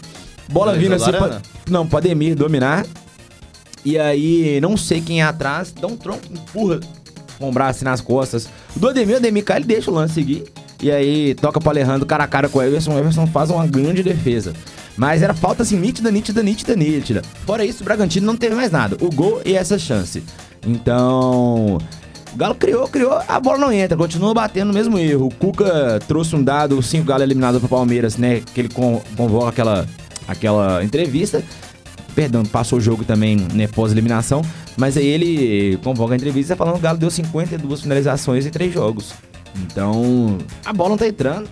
Bola 0.51 0.75
vindo 0.75 0.95
assim 0.95 1.11
pra, 1.11 1.25
Arana? 1.25 1.43
não, 1.69 1.87
pra 1.87 1.99
Ademir 1.99 2.35
dominar. 2.35 2.87
E 3.85 3.99
aí, 3.99 4.61
não 4.61 4.77
sei 4.77 5.01
quem 5.01 5.21
é 5.21 5.25
atrás, 5.25 5.73
dá 5.73 5.87
um 5.87 5.97
tronco, 5.97 6.25
empurra 6.31 6.81
com 7.39 7.49
o 7.49 7.53
braço 7.53 7.79
assim 7.79 7.85
nas 7.85 8.01
costas. 8.01 8.49
Do 8.75 8.89
Ademir, 8.89 9.15
o 9.15 9.19
Ademir 9.19 9.45
cai, 9.45 9.59
ele 9.59 9.67
deixa 9.67 9.91
o 9.91 9.95
lance 9.95 10.15
seguir. 10.15 10.45
E 10.83 10.91
aí, 10.91 11.35
toca 11.35 11.61
pro 11.61 11.71
Alejandro 11.71 12.07
cara 12.07 12.25
a 12.25 12.27
cara 12.27 12.49
com 12.49 12.59
o 12.59 12.63
Everson. 12.63 12.95
O 12.95 12.99
Everson 12.99 13.27
faz 13.27 13.51
uma 13.51 13.67
grande 13.67 14.03
defesa. 14.03 14.53
Mas 14.99 15.23
era 15.23 15.33
falta 15.33 15.63
assim, 15.63 15.79
nítida, 15.79 16.11
nítida, 16.11 16.43
nítida, 16.43 16.75
nítida. 16.75 17.23
Fora 17.47 17.65
isso, 17.65 17.83
o 17.83 17.85
Bragantino 17.85 18.27
não 18.27 18.37
teve 18.37 18.55
mais 18.57 18.71
nada. 18.73 18.97
O 19.01 19.09
gol 19.11 19.41
e 19.47 19.55
essa 19.55 19.79
chance. 19.79 20.23
Então. 20.67 21.79
O 22.33 22.37
Galo 22.37 22.55
criou, 22.57 22.87
criou, 22.89 23.19
a 23.27 23.41
bola 23.41 23.57
não 23.59 23.73
entra, 23.73 23.97
continua 23.97 24.35
batendo 24.35 24.69
no 24.69 24.75
mesmo 24.75 24.99
erro. 24.99 25.27
O 25.27 25.35
Cuca 25.35 25.99
trouxe 26.07 26.37
um 26.37 26.43
dado, 26.43 26.77
os 26.79 26.87
cinco 26.87 27.07
Galo 27.07 27.23
eliminados 27.23 27.59
pro 27.61 27.69
Palmeiras, 27.69 28.17
né? 28.19 28.43
Que 28.53 28.61
ele 28.61 28.69
con- 28.69 29.01
convoca 29.17 29.49
aquela, 29.49 29.87
aquela 30.27 30.85
entrevista. 30.85 31.43
Perdão, 32.15 32.45
passou 32.45 32.79
o 32.79 32.81
jogo 32.83 33.05
também, 33.05 33.37
né, 33.55 33.67
pós-eliminação. 33.69 34.43
Mas 34.77 34.97
aí 34.97 35.07
ele 35.07 35.79
convoca 35.79 36.13
a 36.13 36.17
entrevista 36.17 36.55
falando 36.57 36.75
que 36.75 36.81
o 36.81 36.83
Galo 36.83 36.99
deu 36.99 37.11
52 37.11 37.81
finalizações 37.83 38.45
em 38.45 38.51
três 38.51 38.75
jogos. 38.75 39.13
Então, 39.57 40.39
a 40.65 40.73
bola 40.73 40.91
não 40.91 40.97
tá 40.99 41.07
entrando. 41.09 41.49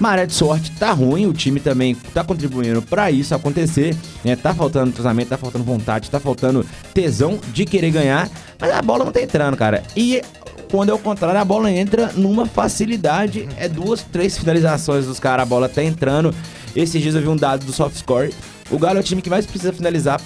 Maré 0.00 0.24
de 0.24 0.32
sorte 0.32 0.70
tá 0.72 0.92
ruim, 0.92 1.26
o 1.26 1.32
time 1.34 1.60
também 1.60 1.94
tá 1.94 2.24
contribuindo 2.24 2.80
pra 2.80 3.10
isso 3.10 3.34
acontecer, 3.34 3.94
né? 4.24 4.34
Tá 4.34 4.54
faltando 4.54 4.92
treinamento, 4.92 5.28
tá 5.28 5.36
faltando 5.36 5.62
vontade, 5.62 6.10
tá 6.10 6.18
faltando 6.18 6.64
tesão 6.94 7.38
de 7.52 7.66
querer 7.66 7.90
ganhar, 7.90 8.28
mas 8.58 8.72
a 8.72 8.80
bola 8.80 9.04
não 9.04 9.12
tá 9.12 9.20
entrando, 9.20 9.58
cara. 9.58 9.82
E 9.94 10.22
quando 10.70 10.88
é 10.88 10.94
o 10.94 10.98
contrário, 10.98 11.38
a 11.38 11.44
bola 11.44 11.70
entra 11.70 12.12
numa 12.14 12.46
facilidade, 12.46 13.46
é 13.58 13.68
duas, 13.68 14.02
três 14.02 14.38
finalizações 14.38 15.04
dos 15.04 15.20
caras, 15.20 15.42
a 15.42 15.46
bola 15.46 15.68
tá 15.68 15.84
entrando. 15.84 16.34
Esses 16.74 17.02
dias 17.02 17.14
eu 17.14 17.20
vi 17.20 17.28
um 17.28 17.36
dado 17.36 17.66
do 17.66 17.72
soft 17.72 17.96
score. 17.96 18.32
O 18.70 18.78
Galo 18.78 18.98
é 18.98 19.00
o 19.00 19.04
time 19.04 19.20
que 19.20 19.28
mais 19.28 19.44
precisa 19.44 19.72
finalizar 19.72 20.18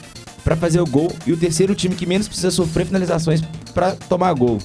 pra 0.44 0.54
fazer 0.54 0.80
o 0.80 0.86
gol 0.86 1.10
e 1.26 1.32
o 1.32 1.36
terceiro 1.36 1.74
time 1.74 1.96
que 1.96 2.06
menos 2.06 2.28
precisa 2.28 2.50
sofrer 2.50 2.86
finalizações 2.86 3.40
pra 3.72 3.92
tomar 3.92 4.32
gol. 4.34 4.58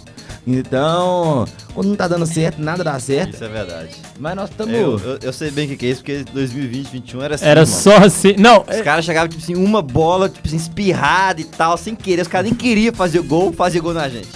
Então, 0.47 1.45
quando 1.73 1.87
não 1.87 1.95
tá 1.95 2.07
dando 2.07 2.25
certo, 2.25 2.61
nada 2.61 2.83
dá 2.83 2.99
certo. 2.99 3.35
Isso 3.35 3.43
é 3.43 3.47
verdade. 3.47 3.95
Mas 4.19 4.35
nós 4.35 4.49
estamos. 4.49 4.73
Eu, 4.73 4.99
eu, 4.99 5.19
eu 5.21 5.33
sei 5.33 5.51
bem 5.51 5.65
o 5.65 5.69
que, 5.69 5.77
que 5.77 5.85
é 5.85 5.89
isso, 5.89 6.01
porque 6.01 6.23
2020, 6.33 6.83
2021 6.83 7.21
era 7.21 7.35
assim. 7.35 7.45
Era 7.45 7.61
mano. 7.61 7.71
só 7.71 7.97
assim. 7.97 8.35
Não, 8.37 8.61
Os 8.67 8.81
caras 8.81 9.05
chegavam, 9.05 9.29
tipo 9.29 9.43
assim, 9.43 9.55
uma 9.55 9.81
bola, 9.81 10.27
tipo 10.29 10.47
assim, 10.47 10.57
espirrada 10.57 11.39
e 11.41 11.43
tal, 11.43 11.77
sem 11.77 11.95
querer. 11.95 12.21
Os 12.21 12.27
caras 12.27 12.45
nem 12.45 12.55
queriam 12.55 12.93
fazer 12.93 13.19
o 13.19 13.23
gol, 13.23 13.53
fazer 13.53 13.79
gol 13.79 13.93
na 13.93 14.09
gente. 14.09 14.29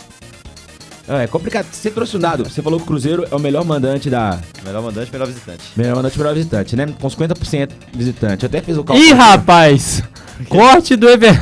É 1.07 1.27
complicado. 1.27 1.65
Você 1.69 1.91
trouxe 1.91 2.15
um 2.15 2.19
dado. 2.19 2.43
Você 2.45 2.61
falou 2.61 2.79
que 2.79 2.83
o 2.83 2.87
Cruzeiro 2.87 3.27
é 3.29 3.35
o 3.35 3.39
melhor 3.39 3.65
mandante 3.65 4.09
da. 4.09 4.39
Melhor 4.63 4.81
mandante, 4.81 5.11
melhor 5.11 5.27
visitante. 5.27 5.63
Melhor 5.75 5.95
mandante, 5.95 6.17
melhor 6.17 6.33
visitante, 6.33 6.75
né? 6.75 6.87
Com 6.99 7.07
50% 7.09 7.71
visitante. 7.93 8.43
Eu 8.43 8.47
até 8.47 8.61
fiz 8.61 8.77
o 8.77 8.83
cálculo. 8.83 9.05
Ih, 9.05 9.11
rapaz! 9.13 10.01
Corte 10.47 10.95
do 10.95 11.09
Ever. 11.09 11.33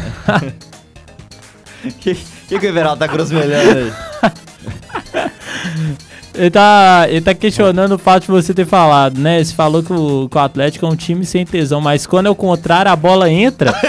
O 1.83 1.91
que, 1.99 2.15
que, 2.15 2.59
que 2.59 2.65
o 2.65 2.69
Everaldo 2.69 2.99
tá 2.99 3.07
grosmelhando 3.07 3.77
aí? 3.77 3.93
Ele 6.33 6.49
tá, 6.49 7.05
ele 7.09 7.21
tá 7.21 7.33
questionando 7.33 7.93
o 7.93 7.97
fato 7.97 8.23
de 8.23 8.29
você 8.29 8.53
ter 8.53 8.65
falado, 8.65 9.19
né? 9.19 9.43
Você 9.43 9.53
falou 9.53 9.83
que 9.83 9.91
o, 9.91 10.29
que 10.29 10.37
o 10.37 10.39
Atlético 10.39 10.85
é 10.85 10.89
um 10.89 10.95
time 10.95 11.25
sem 11.25 11.45
tesão, 11.45 11.81
mas 11.81 12.07
quando 12.07 12.27
é 12.27 12.29
o 12.29 12.35
contrário, 12.35 12.91
a 12.91 12.95
bola 12.95 13.29
entra. 13.29 13.73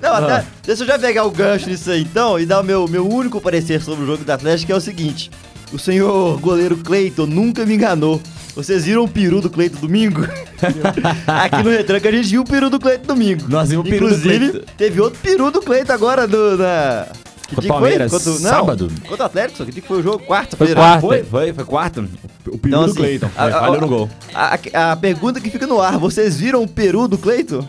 Não, 0.00 0.14
até, 0.14 0.44
deixa 0.64 0.84
eu 0.84 0.86
já 0.86 0.98
pegar 0.98 1.24
o 1.24 1.30
gancho 1.30 1.68
nisso 1.68 1.90
aí 1.90 2.02
então 2.02 2.38
e 2.38 2.46
dar 2.46 2.60
o 2.60 2.64
meu, 2.64 2.86
meu 2.86 3.06
único 3.06 3.40
parecer 3.40 3.82
sobre 3.82 4.04
o 4.04 4.06
jogo 4.06 4.24
do 4.24 4.30
Atlético, 4.30 4.66
que 4.66 4.72
é 4.72 4.76
o 4.76 4.80
seguinte. 4.80 5.30
O 5.72 5.78
senhor 5.78 6.38
goleiro 6.40 6.76
Cleiton 6.78 7.26
nunca 7.26 7.66
me 7.66 7.74
enganou. 7.74 8.20
Vocês 8.54 8.84
viram 8.84 9.04
o 9.04 9.08
peru 9.08 9.40
do 9.40 9.50
Cleiton 9.50 9.80
domingo? 9.80 10.22
Aqui 11.26 11.62
no 11.62 11.70
Retranca 11.70 12.08
a 12.08 12.12
gente 12.12 12.28
viu 12.28 12.42
o 12.42 12.44
peru 12.44 12.70
do 12.70 12.80
Cleiton 12.80 13.06
domingo. 13.06 13.44
Nós 13.48 13.68
vimos 13.68 13.86
o 13.86 13.88
peru 13.88 14.08
do 14.08 14.14
Inclusive, 14.14 14.50
Cleiton. 14.50 14.72
teve 14.76 15.00
outro 15.00 15.20
peru 15.20 15.50
do 15.50 15.60
Cleiton 15.60 15.92
agora 15.92 16.26
do, 16.26 16.56
na... 16.56 17.06
Que 17.48 17.54
dia 17.54 17.62
que 17.62 17.68
Palmeiras, 17.68 18.10
Contra, 18.12 18.30
não, 18.30 18.38
sábado. 18.38 18.92
Contra 19.08 19.22
o 19.22 19.26
Atlético, 19.26 19.64
que 19.64 19.72
dia 19.72 19.82
que 19.82 19.88
foi 19.88 20.00
o 20.00 20.02
jogo? 20.02 20.24
Quarta-feira. 20.26 20.74
Foi 20.74 20.82
quarta. 20.82 21.00
Foi, 21.00 21.22
foi, 21.24 21.52
foi 21.54 21.64
quarto. 21.64 22.00
O 22.46 22.58
peru 22.58 22.58
Então, 22.66 22.80
do 22.84 22.90
assim, 22.90 22.94
Cleiton. 23.00 23.28
falhou 23.30 23.80
no 23.80 23.88
gol. 23.88 24.10
A, 24.34 24.58
a- 24.74 24.92
a 24.92 24.96
pergunta 24.96 25.40
que 25.40 25.50
fica 25.50 25.66
no 25.66 25.80
ar, 25.80 25.98
vocês 25.98 26.36
viram 26.38 26.62
o 26.62 26.68
peru 26.68 27.08
do 27.08 27.16
Cleiton? 27.18 27.66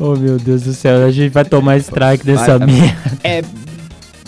oh, 0.00 0.14
meu 0.16 0.36
Deus 0.38 0.62
do 0.62 0.72
céu, 0.74 1.04
a 1.06 1.10
gente 1.10 1.32
vai 1.32 1.44
tomar 1.44 1.76
strike 1.78 2.24
dessa 2.24 2.58
Vai, 2.58 2.66
merda. 2.66 3.18
É 3.24 3.42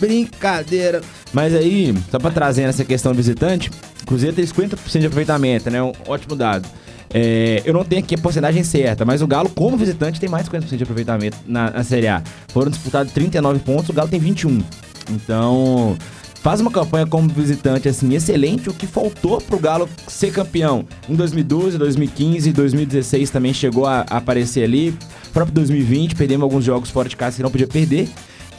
brincadeira. 0.00 1.00
Mas 1.32 1.54
aí, 1.54 1.94
só 2.10 2.18
pra 2.18 2.30
trazer 2.30 2.62
essa 2.62 2.84
questão 2.84 3.12
visitante, 3.14 3.70
o 4.02 4.06
Cruzeiro 4.06 4.34
tem 4.34 4.44
50% 4.44 4.98
de 5.00 5.06
aproveitamento, 5.06 5.70
né? 5.70 5.82
Um 5.82 5.92
ótimo 6.06 6.34
dado. 6.34 6.66
É, 7.12 7.62
eu 7.64 7.74
não 7.74 7.84
tenho 7.84 8.02
aqui 8.02 8.14
a 8.14 8.18
porcentagem 8.18 8.62
certa, 8.62 9.04
mas 9.04 9.20
o 9.20 9.26
Galo, 9.26 9.50
como 9.50 9.76
visitante, 9.76 10.20
tem 10.20 10.28
mais 10.28 10.44
de 10.44 10.50
50% 10.50 10.76
de 10.76 10.82
aproveitamento 10.82 11.38
na, 11.46 11.70
na 11.70 11.84
Série 11.84 12.06
A. 12.06 12.22
Foram 12.48 12.70
disputados 12.70 13.12
39 13.12 13.58
pontos, 13.60 13.88
o 13.88 13.92
Galo 13.92 14.08
tem 14.08 14.20
21. 14.20 14.62
Então, 15.10 15.96
faz 16.36 16.60
uma 16.60 16.70
campanha 16.70 17.06
como 17.06 17.28
visitante, 17.28 17.88
assim, 17.88 18.14
excelente. 18.14 18.68
O 18.68 18.72
que 18.72 18.86
faltou 18.86 19.40
pro 19.40 19.58
Galo 19.58 19.88
ser 20.06 20.32
campeão 20.32 20.86
em 21.08 21.14
2012, 21.14 21.78
2015, 21.78 22.52
2016 22.52 23.30
também 23.30 23.52
chegou 23.52 23.86
a, 23.86 24.06
a 24.08 24.18
aparecer 24.18 24.62
ali. 24.62 24.96
Próprio 25.32 25.54
2020, 25.54 26.14
perdemos 26.14 26.44
alguns 26.44 26.64
jogos 26.64 26.90
fora 26.90 27.08
de 27.08 27.16
casa 27.16 27.36
que 27.36 27.42
não 27.42 27.50
podia 27.50 27.66
perder. 27.66 28.08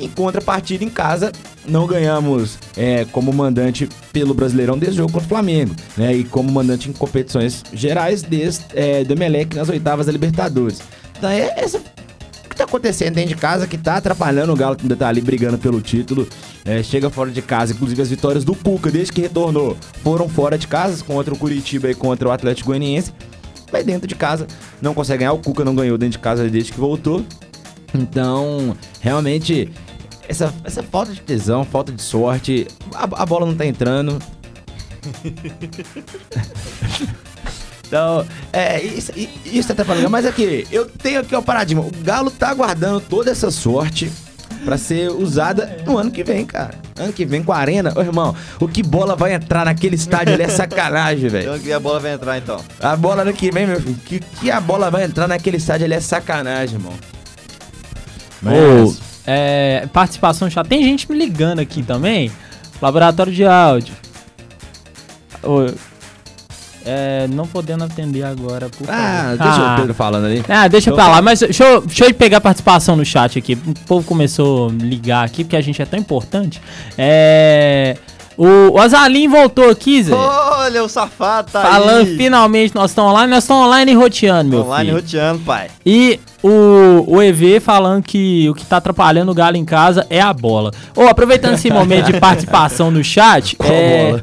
Em 0.02 0.10
contrapartida, 0.10 0.84
em 0.84 0.90
casa, 0.90 1.32
não 1.66 1.86
ganhamos 1.86 2.58
é, 2.76 3.06
como 3.06 3.32
mandante 3.32 3.88
pelo 4.12 4.34
Brasileirão 4.34 4.78
desde 4.78 5.00
o 5.00 5.04
jogo 5.04 5.14
contra 5.14 5.26
o 5.26 5.30
Flamengo, 5.30 5.76
né? 5.96 6.14
E 6.16 6.24
como 6.24 6.52
mandante 6.52 6.90
em 6.90 6.94
competições 6.94 7.64
gerais 7.72 8.24
desde 8.24 8.66
é, 8.74 9.04
do 9.04 9.14
Emelec 9.14 9.56
nas 9.56 9.70
oitavas 9.70 10.08
da 10.08 10.12
Libertadores. 10.12 10.82
Então 11.18 11.30
é 11.30 11.54
essa 11.56 11.80
que 12.50 12.56
tá 12.56 12.64
acontecendo 12.64 13.14
dentro 13.14 13.30
de 13.30 13.36
casa 13.36 13.68
que 13.68 13.78
tá 13.78 13.98
atrapalhando 13.98 14.52
o 14.52 14.56
Galo 14.56 14.76
que 14.76 14.82
ainda 14.84 14.96
tá 14.96 15.08
ali 15.08 15.22
brigando 15.22 15.58
pelo 15.58 15.80
título. 15.82 16.28
É, 16.66 16.82
chega 16.82 17.10
fora 17.10 17.30
de 17.30 17.42
casa, 17.42 17.74
inclusive 17.74 18.02
as 18.02 18.10
vitórias 18.10 18.44
do 18.44 18.56
Cuca 18.56 18.90
desde 18.90 19.14
que 19.14 19.22
retornou 19.22 19.78
foram 20.04 20.28
fora 20.28 20.58
de 20.58 20.68
casa 20.68 21.04
contra 21.04 21.34
o 21.34 21.38
Curitiba 21.38 21.92
e 21.92 21.96
contra 21.96 22.28
o 22.28 22.32
Atlético 22.32 22.70
Goianiense. 22.70 23.14
Mas 23.72 23.86
dentro 23.86 24.08
de 24.08 24.16
casa 24.16 24.48
não 24.82 24.94
consegue 24.94 25.20
ganhar. 25.20 25.34
O 25.34 25.38
Cuca 25.38 25.64
não 25.64 25.74
ganhou 25.74 25.98
dentro 25.98 26.14
de 26.14 26.20
casa 26.20 26.50
desde 26.50 26.74
que 26.74 26.80
voltou. 26.80 27.24
Então, 27.94 28.76
realmente, 29.00 29.70
essa, 30.32 30.54
essa 30.64 30.82
falta 30.82 31.14
de 31.14 31.22
tesão, 31.22 31.64
falta 31.64 31.92
de 31.92 32.02
sorte, 32.02 32.68
a, 32.94 33.04
a 33.04 33.26
bola 33.26 33.46
não 33.46 33.56
tá 33.56 33.66
entrando. 33.66 34.20
Então, 37.92 38.26
é, 38.54 38.82
isso, 38.82 39.12
isso 39.46 39.68
tá 39.68 39.74
atrapalhando. 39.74 40.10
Mas 40.10 40.26
aqui, 40.26 40.66
eu 40.72 40.86
tenho 40.86 41.20
aqui 41.20 41.36
o 41.36 41.44
paradigma. 41.44 41.82
O 41.82 41.92
Galo 42.02 42.32
tá 42.32 42.54
guardando 42.54 43.02
toda 43.02 43.30
essa 43.30 43.52
sorte 43.52 44.10
pra 44.64 44.78
ser 44.78 45.12
usada 45.12 45.84
no 45.86 45.98
ano 45.98 46.10
que 46.10 46.24
vem, 46.24 46.46
cara. 46.46 46.76
Ano 46.98 47.12
que 47.12 47.26
vem 47.26 47.44
com 47.44 47.52
a 47.52 47.58
Arena. 47.58 47.92
Ô, 47.94 48.00
irmão, 48.00 48.34
o 48.62 48.68
que 48.68 48.82
bola 48.82 49.14
vai 49.14 49.34
entrar 49.34 49.66
naquele 49.66 49.96
estádio 49.96 50.36
ali 50.36 50.44
é 50.44 50.48
sacanagem, 50.48 51.30
velho. 51.30 51.50
Então 51.50 51.60
que 51.60 51.74
a 51.74 51.82
bola 51.82 52.00
vai 52.00 52.14
entrar 52.14 52.38
então. 52.38 52.64
A 52.80 52.96
bola 52.96 53.24
ano 53.24 53.34
que 53.34 53.52
vem, 53.52 53.68
meu 53.68 53.82
filho. 53.82 53.96
Que, 54.06 54.22
que 54.22 54.50
a 54.50 54.62
bola 54.62 54.90
vai 54.90 55.04
entrar 55.04 55.28
naquele 55.28 55.58
estádio 55.58 55.84
ali 55.84 55.96
é 55.96 56.00
sacanagem, 56.00 56.76
irmão. 56.76 56.94
Ô, 58.46 58.94
é, 59.34 59.88
participação 59.94 60.50
chata. 60.50 60.68
Tem 60.70 60.84
gente 60.84 61.10
me 61.12 61.18
ligando 61.18 61.60
aqui 61.60 61.82
também. 61.84 62.32
Laboratório 62.82 63.32
de 63.32 63.46
áudio. 63.46 63.94
Ô, 65.44 65.66
é, 66.84 67.28
não 67.28 67.46
podendo 67.48 67.84
atender 67.84 68.24
agora, 68.24 68.68
por 68.70 68.90
Ah, 68.90 69.36
favor. 69.36 69.38
deixa 69.38 69.62
Ah. 69.62 69.74
o 69.74 69.76
Pedro 69.78 69.94
falando 69.94 70.26
ali. 70.26 70.44
Ah, 70.50 70.68
deixa 70.68 70.90
Então 70.90 70.96
pra 70.98 71.06
tá. 71.06 71.12
lá, 71.12 71.22
mas 71.22 71.40
deixa 71.40 71.64
eu, 71.64 71.82
deixa 71.82 72.06
eu 72.06 72.14
pegar 72.14 72.38
a 72.38 72.42
participação 72.42 72.96
no 72.96 73.06
chat 73.06 73.38
aqui. 73.38 73.54
O 73.54 73.74
povo 73.88 74.06
começou 74.08 74.70
a 74.70 74.72
ligar 74.72 75.24
aqui, 75.24 75.44
porque 75.44 75.56
a 75.56 75.62
gente 75.62 75.80
é 75.82 75.86
tão 75.86 76.00
importante. 76.00 76.60
É. 76.98 77.98
O, 78.44 78.72
o 78.72 78.80
Azalim 78.80 79.28
voltou 79.28 79.70
aqui, 79.70 80.02
Zé. 80.02 80.16
Olha, 80.16 80.84
o 80.84 80.90
safado 80.90 81.52
tá 81.52 81.62
Falando 81.62 82.08
aí. 82.08 82.18
finalmente, 82.18 82.74
nós 82.74 82.90
estamos 82.90 83.12
online, 83.12 83.30
nós 83.30 83.44
estamos 83.44 83.68
online 83.68 83.94
roteando, 83.94 84.50
meu 84.50 84.62
Online 84.62 84.90
filho. 84.90 84.96
roteando, 85.00 85.40
pai. 85.42 85.68
E 85.86 86.20
o, 86.42 87.04
o 87.08 87.22
EV 87.22 87.60
falando 87.60 88.02
que 88.02 88.50
o 88.50 88.56
que 88.56 88.66
tá 88.66 88.78
atrapalhando 88.78 89.32
o 89.32 89.36
Galo 89.36 89.58
em 89.58 89.64
casa 89.66 90.08
é 90.10 90.20
a 90.20 90.34
bola. 90.34 90.72
Ô, 90.96 91.04
aproveitando 91.04 91.54
esse 91.54 91.70
momento 91.70 92.08
de 92.12 92.20
participação 92.20 92.90
no 92.90 93.04
chat, 93.04 93.56
Qual 93.62 93.70
é, 93.72 94.08
bola? 94.10 94.22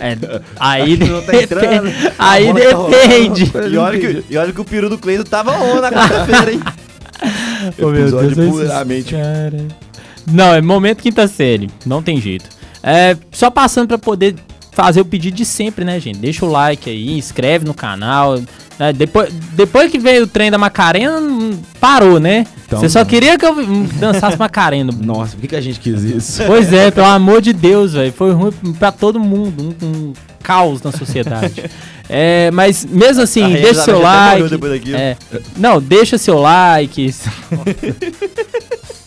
é, 0.00 0.16
aí, 0.58 0.96
tá 0.98 1.36
entrando. 1.36 1.84
depende, 1.84 2.12
aí 2.18 2.46
tá 2.46 2.52
depende. 2.52 3.52
E 3.72 3.76
olha, 3.76 4.00
que, 4.00 4.24
e 4.30 4.36
olha 4.36 4.52
que 4.52 4.60
o 4.60 4.64
peru 4.64 4.90
do 4.90 4.98
Cleiton 4.98 5.22
tava 5.22 5.52
on 5.52 5.80
na 5.80 5.92
quarta-feira, 5.92 6.52
hein? 6.54 6.60
Ô, 7.80 7.86
meu 7.86 8.10
Deus, 8.10 8.34
puramente- 8.34 9.14
Cara. 9.14 9.68
Não, 10.26 10.54
é 10.54 10.60
momento 10.60 11.02
quinta 11.02 11.28
série. 11.28 11.70
Não 11.86 12.02
tem 12.02 12.20
jeito. 12.20 12.46
É, 12.82 13.16
só 13.32 13.50
passando 13.50 13.88
pra 13.88 13.98
poder 13.98 14.36
fazer 14.72 15.00
o 15.00 15.04
pedido 15.04 15.36
de 15.36 15.44
sempre, 15.44 15.84
né, 15.84 16.00
gente? 16.00 16.18
Deixa 16.18 16.44
o 16.44 16.50
like 16.50 16.88
aí, 16.88 17.18
inscreve 17.18 17.64
no 17.64 17.74
canal. 17.74 18.40
né? 18.78 18.92
Depois, 18.92 19.32
depois 19.52 19.90
que 19.90 19.98
veio 19.98 20.24
o 20.24 20.26
trem 20.26 20.50
da 20.50 20.56
Macarena, 20.58 21.20
parou, 21.78 22.18
né? 22.18 22.46
Então, 22.66 22.80
Você 22.80 22.88
só 22.88 23.04
queria 23.04 23.36
que 23.36 23.44
eu 23.44 23.52
hum, 23.52 23.86
dançasse 23.98 24.38
Macarena. 24.38 24.92
Nossa, 25.02 25.32
por 25.32 25.42
que, 25.42 25.48
que 25.48 25.56
a 25.56 25.60
gente 25.60 25.80
quis 25.80 26.02
isso? 26.02 26.42
Pois 26.46 26.72
é, 26.72 26.90
pelo 26.90 27.08
amor 27.08 27.42
de 27.42 27.52
Deus, 27.52 27.92
velho. 27.94 28.12
Foi 28.12 28.32
ruim 28.32 28.52
pra 28.78 28.92
todo 28.92 29.18
mundo. 29.18 29.76
Um, 29.82 29.86
um 29.86 30.12
caos 30.42 30.82
na 30.82 30.92
sociedade. 30.92 31.64
É, 32.12 32.50
mas 32.50 32.84
mesmo 32.84 33.22
assim, 33.22 33.44
A 33.44 33.48
deixa 33.50 33.84
seu 33.84 34.00
like. 34.00 34.92
É, 34.92 35.16
não, 35.56 35.80
deixa 35.80 36.18
seu 36.18 36.40
like. 36.40 37.14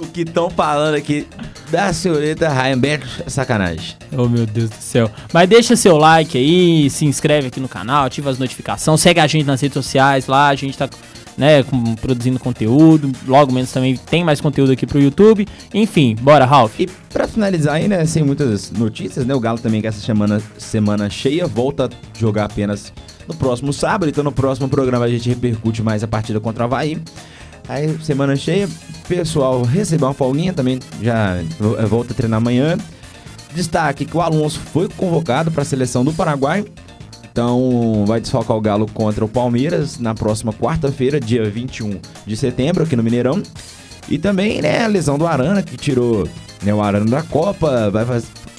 O 0.00 0.06
que 0.06 0.22
estão 0.22 0.48
falando 0.48 0.94
aqui 0.94 1.26
da 1.70 1.92
senhorita 1.92 2.48
Heimberg 2.48 3.04
é 3.26 3.30
sacanagem. 3.30 3.96
Oh, 4.16 4.26
meu 4.28 4.46
Deus 4.46 4.70
do 4.70 4.76
céu. 4.80 5.10
Mas 5.32 5.48
deixa 5.48 5.76
seu 5.76 5.96
like 5.98 6.36
aí, 6.38 6.88
se 6.90 7.04
inscreve 7.04 7.48
aqui 7.48 7.60
no 7.60 7.68
canal, 7.68 8.06
ativa 8.06 8.30
as 8.30 8.38
notificações, 8.38 9.00
segue 9.00 9.20
a 9.20 9.26
gente 9.26 9.44
nas 9.46 9.60
redes 9.60 9.74
sociais 9.74 10.26
lá, 10.26 10.48
a 10.48 10.54
gente 10.54 10.76
tá 10.76 10.88
né, 11.36 11.62
com- 11.62 11.94
produzindo 11.96 12.38
conteúdo, 12.38 13.12
logo 13.26 13.52
menos 13.52 13.70
também 13.72 13.96
tem 13.96 14.24
mais 14.24 14.40
conteúdo 14.40 14.72
aqui 14.72 14.86
pro 14.86 15.00
YouTube. 15.00 15.46
Enfim, 15.72 16.16
bora, 16.20 16.44
Ralph. 16.44 16.78
E 16.80 16.86
pra 17.12 17.28
finalizar 17.28 17.74
aí, 17.76 17.86
né, 17.86 18.04
sem 18.06 18.22
muitas 18.22 18.70
notícias, 18.70 19.24
né, 19.26 19.34
o 19.34 19.40
Galo 19.40 19.58
também 19.58 19.80
que 19.80 19.86
essa 19.86 20.00
semana, 20.00 20.42
semana 20.58 21.08
cheia 21.10 21.46
volta 21.46 21.86
a 21.86 22.18
jogar 22.18 22.44
apenas 22.46 22.92
no 23.28 23.34
próximo 23.34 23.72
sábado, 23.72 24.08
então 24.08 24.24
no 24.24 24.32
próximo 24.32 24.68
programa 24.68 25.04
a 25.04 25.08
gente 25.08 25.28
repercute 25.28 25.82
mais 25.82 26.02
a 26.02 26.08
partida 26.08 26.40
contra 26.40 26.64
o 26.64 26.66
Havaí. 26.66 26.98
Aí, 27.68 27.96
semana 28.02 28.34
cheia, 28.36 28.68
pessoal 29.06 29.62
recebeu 29.62 30.08
uma 30.08 30.14
folguinha 30.14 30.52
também, 30.52 30.78
já 31.02 31.36
eh, 31.36 31.86
volta 31.86 32.12
a 32.12 32.16
treinar 32.16 32.38
amanhã. 32.38 32.76
Destaque 33.54 34.04
que 34.04 34.16
o 34.16 34.20
Alonso 34.20 34.60
foi 34.60 34.88
convocado 34.88 35.50
para 35.50 35.62
a 35.62 35.64
seleção 35.64 36.04
do 36.04 36.12
Paraguai, 36.12 36.64
então 37.32 38.04
vai 38.06 38.20
desfalcar 38.20 38.56
o 38.56 38.60
Galo 38.60 38.86
contra 38.92 39.24
o 39.24 39.28
Palmeiras 39.28 39.98
na 39.98 40.14
próxima 40.14 40.52
quarta-feira, 40.52 41.18
dia 41.18 41.48
21 41.48 42.00
de 42.24 42.36
setembro, 42.36 42.84
aqui 42.84 42.94
no 42.94 43.02
Mineirão. 43.02 43.42
E 44.08 44.18
também, 44.18 44.62
né, 44.62 44.84
a 44.84 44.86
lesão 44.86 45.18
do 45.18 45.26
Arana, 45.26 45.62
que 45.62 45.76
tirou 45.76 46.28
né, 46.62 46.72
o 46.72 46.80
Arana 46.80 47.06
da 47.06 47.22
Copa, 47.22 47.90
vai 47.90 48.04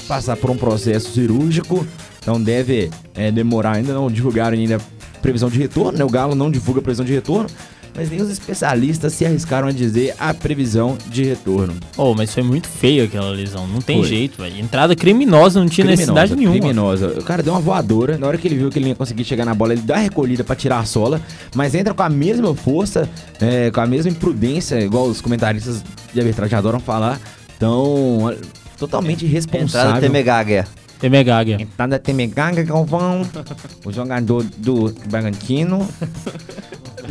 passar 0.07 0.35
por 0.35 0.49
um 0.49 0.57
processo 0.57 1.11
cirúrgico, 1.11 1.85
então 2.21 2.41
deve 2.41 2.89
é, 3.15 3.31
demorar, 3.31 3.77
ainda 3.77 3.93
não 3.93 4.11
divulgaram 4.11 4.57
ainda 4.57 4.77
previsão 5.21 5.49
de 5.49 5.57
retorno, 5.57 5.97
né, 5.97 6.03
o 6.03 6.09
Galo 6.09 6.35
não 6.35 6.51
divulga 6.51 6.81
previsão 6.81 7.05
de 7.05 7.13
retorno, 7.13 7.49
mas 7.95 8.09
nem 8.09 8.21
os 8.21 8.29
especialistas 8.29 9.13
se 9.13 9.25
arriscaram 9.25 9.67
a 9.67 9.71
dizer 9.71 10.15
a 10.19 10.33
previsão 10.33 10.97
de 11.07 11.23
retorno. 11.23 11.75
Oh, 11.97 12.13
mas 12.13 12.33
foi 12.33 12.43
muito 12.43 12.67
feio 12.67 13.05
aquela 13.05 13.29
lesão, 13.29 13.67
não 13.67 13.81
tem 13.81 13.99
Foi. 13.99 14.07
jeito, 14.07 14.41
velho. 14.41 14.59
Entrada 14.59 14.95
criminosa, 14.95 15.59
não 15.59 15.67
tinha 15.67 15.85
necessidade 15.85 16.35
nenhuma. 16.35 16.57
Criminosa. 16.57 17.07
O 17.19 17.23
cara 17.23 17.43
deu 17.43 17.53
uma 17.53 17.59
voadora. 17.59 18.17
Na 18.17 18.27
hora 18.27 18.37
que 18.37 18.47
ele 18.47 18.55
viu 18.55 18.69
que 18.69 18.77
ele 18.77 18.85
não 18.85 18.89
ia 18.89 18.95
conseguir 18.95 19.23
chegar 19.23 19.45
na 19.45 19.53
bola, 19.53 19.73
ele 19.73 19.81
dá 19.81 19.95
a 19.95 19.99
recolhida 19.99 20.43
pra 20.43 20.55
tirar 20.55 20.79
a 20.79 20.85
sola, 20.85 21.21
mas 21.55 21.75
entra 21.75 21.93
com 21.93 22.03
a 22.03 22.09
mesma 22.09 22.53
força, 22.55 23.09
é, 23.39 23.69
com 23.71 23.81
a 23.81 23.85
mesma 23.85 24.11
imprudência, 24.11 24.79
igual 24.79 25.05
os 25.05 25.21
comentaristas 25.21 25.83
de 26.13 26.19
arbitragem 26.19 26.57
adoram 26.57 26.79
falar. 26.79 27.19
Então, 27.57 28.33
totalmente 28.77 29.25
irresponsável. 29.25 29.89
Entrada 29.89 30.01
Temegaga. 30.01 30.67
Temegaga. 30.99 31.61
Entrada 31.61 31.99
Temegaga 31.99 32.63
Galvão, 32.63 33.21
o 33.83 33.91
jogador 33.91 34.43
do 34.57 34.93
Bragantino. 35.09 35.87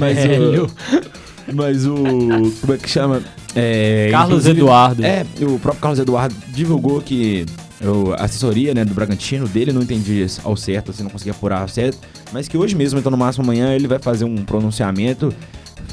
Mas 0.01 0.17
Velho. 0.17 0.67
o. 0.67 1.53
Mas 1.55 1.87
o. 1.87 1.95
Como 2.61 2.73
é 2.73 2.79
que 2.79 2.89
chama? 2.89 3.23
É, 3.55 4.09
Carlos 4.11 4.47
Eduardo. 4.47 5.05
É, 5.05 5.27
o 5.43 5.59
próprio 5.59 5.83
Carlos 5.83 5.99
Eduardo 5.99 6.35
divulgou 6.49 7.01
que 7.01 7.45
a 8.19 8.25
assessoria 8.25 8.75
né, 8.75 8.85
do 8.85 8.95
Bragantino 8.95 9.49
dele 9.49 9.73
não 9.73 9.83
entendia 9.83 10.27
ao 10.45 10.57
certo, 10.57 10.91
assim, 10.91 11.03
não 11.03 11.11
conseguia 11.11 11.33
apurar 11.33 11.63
ao 11.63 11.69
certo, 11.69 11.99
mas 12.33 12.47
que 12.47 12.57
hoje 12.57 12.75
mesmo, 12.75 12.99
então 12.99 13.11
no 13.11 13.17
máximo 13.17 13.45
amanhã, 13.45 13.75
ele 13.75 13.89
vai 13.89 13.99
fazer 13.99 14.25
um 14.25 14.37
pronunciamento. 14.37 15.33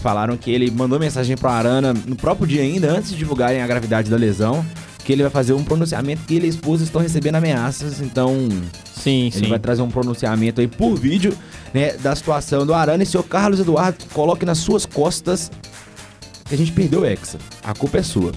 Falaram 0.01 0.37
que 0.37 0.51
ele 0.51 0.69
mandou 0.69 0.99
mensagem 0.99 1.35
pro 1.35 1.49
Arana 1.49 1.93
no 1.93 2.15
próprio 2.15 2.45
dia 2.45 2.61
ainda, 2.61 2.91
antes 2.91 3.09
de 3.11 3.17
divulgarem 3.17 3.61
a 3.61 3.67
gravidade 3.67 4.09
da 4.09 4.17
lesão, 4.17 4.65
que 5.07 5.13
ele 5.13 5.21
vai 5.23 5.31
fazer 5.31 5.53
um 5.53 5.63
pronunciamento 5.63 6.23
que 6.27 6.35
ele 6.35 6.47
e 6.47 6.47
a 6.47 6.49
esposa 6.49 6.83
estão 6.83 6.99
recebendo 7.01 7.35
ameaças, 7.35 8.01
então 8.01 8.35
Sim, 8.93 9.27
ele 9.33 9.45
sim. 9.45 9.47
vai 9.49 9.57
trazer 9.57 9.81
um 9.81 9.89
pronunciamento 9.89 10.59
aí 10.59 10.67
por 10.67 10.95
vídeo, 10.99 11.33
né, 11.73 11.93
da 11.93 12.13
situação 12.13 12.65
do 12.65 12.73
Arana. 12.73 13.01
E 13.03 13.05
senhor 13.05 13.23
Carlos 13.23 13.57
Eduardo, 13.61 13.97
coloque 14.13 14.45
nas 14.45 14.57
suas 14.57 14.85
costas 14.85 15.49
que 16.43 16.53
a 16.53 16.57
gente 16.57 16.73
perdeu 16.73 17.01
o 17.01 17.05
Hexa. 17.05 17.37
A 17.63 17.73
culpa 17.73 17.99
é 17.99 18.03
sua. 18.03 18.33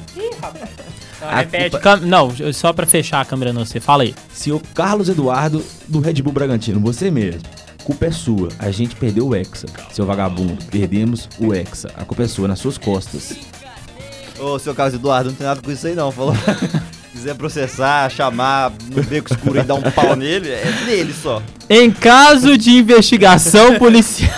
Ah, 1.21 1.41
repete. 1.41 1.77
cam- 1.81 1.97
Não, 2.03 2.31
só 2.53 2.73
pra 2.73 2.87
fechar 2.87 3.21
a 3.21 3.25
câmera 3.25 3.53
no 3.53 3.67
você, 3.67 3.81
fala 3.81 4.05
aí. 4.05 4.15
Senhor 4.33 4.63
Carlos 4.73 5.09
Eduardo 5.09 5.65
do 5.89 5.99
Red 5.99 6.23
Bull 6.23 6.33
Bragantino, 6.33 6.79
você 6.81 7.11
mesmo. 7.11 7.41
A 7.81 7.83
culpa 7.83 8.07
é 8.07 8.11
sua. 8.13 8.49
A 8.61 8.71
gente 8.71 8.95
perdeu 8.95 9.27
o 9.27 9.35
Hexa. 9.35 9.67
Seu 9.93 10.07
vagabundo, 10.07 10.57
perdemos 10.71 11.29
o 11.39 11.53
Hexa. 11.53 11.91
A 11.97 12.05
culpa 12.05 12.23
é 12.23 12.29
sua, 12.29 12.47
nas 12.47 12.61
suas 12.61 12.79
costas. 12.79 13.37
Ô, 14.41 14.59
seu 14.59 14.75
Carlos 14.75 14.95
Eduardo, 14.95 15.31
não 15.31 15.37
tem 15.37 15.47
nada 15.47 15.61
com 15.61 15.71
isso 15.71 15.87
aí 15.87 15.95
não. 15.95 16.11
Falou. 16.11 16.35
Quiser 17.13 17.35
processar, 17.35 18.09
chamar 18.09 18.73
no 18.95 19.03
beco 19.03 19.31
escuro 19.35 19.59
e 19.59 19.63
dar 19.63 19.75
um 19.75 19.83
pau 19.83 20.15
nele, 20.17 20.49
é 20.49 20.65
nele 20.87 21.13
só. 21.13 21.43
Em 21.69 21.91
caso 21.91 22.57
de 22.57 22.71
investigação 22.71 23.75
policial, 23.81 24.31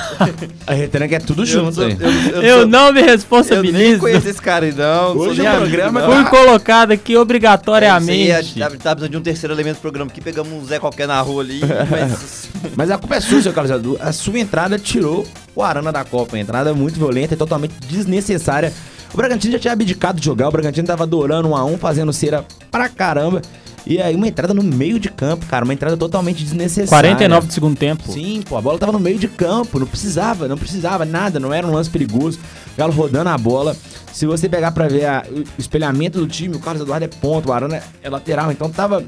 A 0.67 0.73
retranca 0.73 1.15
é 1.15 1.19
tudo 1.21 1.43
Eu, 1.43 1.47
junto, 1.47 1.75
sou- 1.75 1.88
hein? 1.88 1.97
eu, 2.01 2.11
eu, 2.11 2.43
eu 2.43 2.59
sou- 2.61 2.67
não 2.67 2.91
me 2.93 3.01
eu 3.01 3.05
nem 3.05 3.15
responsabilizo. 3.15 4.01
conheço 4.01 4.27
esse 4.29 4.41
cara 4.43 4.65
aí 4.65 4.73
não. 4.73 5.17
Hoje 5.17 5.43
o 5.43 5.47
amigo, 5.47 5.61
programa 5.62 6.01
não. 6.01 6.12
Fui 6.12 6.25
colocado 6.25 6.91
aqui 6.93 7.15
É, 7.15 7.19
obrigatoriamente. 7.21 8.59
tá, 8.59 8.65
tá 8.71 8.71
precisando 8.97 9.09
de 9.11 9.17
um 9.17 9.23
terceiro 9.23 9.55
elemento 9.55 9.77
do 9.77 9.81
programa 9.83 10.11
aqui, 10.11 10.21
pegamos 10.21 10.51
um 10.53 10.65
Zé 10.67 10.79
qualquer 10.81 11.07
na 11.07 11.21
rua 11.21 11.43
ali, 11.43 11.61
mas... 11.91 12.49
Mas 12.77 12.91
a 12.91 12.97
culpa 12.99 13.17
é 13.17 13.21
sua, 13.21 13.43
seu 13.43 13.53
Carlos 13.53 13.71
Eduardo. 13.77 14.03
A 14.03 14.12
sua 14.12 14.38
entrada 14.38 14.79
tirou 14.79 15.27
o 15.55 15.62
Arana 15.62 15.93
da 15.93 16.05
Copa. 16.05 16.37
A 16.37 16.41
entrada 16.41 16.73
muito 16.73 16.97
violenta 16.97 17.35
e 17.35 17.37
totalmente 17.37 17.75
desnecessária. 17.88 18.73
O 19.12 19.16
Bragantino 19.16 19.53
já 19.53 19.59
tinha 19.59 19.72
abdicado 19.72 20.18
de 20.18 20.25
jogar. 20.25 20.48
O 20.48 20.53
Bragantino 20.53 20.87
tava 20.87 21.05
adorando 21.05 21.48
um 21.48 21.57
a 21.57 21.64
um, 21.64 21.77
fazendo 21.77 22.12
cera 22.12 22.44
pra 22.70 22.88
caramba. 22.88 23.42
E 23.85 24.01
aí 24.01 24.14
uma 24.14 24.29
entrada 24.29 24.55
no 24.55 24.62
meio 24.62 24.98
de 24.98 25.09
campo, 25.11 25.44
cara. 25.46 25.64
Uma 25.64 25.75
entrada 25.75 25.96
totalmente 25.96 26.42
desnecessária. 26.44 27.11
49 27.11 27.46
do 27.48 27.53
segundo 27.53 27.77
tempo. 27.77 28.11
Sim, 28.12 28.42
pô, 28.48 28.57
a 28.57 28.61
bola 28.61 28.79
tava 28.79 28.92
no 28.92 29.01
meio 29.01 29.18
de 29.18 29.27
campo, 29.29 29.79
não 29.81 29.87
precisava, 29.87 30.46
não 30.48 30.57
precisava 30.57 31.05
nada, 31.05 31.38
não 31.40 31.53
era 31.53 31.66
um 31.66 31.72
lance 31.72 31.90
perigoso. 31.90 32.38
Galo 32.79 32.92
rodando 32.92 33.29
a 33.29 33.37
bola. 33.37 33.77
Se 34.12 34.25
você 34.25 34.48
pegar 34.48 34.70
pra 34.72 34.88
ver 34.88 35.05
a- 35.07 35.25
o 35.31 35.42
espelhamento 35.61 36.18
do 36.20 36.27
time, 36.29 36.55
o 36.57 36.61
Carlos 36.61 36.83
Eduardo 36.83 37.05
é 37.05 37.09
ponto, 37.09 37.48
o 37.48 37.53
Arana 37.53 37.83
é 38.03 38.09
lateral, 38.09 38.51
então 38.53 38.70
tava. 38.70 38.98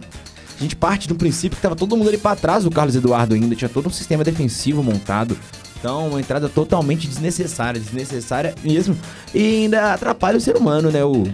A 0.59 0.63
gente 0.63 0.77
parte 0.77 1.09
do 1.09 1.15
princípio 1.15 1.57
que 1.57 1.63
tava 1.63 1.75
todo 1.77 1.97
mundo 1.97 2.09
ali 2.09 2.17
pra 2.19 2.35
trás 2.37 2.65
do 2.65 2.71
Carlos 2.71 2.95
Eduardo 2.95 3.35
ainda, 3.35 3.55
tinha 3.57 3.69
todo 3.69 3.89
um 3.89 3.93
sistema 3.93 4.23
defensivo 4.25 4.83
montado. 4.83 5.37
Então, 5.85 6.09
uma 6.09 6.19
entrada 6.19 6.49
totalmente 6.49 7.07
desnecessária, 7.07 7.79
desnecessária 7.79 8.55
mesmo. 8.65 8.97
E 9.35 9.65
ainda 9.65 9.93
atrapalha 9.93 10.39
o 10.39 10.41
ser 10.41 10.57
humano, 10.57 10.91
né? 10.91 11.05
O, 11.05 11.25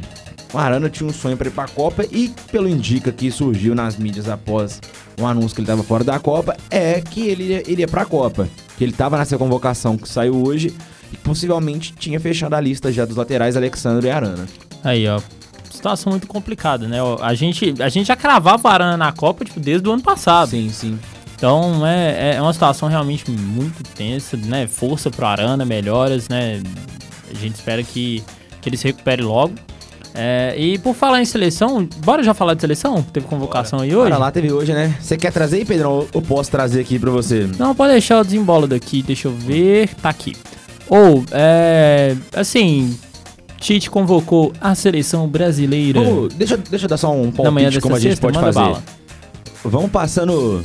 o 0.52 0.58
Arana 0.58 0.90
tinha 0.90 1.08
um 1.08 1.12
sonho 1.12 1.36
para 1.36 1.46
ir 1.46 1.52
pra 1.52 1.68
Copa 1.68 2.04
e, 2.10 2.34
pelo 2.50 2.68
indica 2.68 3.12
que 3.12 3.30
surgiu 3.30 3.76
nas 3.76 3.96
mídias 3.96 4.28
após 4.28 4.80
o 5.20 5.24
anúncio 5.24 5.54
que 5.54 5.60
ele 5.60 5.66
estava 5.70 5.84
fora 5.84 6.02
da 6.02 6.18
Copa, 6.18 6.56
é 6.68 7.00
que 7.00 7.28
ele 7.28 7.44
iria, 7.44 7.70
iria 7.70 7.86
pra 7.86 8.04
Copa. 8.04 8.48
Que 8.76 8.82
ele 8.82 8.90
estava 8.90 9.16
nessa 9.16 9.38
convocação 9.38 9.96
que 9.96 10.08
saiu 10.08 10.44
hoje 10.44 10.74
e 11.12 11.16
possivelmente 11.18 11.94
tinha 11.94 12.18
fechado 12.18 12.54
a 12.54 12.60
lista 12.60 12.90
já 12.90 13.04
dos 13.04 13.14
laterais 13.14 13.56
Alexandre 13.56 14.08
e 14.08 14.10
Arana. 14.10 14.48
Aí, 14.82 15.06
ó. 15.06 15.20
Situação 15.70 16.10
muito 16.10 16.26
complicada, 16.26 16.88
né? 16.88 16.98
A 17.22 17.34
gente, 17.34 17.72
a 17.80 17.88
gente 17.88 18.08
já 18.08 18.16
cravava 18.16 18.68
a 18.68 18.72
Arana 18.72 18.96
na 18.96 19.12
Copa, 19.12 19.44
tipo, 19.44 19.60
desde 19.60 19.88
o 19.88 19.92
ano 19.92 20.02
passado. 20.02 20.50
Sim, 20.50 20.70
sim. 20.70 20.98
Então 21.40 21.86
é, 21.86 22.34
é 22.36 22.42
uma 22.42 22.52
situação 22.52 22.86
realmente 22.86 23.30
muito 23.30 23.82
tensa, 23.94 24.36
né? 24.36 24.66
Força 24.66 25.10
pro 25.10 25.24
Arana, 25.24 25.64
melhoras, 25.64 26.28
né? 26.28 26.60
A 27.30 27.34
gente 27.34 27.54
espera 27.54 27.82
que, 27.82 28.22
que 28.60 28.68
ele 28.68 28.76
se 28.76 28.86
recupere 28.86 29.22
logo. 29.22 29.54
É, 30.14 30.54
e 30.58 30.76
por 30.76 30.94
falar 30.94 31.22
em 31.22 31.24
seleção, 31.24 31.88
bora 32.04 32.22
já 32.22 32.34
falar 32.34 32.52
de 32.52 32.60
seleção? 32.60 33.00
Teve 33.02 33.26
convocação 33.26 33.78
aí 33.78 33.94
hoje? 33.96 34.10
Bora 34.10 34.18
lá, 34.18 34.30
teve 34.30 34.52
hoje, 34.52 34.74
né? 34.74 34.94
Você 35.00 35.16
quer 35.16 35.32
trazer 35.32 35.56
aí, 35.58 35.64
Pedrão? 35.64 36.06
Eu 36.12 36.20
posso 36.20 36.50
trazer 36.50 36.80
aqui 36.82 36.98
pra 36.98 37.10
você? 37.10 37.48
Não, 37.58 37.74
pode 37.74 37.92
deixar 37.92 38.16
eu 38.16 38.24
desembola 38.24 38.66
daqui, 38.66 39.02
deixa 39.02 39.28
eu 39.28 39.32
ver. 39.32 39.88
Tá 39.94 40.10
aqui. 40.10 40.36
Ou, 40.90 41.24
é. 41.30 42.16
Assim, 42.36 42.98
Tite 43.58 43.88
convocou 43.88 44.52
a 44.60 44.74
seleção 44.74 45.26
brasileira. 45.26 46.02
Vamos- 46.02 46.34
deixa, 46.34 46.54
eu- 46.54 46.58
deixa 46.68 46.84
eu 46.84 46.88
dar 46.90 46.98
só 46.98 47.10
um 47.14 47.30
palpite 47.30 47.80
como 47.80 47.94
a 47.94 47.98
gente 47.98 48.20
pode 48.20 48.38
fazer. 48.38 48.60
bala. 48.60 48.82
Vamos 49.64 49.90
passando... 49.90 50.62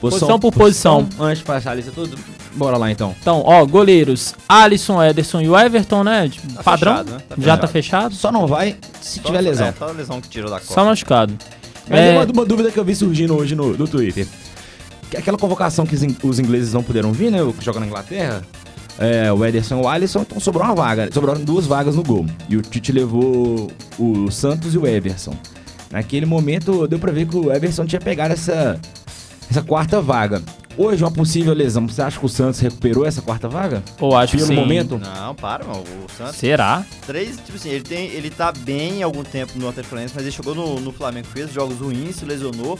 Posição 0.00 0.38
por 0.38 0.52
posição. 0.52 1.08
Antes 1.18 1.38
de 1.38 1.44
passar 1.44 1.70
a 1.70 1.74
lista 1.74 1.90
tudo. 1.92 2.18
Bora 2.54 2.76
lá, 2.76 2.90
então. 2.90 3.14
Então, 3.20 3.42
ó, 3.44 3.64
goleiros: 3.64 4.34
Alisson, 4.48 5.02
Ederson 5.02 5.40
e 5.40 5.48
o 5.48 5.58
Everton, 5.58 6.04
né? 6.04 6.30
Tá 6.54 6.62
padrão. 6.62 6.92
fechado, 6.98 7.10
né? 7.12 7.18
Tá 7.28 7.34
já 7.38 7.56
tá 7.56 7.66
fechado. 7.66 8.14
Só 8.14 8.30
não 8.30 8.46
vai 8.46 8.76
se 9.00 9.18
Só- 9.20 9.26
tiver 9.26 9.40
lesão. 9.40 9.66
É, 9.68 9.72
só 9.78 9.86
lesão 9.86 10.20
que 10.20 10.28
tirou 10.28 10.50
da 10.50 10.60
Copa. 10.60 10.74
Só 10.74 10.84
machucado. 10.84 11.34
Mas 11.88 11.98
É, 12.00 12.12
uma, 12.12 12.24
uma 12.24 12.44
dúvida 12.46 12.70
que 12.70 12.78
eu 12.78 12.84
vi 12.84 12.94
surgindo 12.94 13.34
hoje 13.36 13.54
no, 13.56 13.76
no 13.76 13.88
Twitter. 13.88 14.26
Que 15.10 15.16
Aquela 15.16 15.36
convocação 15.38 15.84
que 15.86 15.94
os, 15.94 16.02
in- 16.02 16.16
os 16.22 16.38
ingleses 16.38 16.72
não 16.72 16.82
puderam 16.82 17.12
vir, 17.12 17.30
né? 17.30 17.42
O 17.42 17.52
que 17.52 17.64
joga 17.64 17.80
na 17.80 17.86
Inglaterra. 17.86 18.42
É, 18.98 19.32
o 19.32 19.44
Ederson 19.44 19.80
e 19.80 19.82
o 19.82 19.88
Alisson, 19.88 20.20
então 20.20 20.38
sobrou 20.38 20.64
uma 20.64 20.74
vaga. 20.74 21.08
Sobraram 21.12 21.40
duas 21.42 21.66
vagas 21.66 21.96
no 21.96 22.02
gol. 22.04 22.24
E 22.48 22.56
o 22.56 22.62
Tite 22.62 22.92
levou 22.92 23.68
o 23.98 24.30
Santos 24.30 24.74
e 24.74 24.78
o 24.78 24.86
Everson. 24.86 25.34
Naquele 25.90 26.26
momento, 26.26 26.86
deu 26.86 26.98
pra 26.98 27.10
ver 27.10 27.26
que 27.26 27.36
o 27.36 27.52
Everson 27.52 27.84
tinha 27.86 28.00
pegado 28.00 28.32
essa, 28.34 28.80
essa 29.50 29.62
quarta 29.62 30.00
vaga. 30.00 30.42
Hoje, 30.76 31.04
uma 31.04 31.10
possível 31.10 31.54
lesão. 31.54 31.86
Você 31.86 32.02
acha 32.02 32.18
que 32.18 32.26
o 32.26 32.28
Santos 32.28 32.58
recuperou 32.58 33.06
essa 33.06 33.22
quarta 33.22 33.48
vaga? 33.48 33.80
ou 34.00 34.16
acho 34.16 34.32
que 34.32 34.38
Pelo 34.38 34.48
sim. 34.48 34.54
momento? 34.56 34.98
Não, 34.98 35.32
para, 35.34 35.64
mano. 35.64 35.84
O 36.04 36.10
Santos. 36.12 36.34
Será? 36.36 36.84
Três, 37.06 37.36
tipo 37.36 37.54
assim, 37.54 37.68
ele, 37.68 37.84
tem, 37.84 38.06
ele 38.08 38.28
tá 38.28 38.50
bem 38.50 39.00
há 39.02 39.06
algum 39.06 39.22
tempo 39.22 39.52
no 39.56 39.68
Atlético 39.68 39.90
Paranaense, 39.90 40.14
mas 40.16 40.24
ele 40.24 40.32
chegou 40.34 40.52
no, 40.52 40.80
no 40.80 40.90
Flamengo, 40.92 41.28
fez 41.32 41.52
jogos 41.52 41.78
ruins, 41.78 42.16
se 42.16 42.24
lesionou, 42.24 42.76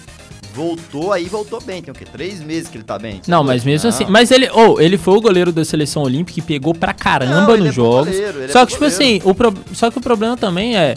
voltou 0.53 1.12
aí, 1.12 1.27
voltou 1.27 1.61
bem. 1.61 1.81
Tem 1.83 1.93
o 1.93 1.95
quê? 1.95 2.05
Três 2.05 2.41
meses 2.41 2.69
que 2.69 2.77
ele 2.79 2.85
tá 2.85 2.99
bem. 2.99 3.21
Não, 3.29 3.45
mas 3.45 3.62
mesmo 3.65 3.89
Não. 3.89 3.95
assim. 3.97 4.07
Mas 4.09 4.33
ele, 4.33 4.51
oh, 4.53 4.81
ele 4.81 4.99
foi 4.99 5.15
o 5.17 5.21
goleiro 5.21 5.53
da 5.53 5.65
seleção 5.65 6.03
olímpica 6.03 6.41
e 6.41 6.43
pegou 6.43 6.75
pra 6.75 6.93
caramba 6.93 7.43
Não, 7.43 7.51
ele 7.55 7.59
nos 7.65 7.69
é 7.69 7.73
jogos. 7.73 8.09
goleiro, 8.09 8.39
ele 8.39 8.45
é 8.47 8.49
só 8.49 8.61
bom 8.61 8.67
que, 8.67 8.73
tipo 8.73 8.85
goleiro. 8.85 9.05
assim, 9.05 9.21
o 9.25 9.33
pro- 9.37 9.55
só 9.73 9.89
que 9.93 9.99
o 9.99 10.01
problema 10.01 10.37
também 10.37 10.77
é. 10.77 10.97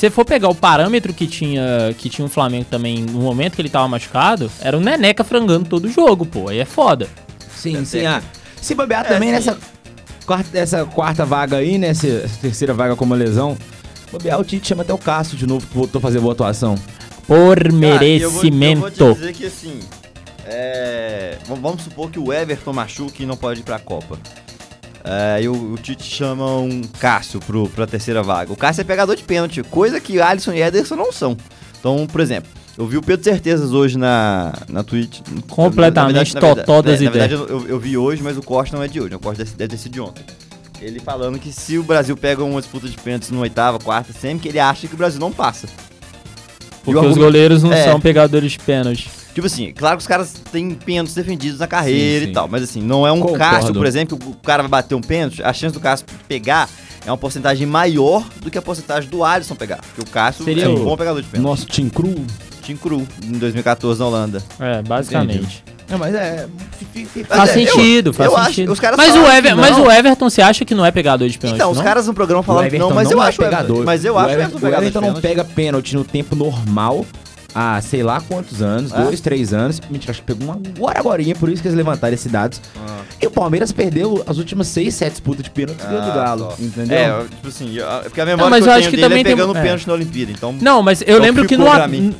Se 0.00 0.06
você 0.06 0.10
for 0.10 0.24
pegar 0.24 0.48
o 0.48 0.54
parâmetro 0.54 1.12
que 1.12 1.26
tinha, 1.26 1.94
que 1.98 2.08
tinha 2.08 2.24
o 2.24 2.28
Flamengo 2.30 2.64
também 2.70 3.00
no 3.02 3.20
momento 3.20 3.56
que 3.56 3.60
ele 3.60 3.68
tava 3.68 3.86
machucado, 3.86 4.50
era 4.62 4.74
o 4.74 4.80
Neneca 4.80 5.22
frangando 5.22 5.68
todo 5.68 5.84
o 5.84 5.92
jogo, 5.92 6.24
pô. 6.24 6.48
Aí 6.48 6.58
é 6.58 6.64
foda. 6.64 7.06
Sim, 7.54 7.84
sim. 7.84 8.06
Ah, 8.06 8.22
se 8.62 8.74
bobear 8.74 9.04
É, 9.04 9.08
também 9.08 9.28
sim. 9.28 9.34
nessa 9.34 9.58
quarta, 10.24 10.58
essa 10.58 10.86
quarta 10.86 11.26
vaga 11.26 11.58
aí, 11.58 11.76
né? 11.76 11.88
Essa, 11.88 12.26
terceira 12.40 12.72
vaga 12.72 12.96
com 12.96 13.04
uma 13.04 13.14
lesão. 13.14 13.58
Bobear, 14.10 14.40
o 14.40 14.44
Tite 14.44 14.68
chama 14.68 14.84
até 14.84 14.94
o 14.94 14.96
Cássio 14.96 15.36
de 15.36 15.46
novo, 15.46 15.66
que 15.66 15.74
voltou 15.76 15.98
a 15.98 16.02
fazer 16.02 16.18
boa 16.18 16.32
atuação. 16.32 16.76
Por 17.26 17.58
Cara, 17.58 17.66
eu 18.06 18.30
vou- 18.30 18.40
merecimento. 18.42 18.86
Eu 18.98 19.06
vou, 19.08 19.14
dizer 19.16 19.34
que 19.34 19.44
assim. 19.44 19.80
é, 20.46 21.36
vamos 21.60 21.82
supor 21.82 22.10
que 22.10 22.18
o 22.18 22.32
Everton 22.32 22.72
machuque 22.72 23.24
e 23.24 23.26
não 23.26 23.36
pode 23.36 23.60
ir 23.60 23.64
pra 23.64 23.78
Copa. 23.78 24.18
É, 25.04 25.42
e 25.42 25.48
o, 25.48 25.72
o 25.72 25.76
Tite 25.76 26.04
chama 26.04 26.58
um 26.58 26.82
Cássio 26.98 27.40
pro, 27.40 27.68
pra 27.68 27.86
terceira 27.86 28.22
vaga. 28.22 28.52
O 28.52 28.56
Cássio 28.56 28.82
é 28.82 28.84
pegador 28.84 29.16
de 29.16 29.22
pênalti, 29.22 29.62
coisa 29.62 30.00
que 30.00 30.20
Alisson 30.20 30.52
e 30.52 30.62
Ederson 30.62 30.96
não 30.96 31.12
são. 31.12 31.36
Então, 31.78 32.06
por 32.06 32.20
exemplo, 32.20 32.50
eu 32.76 32.86
vi 32.86 32.96
o 32.96 33.02
Pedro 33.02 33.24
Certezas 33.24 33.72
hoje 33.72 33.96
na, 33.98 34.52
na 34.68 34.82
Twitch. 34.84 35.20
Completamente 35.48 36.34
Na 36.34 36.40
verdade- 36.40 36.60
totó 36.66 36.82
das 36.82 37.00
na 37.00 37.10
verdade, 37.10 37.34
ideias. 37.34 37.50
eu, 37.50 37.68
eu 37.68 37.78
vi 37.78 37.96
hoje, 37.96 38.22
mas 38.22 38.36
o 38.36 38.42
corte 38.42 38.72
não 38.72 38.82
é 38.82 38.88
de 38.88 39.00
hoje. 39.00 39.14
O 39.14 39.18
corte 39.18 39.42
deve, 39.44 39.68
ter 39.68 39.76
sido 39.76 39.92
de 39.92 40.00
ontem. 40.00 40.24
Ele 40.80 41.00
falando 41.00 41.38
que 41.38 41.52
se 41.52 41.76
o 41.78 41.82
Brasil 41.82 42.16
pega 42.16 42.42
uma 42.42 42.60
disputa 42.60 42.88
de 42.88 42.96
pênaltis 42.96 43.30
no 43.30 43.40
oitava, 43.40 43.78
quarta, 43.78 44.12
sempre 44.12 44.40
que 44.40 44.48
ele 44.48 44.58
acha 44.58 44.86
que 44.86 44.94
o 44.94 44.96
Brasil 44.96 45.20
não 45.20 45.30
passa. 45.32 45.68
Porque 46.82 47.04
os 47.06 47.16
goleiros 47.18 47.62
não 47.62 47.72
é. 47.72 47.84
são 47.84 48.00
pegadores 48.00 48.52
de 48.52 48.58
pênalti. 48.58 49.10
Tipo 49.40 49.46
assim, 49.46 49.72
claro 49.72 49.96
que 49.96 50.02
os 50.02 50.06
caras 50.06 50.34
têm 50.52 50.74
pênaltis 50.74 51.14
defendidos 51.14 51.58
na 51.60 51.66
carreira 51.66 52.20
Sim, 52.20 52.24
sim. 52.26 52.30
e 52.30 52.34
tal, 52.34 52.46
mas 52.46 52.62
assim, 52.62 52.82
não 52.82 53.06
é 53.06 53.10
um 53.10 53.20
Concordo. 53.20 53.38
Cássio, 53.38 53.72
por 53.72 53.86
exemplo, 53.86 54.18
que 54.18 54.28
o 54.28 54.34
cara 54.34 54.62
vai 54.62 54.68
bater 54.68 54.94
um 54.94 55.00
pênalti, 55.00 55.42
a 55.42 55.50
chance 55.54 55.72
do 55.72 55.80
Cássio 55.80 56.04
pegar 56.28 56.68
é 57.06 57.10
uma 57.10 57.16
porcentagem 57.16 57.66
maior 57.66 58.22
do 58.42 58.50
que 58.50 58.58
a 58.58 58.62
porcentagem 58.62 59.08
do 59.08 59.24
Alisson 59.24 59.54
pegar. 59.54 59.78
Porque 59.78 60.02
o 60.02 60.12
Cássio 60.12 60.44
Seria 60.44 60.64
é 60.64 60.68
um 60.68 60.84
bom 60.84 60.94
pegador 60.94 61.22
de 61.22 61.28
pênalti. 61.28 61.48
Nosso 61.48 61.64
Tim 61.66 61.88
Cru. 61.88 62.14
Tim 62.60 62.76
Cru, 62.76 63.08
em 63.24 63.32
2014 63.38 63.98
na 63.98 64.06
Holanda. 64.06 64.42
É, 64.60 64.82
basicamente. 64.82 65.64
Não, 65.88 65.98
mas 65.98 66.14
é. 66.14 66.46
Faz 67.26 67.40
Mas 67.40 67.48
é, 67.56 67.62
eu- 67.62 67.66
sentido, 67.66 68.12
faz 68.12 68.30
eu 68.30 68.44
sentido. 68.44 68.72
os 68.72 68.78
caras 68.78 68.96
mas, 68.96 69.16
o 69.16 69.26
Ever, 69.26 69.56
mas 69.56 69.76
não. 69.76 69.86
o 69.86 69.90
Everton, 69.90 70.28
você 70.30 70.42
acha 70.42 70.64
que 70.64 70.74
não 70.74 70.84
é 70.84 70.90
pegador 70.92 71.26
de 71.28 71.36
pênalti? 71.38 71.56
Então, 71.56 71.70
os 71.70 71.78
não? 71.78 71.84
caras 71.84 72.06
no 72.06 72.14
programa 72.14 72.42
falaram 72.42 72.68
que 72.68 72.78
não, 72.78 72.90
mas 72.90 73.08
não 73.10 73.18
eu 73.18 73.24
é 73.24 73.28
acho 73.28 73.38
pegador. 73.38 73.84
Mas 73.84 74.04
eu 74.04 74.14
o 74.14 74.18
acho 74.18 74.28
o 74.28 74.32
Everton, 74.32 74.58
o 74.58 74.68
Everton 74.68 75.00
não 75.00 75.06
pênalti. 75.14 75.22
pega 75.22 75.44
pênalti 75.44 75.94
no 75.96 76.04
tempo 76.04 76.36
normal 76.36 77.04
há 77.54 77.80
sei 77.80 78.02
lá 78.02 78.20
quantos 78.20 78.62
anos, 78.62 78.92
É? 78.92 79.02
dois, 79.02 79.20
três 79.20 79.52
anos. 79.52 79.80
Mentira, 79.90 80.10
acho 80.12 80.20
que 80.22 80.26
pegou 80.34 80.44
uma 80.54 80.60
agora, 80.76 80.98
agorinha, 81.00 81.34
por 81.34 81.48
isso 81.48 81.60
que 81.62 81.68
eles 81.68 81.76
levantaram 81.76 82.14
esses 82.14 82.30
dados. 82.30 82.60
Ah. 82.76 83.00
E 83.20 83.26
o 83.26 83.30
Palmeiras 83.30 83.70
perdeu 83.72 84.22
as 84.26 84.38
últimas 84.38 84.66
seis, 84.68 84.94
sete 84.94 85.12
disputas 85.12 85.44
de 85.44 85.50
pênalti 85.50 85.78
do 85.78 85.96
Ah, 85.96 86.12
Galo, 86.14 86.44
só. 86.56 86.62
entendeu? 86.62 86.96
É, 86.96 87.24
tipo 87.24 87.48
assim, 87.48 87.74
eu- 87.76 87.86
porque 88.04 88.20
a 88.20 88.24
memória 88.26 88.44
Não, 88.44 88.50
mas 88.50 88.64
que 88.64 88.68
eu, 88.68 88.72
eu 88.72 88.74
tenho 88.74 88.78
acho 88.80 88.90
que 88.90 88.96
dele 88.96 89.02
também 89.08 89.20
é 89.20 89.24
tem- 89.24 89.36
pegando 89.36 89.58
é. 89.58 89.62
pênalti 89.62 89.86
na 89.86 89.92
Olimpíada, 89.94 90.32
então... 90.32 90.54
Não, 90.60 90.82
mas 90.82 91.02
eu 91.02 91.06
Então 91.08 91.20
lembro 91.20 91.46
que 91.46 91.56
no, 91.56 91.64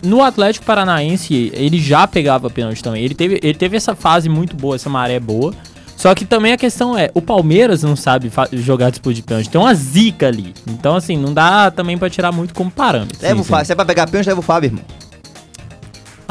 no 0.03 0.23
Atlético 0.23 0.67
Paranaense 0.67 1.51
ele 1.55 1.79
já 1.81 2.07
pegava 2.07 2.51
pênalti 2.51 2.83
também. 2.83 3.03
Ele 3.05 3.15
teve, 3.15 3.39
ele 3.43 3.55
teve 3.55 3.77
essa 3.77 3.95
fase 3.95 4.29
muito 4.29 4.55
boa, 4.57 4.75
essa 4.77 4.91
maré 4.91 5.19
boa. 5.19 5.55
Só 5.97 6.15
que 6.15 6.25
também 6.25 6.53
a 6.55 6.57
questão 6.57 6.97
é, 6.97 7.11
o 7.13 7.21
Palmeiras 7.21 7.83
não 7.83 7.95
sabe 7.95 8.33
jogar 8.55 8.89
disputa 8.89 9.15
de 9.15 9.23
pênalti. 9.23 9.51
Tem 9.51 9.61
uma 9.61 9.75
zica 9.75 10.29
ali. 10.29 10.55
Então, 10.67 10.97
assim, 10.97 11.15
não 11.17 11.35
dá 11.35 11.71
também 11.71 11.99
pra 11.99 12.09
tirar 12.09 12.33
muito 12.33 12.55
como 12.55 12.71
parâmetro. 12.71 13.19
Leva 13.21 13.39
o 13.41 13.45
sim. 13.45 13.51
Fábio, 13.51 13.67
se 13.67 13.73
é 13.73 13.75
pra 13.75 13.85
pegar 13.85 14.07
pênalti, 14.09 14.27
leva 14.29 14.41
o 14.41 14.43
Fábio, 14.43 14.69
irmão. 14.69 14.83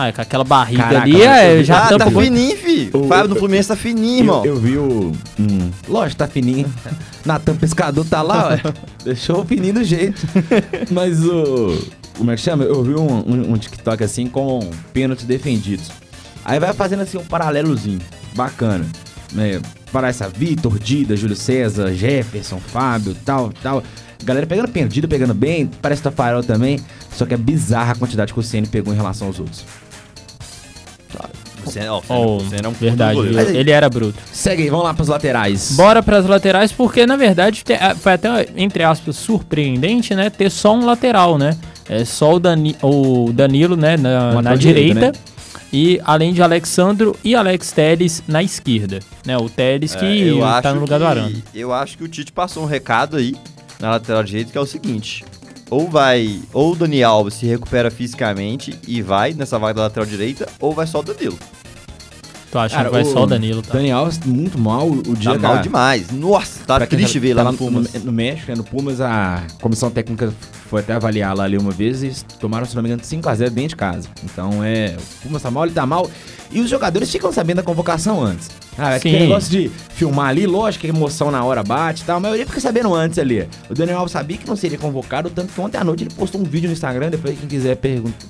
Ah, 0.01 0.13
com 0.13 0.21
aquela 0.21 0.43
barriga 0.43 0.83
Caraca, 0.83 1.01
ali, 1.03 1.11
mas 1.13 1.21
é, 1.21 1.59
eu- 1.59 1.63
já 1.63 1.77
ah, 1.85 1.87
tampa 1.89 2.05
tá 2.05 2.11
fininho, 2.21 2.55
fi. 2.57 2.89
O 2.93 3.07
Fábio 3.07 3.27
no 3.29 3.35
eu- 3.35 3.39
Fluminense 3.39 3.67
tá 3.67 3.75
fininho, 3.75 4.17
Eu, 4.19 4.23
irmão. 4.23 4.45
eu 4.45 4.55
vi 4.57 4.77
o. 4.77 5.11
Hum, 5.39 5.71
lógico, 5.87 6.17
tá 6.19 6.27
fininho. 6.27 6.71
Natan 7.25 7.55
Pescador 7.55 8.05
tá 8.05 8.21
lá, 8.21 8.47
ué. 8.49 8.61
Deixou 9.03 9.41
o 9.41 9.45
fininho 9.45 9.73
do 9.73 9.83
jeito. 9.83 10.21
Mas 10.91 11.23
o. 11.25 11.77
Como 12.17 12.31
é 12.31 12.35
que 12.35 12.41
chama? 12.41 12.63
Eu 12.63 12.81
vi 12.83 12.93
um, 12.95 13.07
um- 13.07 13.53
um 13.53 13.57
TikTok 13.57 14.03
assim 14.03 14.27
com 14.27 14.69
pênaltis 14.93 15.25
defendidos. 15.25 15.89
Aí 16.45 16.59
vai 16.59 16.71
fazendo 16.73 17.01
assim 17.01 17.17
um 17.17 17.23
paralelozinho. 17.25 17.99
Bacana. 18.35 18.85
Né? 19.33 19.59
Parece 19.91 20.23
a 20.23 20.27
Vitor, 20.27 20.79
Dida, 20.79 21.15
Júlio 21.17 21.35
César, 21.35 21.93
Jefferson, 21.93 22.59
Fábio, 22.59 23.15
tal, 23.25 23.51
tal. 23.61 23.83
Galera 24.23 24.45
pegando 24.45 24.67
pênalti, 24.69 24.93
Dida 24.93 25.07
pegando 25.07 25.33
bem, 25.33 25.69
parece 25.81 26.01
o 26.01 26.03
Tafarel 26.03 26.43
também. 26.43 26.79
Só 27.15 27.25
que 27.25 27.33
é 27.33 27.37
bizarra 27.37 27.93
a 27.93 27.95
quantidade 27.95 28.33
que 28.33 28.39
o 28.39 28.43
Ceni 28.43 28.67
pegou 28.67 28.93
em 28.93 28.97
relação 28.97 29.27
aos 29.27 29.39
outros. 29.39 29.63
Você, 31.63 31.87
ó, 31.87 32.01
Oh, 32.09 32.39
você 32.39 32.55
era 32.55 32.69
um 32.69 32.71
verdade, 32.71 33.15
goleiro. 33.15 33.39
ele, 33.49 33.57
ele 33.57 33.71
era 33.71 33.89
bruto. 33.89 34.17
Segue 34.31 34.63
aí, 34.63 34.69
vamos 34.69 34.85
lá 34.85 34.93
pros 34.93 35.07
laterais. 35.09 35.73
Bora 35.73 36.01
pras 36.01 36.25
laterais, 36.25 36.71
porque 36.71 37.05
na 37.05 37.15
verdade 37.17 37.63
ah, 37.79 37.93
foi 37.95 38.13
até, 38.13 38.47
entre 38.55 38.83
aspas, 38.83 39.15
surpreendente, 39.17 40.15
né? 40.15 40.29
Ter 40.29 40.49
só 40.49 40.73
um 40.73 40.85
lateral, 40.85 41.37
né? 41.37 41.57
É 41.87 42.05
só 42.05 42.35
o, 42.35 42.39
Dani, 42.39 42.75
o 42.81 43.31
Danilo, 43.33 43.75
né? 43.75 43.97
Na, 43.97 44.41
na 44.41 44.55
direita. 44.55 44.93
direito, 44.93 44.99
né? 44.99 45.11
E 45.71 46.01
além 46.03 46.33
de 46.33 46.41
Alexandro 46.41 47.15
e 47.23 47.35
Alex 47.35 47.71
Teles 47.71 48.23
na 48.27 48.41
esquerda. 48.41 48.99
Né? 49.25 49.37
O 49.37 49.47
Teles 49.49 49.95
É, 49.95 49.99
que 49.99 50.21
eu 50.27 50.39
tá 50.61 50.73
no 50.73 50.79
lugar 50.81 50.97
do 50.99 51.05
que- 51.05 51.11
Arana. 51.11 51.31
Eu 51.53 51.71
acho 51.73 51.97
que 51.97 52.03
o 52.03 52.07
Tite 52.07 52.31
passou 52.31 52.63
um 52.63 52.65
recado 52.65 53.17
aí 53.17 53.35
na 53.79 53.91
lateral 53.91 54.23
direita 54.23 54.51
que 54.51 54.57
é 54.57 54.61
o 54.61 54.65
seguinte: 54.65 55.23
ou 55.69 55.87
vai, 55.87 56.41
ou 56.53 56.71
o 56.71 56.75
Dani 56.75 57.03
Alves 57.03 57.35
se 57.35 57.45
recupera 57.45 57.91
fisicamente 57.91 58.77
e 58.87 59.01
vai 59.01 59.33
nessa 59.33 59.59
vaga 59.59 59.75
da 59.75 59.81
lateral 59.83 60.05
direita, 60.05 60.47
ou 60.59 60.73
vai 60.73 60.87
só 60.87 60.99
o 60.99 61.03
Danilo. 61.03 61.37
Tu 62.51 62.57
acha 62.57 62.75
Cara, 62.75 62.89
que 62.89 62.93
vai 62.93 63.03
o 63.03 63.05
só 63.05 63.23
o 63.23 63.27
Danilo, 63.27 63.61
tá? 63.61 63.73
Daniel 63.73 63.99
Alves 63.99 64.19
muito 64.25 64.57
mal 64.57 64.87
o 64.89 65.15
dia 65.15 65.33
Tá 65.33 65.39
mal 65.39 65.51
cara, 65.51 65.61
demais. 65.63 66.11
Nossa, 66.11 66.59
tá 66.65 66.77
pra 66.77 66.87
quem 66.87 66.97
triste 66.97 67.19
tá- 67.19 67.19
ver 67.19 67.35
tá 67.35 67.43
lá 67.43 67.51
no 67.51 67.57
Pumas. 67.57 67.93
No, 67.93 67.99
no 68.05 68.11
México, 68.11 68.49
né, 68.51 68.57
no 68.57 68.63
Pumas, 68.63 68.99
a 68.99 69.43
comissão 69.61 69.91
técnica 69.91 70.33
foi 70.67 70.79
até 70.81 70.93
avaliar 70.93 71.35
lá 71.35 71.43
ali 71.43 71.57
uma 71.57 71.71
vez 71.71 72.01
e 72.03 72.11
tomaram, 72.39 72.65
se 72.65 72.75
não 72.75 72.81
me 72.81 72.89
engano, 72.89 73.03
5x0 73.03 73.49
dentro 73.51 73.69
de 73.69 73.75
casa. 73.75 74.07
Então 74.23 74.63
é. 74.63 74.95
O 74.97 75.27
Pumas 75.27 75.41
tá 75.43 75.51
mal, 75.51 75.63
ele 75.65 75.73
tá 75.73 75.85
mal. 75.85 76.09
E 76.51 76.59
os 76.59 76.67
jogadores 76.67 77.11
ficam 77.11 77.31
sabendo 77.31 77.57
da 77.57 77.63
convocação 77.63 78.23
antes. 78.23 78.49
Ah, 78.75 78.95
aquele 78.95 79.17
Sim. 79.19 79.23
negócio 79.27 79.51
de 79.51 79.69
filmar 79.93 80.29
ali, 80.29 80.47
lógico 80.47 80.81
que 80.81 80.87
a 80.87 80.89
emoção 80.95 81.29
na 81.29 81.43
hora 81.43 81.61
bate 81.61 82.01
e 82.01 82.05
tal. 82.05 82.17
A 82.17 82.19
maioria 82.19 82.47
fica 82.47 82.59
sabendo 82.59 82.91
antes 82.95 83.19
ali. 83.19 83.47
O 83.69 83.75
Daniel 83.75 83.99
Alves 83.99 84.13
sabia 84.13 84.37
que 84.37 84.47
não 84.47 84.55
seria 84.55 84.77
convocado, 84.77 85.29
tanto 85.29 85.53
que 85.53 85.61
ontem 85.61 85.77
à 85.77 85.83
noite 85.83 86.05
ele 86.05 86.13
postou 86.15 86.41
um 86.41 86.43
vídeo 86.45 86.67
no 86.67 86.73
Instagram, 86.73 87.11
depois 87.11 87.37
quem 87.37 87.47
quiser 87.47 87.77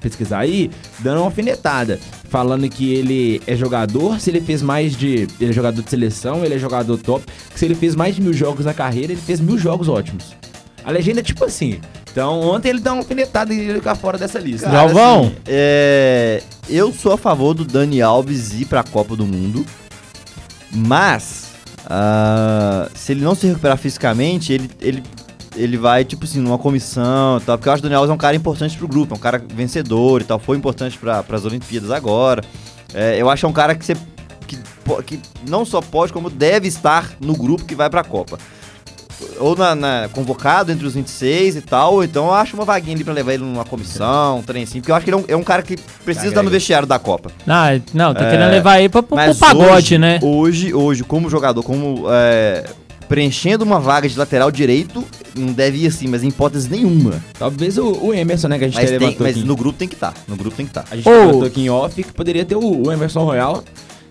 pesquisar 0.01 0.39
aí, 0.39 0.70
dando 0.99 1.20
uma 1.20 1.26
alfinetada. 1.28 1.97
Falando 2.30 2.69
que 2.69 2.93
ele 2.93 3.41
é 3.47 3.55
jogador, 3.55 4.19
se 4.19 4.30
ele 4.30 4.39
fez 4.39 4.61
mais 4.61 4.95
de. 4.95 5.27
Ele 5.39 5.49
é 5.49 5.53
jogador 5.53 5.82
de 5.82 5.89
seleção, 5.89 6.45
ele 6.45 6.55
é 6.55 6.59
jogador 6.59 6.97
top. 6.97 7.25
Que 7.51 7.59
se 7.59 7.65
ele 7.65 7.75
fez 7.75 7.95
mais 7.95 8.15
de 8.15 8.21
mil 8.21 8.34
jogos 8.34 8.65
na 8.65 8.73
carreira, 8.73 9.11
ele 9.11 9.21
fez 9.21 9.39
mil 9.39 9.57
jogos 9.57 9.89
ótimos. 9.89 10.36
A 10.84 10.91
legenda 10.91 11.19
é 11.19 11.23
tipo 11.23 11.43
assim. 11.43 11.80
Então 12.11 12.41
ontem 12.41 12.69
ele 12.69 12.80
dá 12.80 12.93
uma 12.93 13.01
alfinetada 13.01 13.53
e 13.53 13.59
ele 13.59 13.75
fica 13.75 13.95
fora 13.95 14.17
dessa 14.17 14.39
lista. 14.39 14.69
Galvão. 14.69 15.23
assim, 15.23 15.36
é, 15.47 16.41
eu 16.69 16.93
sou 16.93 17.13
a 17.13 17.17
favor 17.17 17.53
do 17.53 17.65
Dani 17.65 18.01
Alves 18.01 18.53
ir 18.53 18.65
pra 18.65 18.84
Copa 18.84 19.15
do 19.15 19.25
Mundo, 19.25 19.65
mas 20.71 21.49
ah, 21.89 22.88
se 22.93 23.13
ele 23.13 23.21
não 23.21 23.34
se 23.34 23.47
recuperar 23.47 23.77
fisicamente, 23.77 24.53
ele, 24.53 24.69
ele, 24.80 25.03
ele 25.56 25.78
vai, 25.78 26.04
tipo 26.06 26.26
assim, 26.26 26.39
numa 26.39 26.58
comissão 26.58 27.38
e 27.38 27.41
tal, 27.41 27.58
porque 27.58 27.70
eu 27.70 27.74
acho 27.74 27.82
que 27.82 27.88
o 27.88 27.89
Dani 27.89 27.95
Alves 27.97 28.12
é 28.12 28.14
um 28.14 28.18
cara 28.18 28.36
importante 28.36 28.78
pro 28.78 28.88
grupo, 28.88 29.14
é 29.14 29.18
um 29.18 29.20
cara 29.20 29.41
vencedor 29.54 30.22
e 30.22 30.24
tal, 30.24 30.39
foi 30.39 30.56
importante 30.58 30.97
para 30.97 31.24
as 31.32 31.45
Olimpíadas 31.45 31.91
agora. 31.91 32.43
É, 32.93 33.18
eu 33.22 33.30
acho 33.30 33.41
que 33.41 33.45
é 33.45 33.50
um 33.50 33.54
cara 33.54 33.76
que 33.76 33.86
você 33.86 33.95
que, 34.47 34.58
que 35.06 35.20
não 35.47 35.64
só 35.66 35.80
pode, 35.82 36.12
como 36.14 36.30
deve 36.30 36.68
estar 36.68 37.12
no 37.20 37.36
grupo 37.36 37.66
que 37.66 37.76
vai 37.76 37.89
pra 37.89 38.04
Copa. 38.04 38.38
Ou 39.38 39.54
na, 39.56 39.76
na- 39.76 40.10
convocado 40.14 40.72
entre 40.72 40.88
os 40.88 40.93
26 40.93 41.58
e 41.58 41.62
tal, 41.62 41.95
ou 41.95 42.04
então 42.06 42.28
eu 42.28 42.34
acho 42.34 42.56
uma 42.56 42.64
vaguinha 42.64 42.95
ali 42.95 43.04
pra 43.04 43.14
levar 43.14 43.34
ele 43.34 43.43
numa 43.43 43.66
comissão, 43.66 44.39
um 44.39 44.41
trem 44.41 44.64
assim, 44.64 44.80
porque 44.80 44.91
eu 44.91 44.95
acho 44.95 45.04
que 45.04 45.12
ele 45.12 45.18
é 45.18 45.20
um, 45.20 45.26
é 45.28 45.36
um 45.36 45.43
cara 45.43 45.62
que 45.62 45.76
precisa 46.06 46.30
estar 46.30 46.41
no 46.41 46.50
vestiário 46.50 46.88
da 46.88 46.97
Copa. 46.97 47.30
Ah, 47.45 47.68
não, 47.93 48.14
tá 48.14 48.26
É, 48.26 48.32
querendo 48.32 48.50
levar 48.50 48.72
aí 48.74 48.88
pra, 48.88 49.04
pro, 49.04 49.18
pagode, 49.18 49.72
hoje, 49.74 49.97
né? 49.97 50.20
Hoje, 50.24 50.74
hoje, 50.74 51.04
como 51.04 51.30
jogador, 51.30 51.62
como 51.64 52.06
é, 52.10 52.64
preenchendo 53.10 53.66
uma 53.66 53.80
vaga 53.80 54.07
de 54.07 54.18
lateral 54.18 54.51
direito, 54.51 55.03
não 55.36 55.51
deve 55.51 55.80
ir 55.80 55.88
assim, 55.88 56.07
mas 56.07 56.24
em 56.24 56.28
hipótese 56.28 56.70
nenhuma. 56.70 57.22
Talvez 57.38 57.78
o, 57.78 57.91
o 58.05 58.14
Emerson, 58.14 58.47
né, 58.47 58.60
que 58.60 58.66
a 58.66 58.68
gente 58.68 58.76
Mas, 58.78 58.89
tem- 58.91 59.18
mas 59.20 59.36
aqui. 59.36 59.43
no 59.45 59.55
grupo 59.55 59.78
tem 59.80 59.88
que 59.88 59.95
estar. 59.95 60.14
No 60.28 60.36
grupo 60.38 60.55
tem 60.55 60.66
que 60.68 60.70
estar. 60.70 60.86
A 60.91 60.95
gente 60.95 61.10
levantou 61.10 61.43
aqui 61.43 61.62
em 61.62 61.70
off 61.72 62.03
que 62.03 62.14
poderia 62.14 62.45
ter 62.45 62.55
o, 62.55 62.88
o 62.88 62.91
Emerson 62.91 63.26
Royal, 63.26 63.64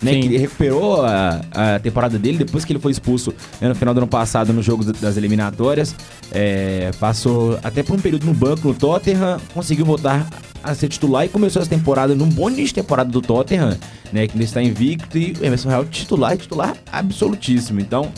né? 0.03 0.13
Sim. 0.15 0.21
Que 0.23 0.37
recuperou 0.37 1.03
a, 1.05 1.41
a 1.53 1.79
temporada 1.79 2.19
dele 2.19 2.39
depois 2.39 2.65
que 2.65 2.73
ele 2.73 2.81
foi 2.81 2.91
expulso 2.91 3.33
né, 3.61 3.69
no 3.69 3.75
final 3.75 3.95
do 3.95 3.99
ano 3.99 4.07
passado 4.09 4.53
no 4.53 4.63
jogo 4.63 4.85
das 4.93 5.17
eliminatórias. 5.17 5.95
É, 6.33 6.91
passou 6.99 7.59
até 7.63 7.85
por 7.85 7.95
um 7.97 8.01
período 8.01 8.27
no 8.27 8.35
banco 8.35 8.67
no 8.69 8.75
Tottenham, 8.75 9.41
conseguiu 9.55 9.87
voltar 9.87 10.27
a 10.63 10.75
ser 10.75 10.89
titular 10.89 11.25
e 11.25 11.29
começou 11.29 11.63
essa 11.63 11.71
temporada 11.71 12.17
num 12.17 12.29
bom 12.29 12.49
início 12.51 12.67
de 12.69 12.75
temporada 12.75 13.09
do 13.11 13.23
Tottenham, 13.23 13.77
né? 14.13 14.27
Que 14.27 14.33
ainda 14.33 14.45
está 14.45 14.61
invicto 14.61 15.17
e 15.17 15.37
o 15.41 15.45
Emerson 15.45 15.69
Royal 15.69 15.85
titular 15.85 16.37
titular 16.37 16.77
absolutíssimo. 16.91 17.79
Então. 17.81 18.11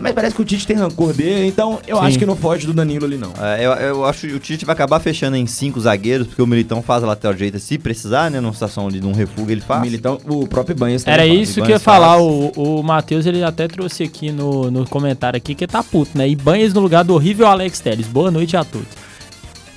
Mas 0.00 0.12
parece 0.12 0.34
que 0.34 0.42
o 0.42 0.44
Tite 0.44 0.66
tem 0.66 0.76
rancor 0.76 1.12
dele, 1.12 1.46
então 1.46 1.78
eu 1.86 1.96
Sim. 1.98 2.04
acho 2.04 2.18
que 2.18 2.26
não 2.26 2.36
foge 2.36 2.66
do 2.66 2.72
Danilo 2.72 3.04
ali, 3.04 3.16
não. 3.16 3.32
É, 3.40 3.64
eu, 3.64 3.72
eu 3.72 4.04
acho 4.04 4.26
que 4.28 4.32
o 4.34 4.38
Tite 4.38 4.64
vai 4.64 4.72
acabar 4.74 5.00
fechando 5.00 5.36
em 5.36 5.46
cinco 5.46 5.80
zagueiros, 5.80 6.26
porque 6.28 6.40
o 6.40 6.46
Militão 6.46 6.80
faz 6.82 7.02
a 7.02 7.06
lateral 7.06 7.34
direita 7.34 7.58
se 7.58 7.78
precisar, 7.78 8.30
né? 8.30 8.40
Numa 8.40 8.52
situação 8.52 8.88
de 8.88 9.04
um 9.04 9.12
refugo 9.12 9.50
ele 9.50 9.60
O 9.60 9.64
faz. 9.64 9.82
Militão, 9.82 10.18
o 10.28 10.46
próprio 10.46 10.76
Banhas 10.76 11.06
Era 11.06 11.26
isso 11.26 11.54
que 11.54 11.60
eu 11.62 11.70
ia 11.70 11.78
falar, 11.80 12.16
faz. 12.16 12.22
o, 12.22 12.52
o 12.78 12.82
Matheus 12.82 13.26
ele 13.26 13.42
até 13.42 13.66
trouxe 13.66 14.04
aqui 14.04 14.30
no, 14.30 14.70
no 14.70 14.86
comentário 14.88 15.36
aqui 15.36 15.54
que 15.54 15.66
tá 15.66 15.82
puto, 15.82 16.16
né? 16.16 16.28
Ibanez 16.28 16.72
no 16.72 16.80
lugar 16.80 17.02
do 17.04 17.14
horrível 17.14 17.46
Alex 17.46 17.80
Telles. 17.80 18.06
Boa 18.06 18.30
noite 18.30 18.56
a 18.56 18.64
todos. 18.64 18.88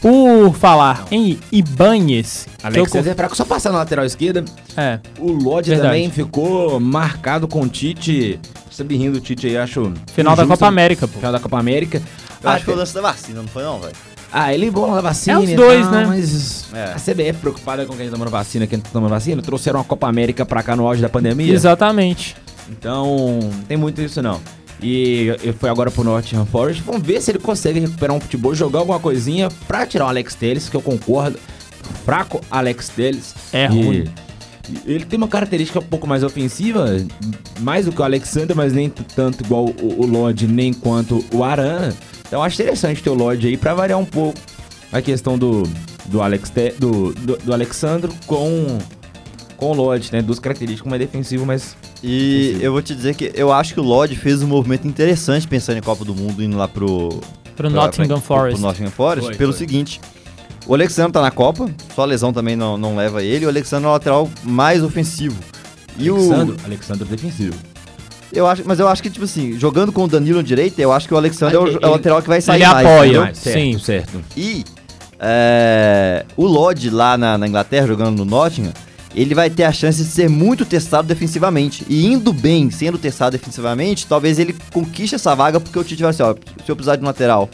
Por 0.01 0.55
falar 0.55 1.05
em 1.11 1.39
Ibanez, 1.51 2.47
que 2.57 2.65
eu 2.65 2.67
Alex 2.67 2.91
César 2.91 3.11
é 3.11 3.13
fraco, 3.13 3.36
só 3.36 3.45
passar 3.45 3.72
na 3.72 3.78
lateral 3.80 4.03
esquerda. 4.03 4.43
é, 4.76 4.99
O 5.19 5.32
Lodge 5.32 5.69
Verdade. 5.69 5.89
também 5.93 6.09
ficou 6.09 6.80
marcado 6.80 7.47
com 7.47 7.61
o 7.61 7.67
Tite. 7.67 8.39
Você 8.72 8.84
me 8.84 8.95
rindo 8.95 9.19
do 9.19 9.22
Tite 9.22 9.47
aí, 9.47 9.57
acho. 9.57 9.91
final 10.13 10.36
da. 10.36 10.47
Copa 10.47 10.65
América, 10.67 11.07
pô. 11.07 11.17
Final 11.19 11.32
da 11.34 11.39
Copa 11.39 11.59
América. 11.59 12.01
Eu 12.41 12.49
acho 12.49 12.59
que 12.59 12.65
foi 12.65 12.74
o 12.74 12.78
Ah, 12.78 12.80
lance 12.80 12.93
da 12.93 13.01
vacina, 13.01 13.41
não 13.41 13.47
foi 13.49 13.63
não, 13.63 13.80
velho? 13.80 13.93
ah, 14.32 14.53
ele 14.53 14.72
bom 14.72 14.89
na 14.95 15.01
vacina. 15.01 15.36
É 15.36 15.39
os 15.39 15.51
dois, 15.53 15.84
tal, 15.84 15.91
né? 15.91 16.05
Mas 16.07 16.65
É. 16.74 16.93
a 16.93 16.99
CBF 16.99 17.39
preocupada 17.41 17.86
com 17.86 17.95
quem 17.95 18.05
tá 18.05 18.13
tomando 18.13 18.32
vacina, 18.32 18.65
quem 18.65 18.80
tá 18.80 18.89
tomando 18.91 19.09
vacina, 19.11 19.41
trouxeram 19.41 19.80
a 19.82 19.84
Copa 19.84 20.07
América 20.07 20.45
pra 20.45 20.63
cá 20.63 20.76
no 20.76 20.88
auge 20.88 21.01
da 21.01 21.09
pandemia. 21.09 21.53
Exatamente. 21.53 22.36
Então, 22.69 23.39
não 23.43 23.61
tem 23.67 23.76
muito 23.78 24.01
isso 24.01 24.22
não. 24.22 24.39
E 24.82 25.28
ele 25.43 25.53
foi 25.53 25.69
agora 25.69 25.91
pro 25.91 26.03
Nottingham 26.03 26.45
Forest. 26.45 26.82
Vamos 26.84 27.03
ver 27.05 27.22
se 27.22 27.30
ele 27.30 27.38
consegue 27.39 27.80
recuperar 27.82 28.15
um 28.15 28.19
futebol, 28.22 28.55
jogar 28.55 28.80
alguma 28.80 28.99
coisinha 28.99 29.49
pra 29.67 29.86
tirar 29.86 30.05
o 30.05 30.07
Alex 30.07 30.34
Telles, 30.34 30.69
que 30.69 30.76
eu 30.76 30.82
concordo. 30.82 31.38
Fraco 32.05 32.41
Alex 32.49 32.89
Telles. 32.89 33.36
É 33.53 33.65
E- 33.65 33.67
ruim. 33.67 34.05
Ele 34.86 35.05
tem 35.05 35.18
uma 35.18 35.28
característica 35.28 35.80
um 35.80 35.84
pouco 35.84 36.07
mais 36.07 36.24
ofensiva, 36.24 36.86
mais 37.59 37.86
do 37.86 37.91
que 37.91 38.01
o 38.01 38.03
Alexander, 38.03 38.55
mas 38.55 38.74
nem 38.74 38.89
tanto 38.89 39.43
igual 39.43 39.66
o, 39.66 40.01
o 40.01 40.05
Lodge, 40.05 40.47
nem 40.47 40.74
quanto 40.74 41.24
o 41.34 41.43
Arana. 41.43 41.93
Então 42.28 42.41
acho 42.41 42.62
interessante 42.62 43.01
ter 43.03 43.09
o 43.09 43.14
Lodge 43.14 43.47
aí 43.47 43.57
pra 43.57 43.74
variar 43.74 43.99
um 43.99 44.05
pouco 44.05 44.39
a 44.91 45.01
questão 45.01 45.38
do, 45.38 45.64
do, 46.05 46.22
Alex 46.22 46.49
Te- 46.49 46.74
do, 46.80 47.14
do, 47.14 47.38
do 47.38 47.53
Alexandro 47.53 48.14
com, 48.26 48.78
com 49.57 49.72
o 49.72 49.74
Lodge, 49.74 50.09
né? 50.12 50.22
Duas 50.22 50.39
características, 50.39 50.86
uma 50.89 50.95
é 50.95 50.99
defensivo, 50.99 51.45
mas 51.45 51.76
E 52.03 52.57
eu 52.62 52.72
vou 52.72 52.82
te 52.82 52.95
dizer 52.95 53.16
que 53.16 53.32
eu 53.36 53.51
acho 53.51 53.74
que 53.74 53.80
o 53.80 53.84
Lodge 53.84 54.16
fez 54.16 54.41
um 54.41 54.47
movimento 54.47 54.88
interessante 54.88 55.47
pensando 55.47 55.78
em 55.78 55.82
Copa 55.82 56.05
do 56.05 56.16
Mundo, 56.16 56.41
indo 56.43 56.55
lá 56.57 56.68
pro, 56.68 57.09
Pro 57.55 57.70
pra- 57.70 57.70
Nottingham 57.70 58.20
pra- 58.20 58.22
Forest. 58.22 58.59
Pro 58.59 58.68
Nottingham 58.68 58.91
Forest, 58.91 59.26
Foi, 59.28 59.36
pelo 59.36 59.51
foi. 59.53 59.59
seguinte. 59.59 59.99
O 60.68 60.74
Alexandre 60.74 61.12
tá 61.12 61.22
na 61.22 61.32
Copa, 61.32 61.70
só 61.95 62.03
a 62.03 62.05
lesão 62.05 62.32
também 62.32 62.55
não, 62.55 62.78
não 62.78 62.95
leva 62.95 63.24
ele. 63.24 63.45
O 63.45 63.49
Alexandre 63.49 63.86
é 63.86 63.89
o 63.89 63.91
lateral 63.93 64.30
mais 64.43 64.84
ofensivo. 64.84 65.38
E 65.97 66.09
Alexandro, 66.09 66.55
o. 66.62 66.66
Alexandro 66.66 67.05
defensivo. 67.05 67.55
Eu 68.32 68.47
acho, 68.47 68.64
mas 68.66 68.80
eu 68.80 68.88
acho 68.88 69.03
que, 69.03 69.09
tipo 69.09 69.26
assim, 69.26 69.59
jogando 69.59 69.91
com 69.91 70.03
o 70.03 70.07
Danilo 70.07 70.39
à 70.39 70.43
direita, 70.43 70.82
eu 70.82 70.91
acho 70.93 71.07
que 71.07 71.14
o 71.14 71.18
Alexandre 71.18 71.57
é 71.57 71.59
o, 71.59 71.68
Ele- 71.68 71.80
é 71.82 71.88
o 71.88 71.91
lateral 71.91 72.22
que 72.22 72.30
vai 72.30 72.39
sair 72.39 72.62
ele 72.62 72.72
mais. 72.72 72.88
apoia. 72.88 73.07
entendeu? 73.07 73.24
Ah, 73.24 73.34
certo, 73.34 73.59
Sim. 73.59 73.80
certo. 73.80 74.24
E 74.38 74.64
é, 75.20 76.26
o 76.38 76.45
Lodge 76.45 76.89
lá 76.89 77.18
na, 77.18 77.38
na 77.38 77.47
Inglaterra, 77.47 77.88
jogando 77.88 78.18
no 78.18 78.26
Nottingham, 78.26 78.72
ele 79.14 79.36
vai 79.36 79.49
ter 79.49 79.64
a 79.66 79.72
chance 79.74 80.01
de 80.01 80.09
ser 80.09 80.30
muito 80.30 80.64
testado 80.66 81.07
defensivamente. 81.07 81.86
E 81.89 82.05
indo 82.07 82.32
bem, 82.32 82.72
sendo 82.72 82.97
testado 82.97 83.38
defensivamente, 83.38 84.07
talvez 84.07 84.39
ele 84.39 84.55
conquiste 84.72 85.16
essa 85.16 85.36
vaga, 85.36 85.59
porque 85.59 85.78
o 85.78 85.84
Tite 85.84 86.01
vai 86.01 86.12
assim, 86.12 86.24
ó, 86.24 86.34
se 86.34 86.72
eu 86.72 86.76
precisar 86.76 86.95
de 86.95 87.03
um 87.03 87.07
lateral 87.07 87.49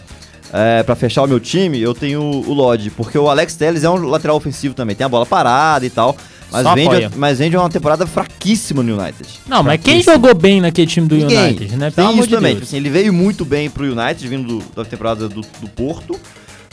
é, 0.53 0.83
para 0.83 0.95
fechar 0.95 1.23
o 1.23 1.27
meu 1.27 1.39
time, 1.39 1.79
eu 1.79 1.93
tenho 1.93 2.21
o 2.21 2.53
Lodge. 2.53 2.89
Porque 2.89 3.17
o 3.17 3.29
Alex 3.29 3.55
Telles 3.55 3.83
é 3.83 3.89
um 3.89 3.95
lateral 4.07 4.35
ofensivo 4.37 4.73
também, 4.73 4.95
tem 4.95 5.05
a 5.05 5.09
bola 5.09 5.25
parada 5.25 5.85
e 5.85 5.89
tal. 5.89 6.15
Mas 6.49 6.63
Só 6.63 6.73
vem, 6.75 6.87
apoia. 6.87 7.09
de, 7.09 7.17
mas 7.17 7.39
vem 7.39 7.49
de 7.49 7.57
uma 7.57 7.69
temporada 7.69 8.07
fraquíssima 8.07 8.81
no 8.81 8.97
United. 8.97 9.27
Não, 9.47 9.61
mas 9.63 9.81
quem 9.81 10.01
jogou 10.01 10.33
bem 10.33 10.61
naquele 10.61 10.87
time 10.87 11.05
do 11.05 11.15
Ninguém. 11.15 11.37
United, 11.49 11.75
né? 11.75 11.91
Pelo 11.91 12.07
Tem 12.07 12.17
isso 12.19 12.27
de 12.29 12.35
também. 12.35 12.53
Tipo 12.53 12.63
assim, 12.65 12.77
ele 12.77 12.89
veio 12.89 13.11
muito 13.13 13.43
bem 13.43 13.69
pro 13.69 13.83
United, 13.83 14.25
vindo 14.27 14.59
do- 14.59 14.63
da 14.73 14.85
temporada 14.85 15.27
do, 15.27 15.41
do 15.41 15.67
Porto, 15.67 16.17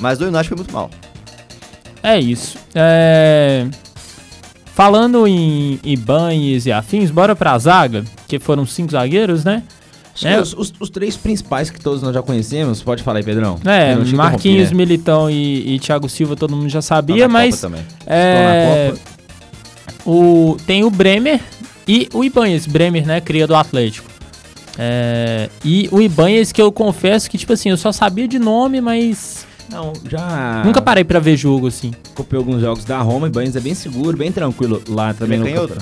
mas 0.00 0.16
do 0.18 0.26
United 0.26 0.46
foi 0.48 0.56
muito 0.56 0.72
mal. 0.72 0.88
É 2.02 2.20
isso. 2.20 2.56
É, 2.74 3.66
Falando 4.74 5.26
em 5.28 5.78
Ibanez 5.84 6.66
e 6.66 6.72
afins, 6.72 7.08
bora 7.10 7.36
pra 7.36 7.56
zaga, 7.58 8.04
que 8.26 8.40
foram 8.40 8.66
cinco 8.66 8.90
zagueiros, 8.92 9.44
né? 9.44 9.62
Acho 10.14 10.28
É. 10.28 10.34
que 10.34 10.40
os, 10.42 10.52
os- 10.54 10.72
os 10.78 10.90
três 10.90 11.16
principais 11.16 11.70
que 11.70 11.80
todos 11.80 12.00
nós 12.02 12.14
já 12.14 12.22
conhecemos, 12.22 12.82
pode 12.82 13.02
falar 13.02 13.18
aí, 13.18 13.24
Pedrão. 13.24 13.58
É, 13.64 13.96
Marquinhos, 14.14 14.70
né? 14.70 14.76
Militão 14.76 15.28
e, 15.28 15.74
e 15.74 15.78
Thiago 15.80 16.08
Silva, 16.08 16.36
todo 16.36 16.54
mundo 16.54 16.68
já 16.68 16.78
Tá 16.78 16.82
sabia, 16.82 17.26
na 17.26 17.32
mas 17.32 17.56
Copa 17.56 17.66
também. 17.76 17.86
é, 18.06 18.92
Estão 18.92 19.04
na 19.04 19.14
o, 20.06 20.56
tem 20.66 20.84
o 20.84 20.90
Bremer 20.90 21.40
e 21.88 22.08
o 22.14 22.22
Ibanez, 22.24 22.66
Bremer, 22.66 23.06
né, 23.06 23.20
cria 23.20 23.46
do 23.46 23.54
Atlético. 23.54 24.08
É, 24.78 25.48
e 25.64 25.88
o 25.92 26.00
Ibanez 26.00 26.50
que 26.52 26.60
eu 26.60 26.70
confesso 26.72 27.30
que, 27.30 27.38
tipo 27.38 27.52
assim, 27.52 27.70
eu 27.70 27.76
só 27.76 27.90
sabia 27.92 28.26
de 28.28 28.38
nome, 28.38 28.80
mas 28.80 29.46
Não, 29.70 29.92
já. 30.10 30.62
nunca 30.64 30.80
parei 30.82 31.04
pra 31.04 31.18
ver 31.20 31.36
jogo, 31.36 31.66
assim. 31.68 31.92
Copiei 32.14 32.38
alguns 32.38 32.60
jogos 32.60 32.84
da 32.84 32.98
Roma 33.00 33.26
e 33.28 33.30
Baines 33.30 33.56
é 33.56 33.60
bem 33.60 33.74
seguro, 33.74 34.16
bem 34.16 34.30
tranquilo 34.32 34.82
lá 34.88 35.12
também 35.14 35.40
Ele 35.40 35.48
é 35.50 35.52
canhoto? 35.54 35.78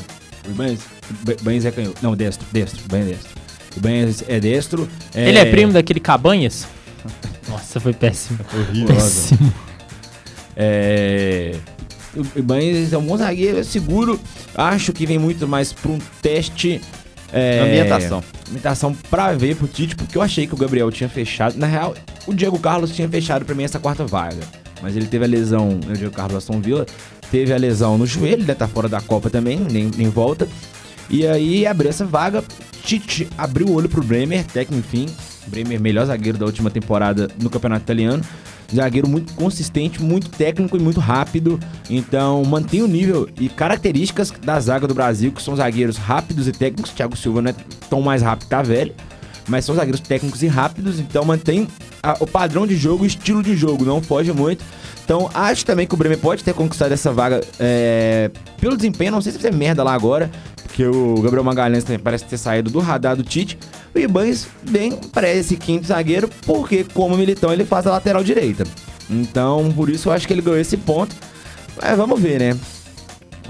O 0.48 0.52
Baines, 0.54 0.80
Ba- 1.24 1.36
Baines 1.42 1.64
é 1.64 1.70
canhoto. 1.70 1.96
Não, 2.02 2.14
destro, 2.16 2.46
destro, 2.52 2.80
bem 2.90 3.04
destro. 3.04 3.30
O 3.76 3.80
Baines 3.80 4.24
é 4.28 4.38
destro. 4.38 4.88
Ele 5.14 5.38
é 5.38 5.44
primo 5.44 5.72
daquele 5.72 6.00
Cabanhas? 6.00 6.66
Nossa, 7.48 7.80
foi 7.80 7.92
péssimo. 7.92 8.38
Péssimo. 8.86 9.52
É. 10.56 11.54
O 12.14 12.38
Ibanez 12.38 12.92
é 12.92 12.98
um 12.98 13.02
bom 13.02 13.16
zagueiro, 13.16 13.58
é 13.58 13.64
seguro. 13.64 14.20
Acho 14.54 14.92
que 14.92 15.06
vem 15.06 15.18
muito 15.18 15.48
mais 15.48 15.72
pra 15.72 15.90
um 15.90 15.98
teste. 16.20 16.80
É, 17.32 17.60
Ambientação. 17.60 18.22
Ambientação 18.48 18.94
pra 19.10 19.32
ver 19.32 19.56
pro 19.56 19.66
Tite, 19.66 19.96
porque 19.96 20.18
eu 20.18 20.22
achei 20.22 20.46
que 20.46 20.52
o 20.52 20.56
Gabriel 20.56 20.90
tinha 20.90 21.08
fechado. 21.08 21.56
Na 21.56 21.66
real, 21.66 21.94
o 22.26 22.34
Diego 22.34 22.58
Carlos 22.58 22.94
tinha 22.94 23.08
fechado 23.08 23.44
pra 23.46 23.54
mim 23.54 23.64
essa 23.64 23.78
quarta 23.78 24.04
vaga. 24.04 24.42
Mas 24.82 24.94
ele 24.94 25.06
teve 25.06 25.24
a 25.24 25.28
lesão, 25.28 25.80
né, 25.86 25.94
o 25.94 25.96
Diego 25.96 26.14
Carlos 26.14 26.36
Aston 26.36 26.60
Villa, 26.60 26.84
teve 27.30 27.52
a 27.52 27.56
lesão 27.56 27.96
no 27.96 28.04
joelho, 28.04 28.42
ele 28.42 28.54
tá 28.54 28.68
fora 28.68 28.88
da 28.88 29.00
Copa 29.00 29.30
também, 29.30 29.58
nem, 29.58 29.90
nem 29.96 30.10
volta. 30.10 30.46
E 31.12 31.26
aí 31.26 31.66
abriu 31.66 31.90
essa 31.90 32.04
vaga. 32.04 32.42
Tite 32.82 33.28
abriu 33.38 33.68
o 33.68 33.74
olho 33.74 33.88
pro 33.88 34.02
Bremer, 34.02 34.44
que 34.46 34.74
enfim. 34.74 35.06
Bremer, 35.46 35.78
melhor 35.80 36.06
zagueiro 36.06 36.38
da 36.38 36.46
última 36.46 36.70
temporada 36.70 37.28
no 37.40 37.50
Campeonato 37.50 37.82
Italiano. 37.84 38.24
Zagueiro 38.74 39.06
muito 39.06 39.34
consistente, 39.34 40.02
muito 40.02 40.30
técnico 40.30 40.76
e 40.76 40.80
muito 40.80 40.98
rápido. 40.98 41.60
Então 41.90 42.42
mantém 42.44 42.80
o 42.82 42.88
nível 42.88 43.28
e 43.38 43.48
características 43.48 44.32
da 44.42 44.58
zaga 44.58 44.88
do 44.88 44.94
Brasil, 44.94 45.30
que 45.30 45.42
são 45.42 45.54
zagueiros 45.54 45.98
rápidos 45.98 46.48
e 46.48 46.52
técnicos. 46.52 46.90
Thiago 46.92 47.14
Silva 47.16 47.42
não 47.42 47.50
é 47.50 47.54
tão 47.90 48.00
mais 48.00 48.22
rápido, 48.22 48.48
tá 48.48 48.62
velho. 48.62 48.94
Mas 49.46 49.64
são 49.64 49.74
zagueiros 49.74 50.00
técnicos 50.00 50.42
e 50.42 50.46
rápidos, 50.46 50.98
então 51.00 51.24
mantém 51.24 51.66
a- 52.02 52.16
o 52.20 52.26
padrão 52.26 52.64
de 52.66 52.76
jogo, 52.76 53.02
o 53.02 53.06
estilo 53.06 53.42
de 53.42 53.56
jogo, 53.56 53.84
não 53.84 54.00
foge 54.00 54.32
muito. 54.32 54.64
Então 55.04 55.28
acho 55.34 55.66
também 55.66 55.84
que 55.86 55.92
o 55.94 55.96
Bremer 55.96 56.18
pode 56.18 56.44
ter 56.44 56.54
conquistado 56.54 56.92
essa 56.92 57.12
vaga 57.12 57.40
é, 57.58 58.30
pelo 58.60 58.76
desempenho. 58.76 59.10
Não 59.10 59.20
sei 59.20 59.32
se 59.32 59.38
vai 59.38 59.50
ser 59.50 59.56
merda 59.58 59.82
lá 59.82 59.92
agora, 59.92 60.30
porque 60.72 60.86
o 60.86 61.20
Gabriel 61.20 61.44
Magalhães 61.44 61.84
também 61.84 61.98
parece 61.98 62.24
ter 62.24 62.38
saído 62.38 62.70
do 62.70 62.80
radar 62.80 63.14
do 63.14 63.22
Tite. 63.22 63.58
O 63.94 63.98
Ibanez 63.98 64.48
bem 64.70 64.98
parece 65.12 65.54
quinto 65.54 65.86
zagueiro, 65.86 66.30
porque 66.46 66.82
como 66.94 67.14
militão 67.14 67.52
ele 67.52 67.66
faz 67.66 67.86
a 67.86 67.90
lateral 67.90 68.24
direita. 68.24 68.64
Então 69.10 69.70
por 69.76 69.90
isso 69.90 70.08
eu 70.08 70.14
acho 70.14 70.26
que 70.26 70.32
ele 70.32 70.40
ganhou 70.40 70.58
esse 70.58 70.78
ponto. 70.78 71.14
Mas 71.80 71.94
vamos 71.94 72.18
ver, 72.18 72.40
né? 72.40 72.58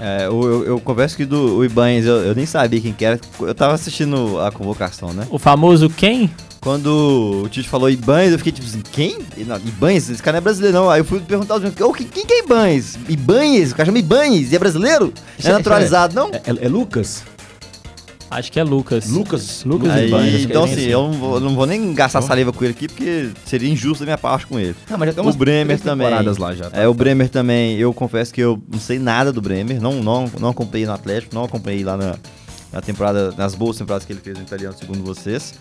É, 0.01 0.25
eu, 0.25 0.43
eu, 0.43 0.65
eu 0.65 0.79
confesso 0.81 1.15
que 1.15 1.23
do 1.23 1.59
o 1.59 1.63
Ibanez 1.63 2.05
eu, 2.05 2.17
eu 2.17 2.35
nem 2.35 2.45
sabia 2.45 2.81
quem 2.81 2.91
que 2.91 3.05
era. 3.05 3.17
Eu 3.39 3.55
tava 3.55 3.73
assistindo 3.73 4.41
a 4.41 4.51
convocação, 4.51 5.13
né? 5.13 5.25
O 5.29 5.39
famoso 5.39 5.89
quem? 5.89 6.29
Quando 6.63 7.41
o 7.43 7.49
Tite 7.49 7.67
falou 7.67 7.89
Ibanez, 7.89 8.31
eu 8.31 8.37
fiquei 8.37 8.53
tipo 8.53 8.65
assim, 8.65 8.81
quem? 8.91 9.17
E, 9.35 9.43
Não, 9.43 9.57
Ibanez? 9.57 10.09
Esse 10.09 10.23
cara 10.23 10.35
não 10.35 10.37
é 10.37 10.41
brasileiro, 10.41 10.77
não. 10.77 10.89
Aí 10.89 11.01
eu 11.01 11.05
fui 11.05 11.19
perguntar 11.19 11.55
aos 11.55 11.61
meus, 11.63 11.77
"Ô, 11.81 11.91
quem, 11.91 12.07
quem 12.07 12.25
que 12.25 12.33
é 12.33 12.39
Ibanez? 12.39 12.97
Ibanez? 13.09 13.71
O 13.73 13.75
cara 13.75 13.85
chama 13.87 13.99
Ibanez 13.99 14.51
e 14.51 14.55
é 14.55 14.59
brasileiro? 14.59 15.13
Não 15.43 15.49
é 15.49 15.53
naturalizado, 15.53 16.15
não? 16.15 16.29
É, 16.31 16.37
é- 16.37 16.65
é 16.65 16.69
Lucas? 16.69 17.21
Acho 18.31 18.49
que 18.51 18.59
é 18.59 18.63
Lucas. 18.63 19.09
Lucas? 19.09 19.63
Lucas 19.65 19.91
Aí, 19.91 20.07
Ibanez, 20.07 20.43
então 20.45 20.61
é 20.61 20.65
assim, 20.65 20.73
assim. 20.75 20.85
eu 20.85 21.03
não 21.03 21.11
vou, 21.11 21.39
não 21.41 21.53
vou 21.53 21.65
nem 21.67 21.93
gastar 21.93 22.21
saliva 22.21 22.51
com 22.53 22.63
ele 22.63 22.73
aqui, 22.73 22.87
porque 22.87 23.29
seria 23.45 23.69
injusto 23.69 23.99
da 23.99 24.05
minha 24.05 24.17
parte 24.17 24.47
com 24.47 24.57
ele. 24.57 24.73
Não, 24.89 24.97
mas 24.97 25.09
já 25.09 25.13
tem 25.15 25.21
O 25.21 25.27
umas 25.27 25.35
Bremer 25.35 25.65
três 25.67 25.81
também. 25.81 26.07
temporadas 26.07 26.37
lá 26.37 26.55
já. 26.55 26.69
tá? 26.69 26.81
É, 26.81 26.87
o 26.87 26.93
Bremer 26.95 27.27
também, 27.29 27.77
eu 27.77 27.93
confesso 27.93 28.33
que 28.33 28.41
eu 28.41 28.59
não 28.71 28.79
sei 28.79 28.97
nada 28.97 29.31
do 29.33 29.39
Bremer, 29.41 29.79
não, 29.81 30.01
não, 30.01 30.31
não 30.39 30.49
acompanhei 30.49 30.87
no 30.87 30.93
Atlético, 30.93 31.35
não 31.35 31.43
acompanhei 31.43 31.83
lá 31.83 31.95
na, 31.95 32.15
na 32.71 32.81
temporada, 32.81 33.33
nas 33.37 33.53
boas 33.53 33.77
temporadas 33.77 34.03
que 34.05 34.13
ele 34.13 34.21
fez 34.23 34.35
no 34.37 34.43
italiano, 34.43 34.73
segundo 34.79 35.03
vocês. 35.03 35.53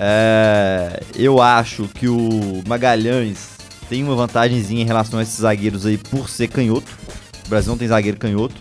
É, 0.00 1.02
eu 1.16 1.42
acho 1.42 1.88
que 1.88 2.08
o 2.08 2.62
Magalhães 2.68 3.58
tem 3.88 4.04
uma 4.04 4.14
vantagemzinha 4.14 4.82
em 4.82 4.86
relação 4.86 5.18
a 5.18 5.22
esses 5.22 5.40
zagueiros 5.40 5.84
aí 5.84 5.98
por 5.98 6.28
ser 6.28 6.46
canhoto. 6.48 6.90
O 7.44 7.48
Brasil 7.48 7.70
não 7.70 7.78
tem 7.78 7.88
zagueiro 7.88 8.16
canhoto. 8.16 8.54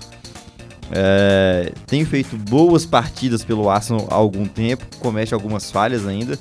É, 0.92 1.74
tem 1.86 2.04
feito 2.06 2.36
boas 2.38 2.86
partidas 2.86 3.44
pelo 3.44 3.70
Arsenal 3.70 4.08
há 4.10 4.16
algum 4.16 4.46
tempo, 4.46 4.86
comete 5.00 5.34
algumas 5.34 5.70
falhas 5.70 6.08
ainda. 6.08 6.40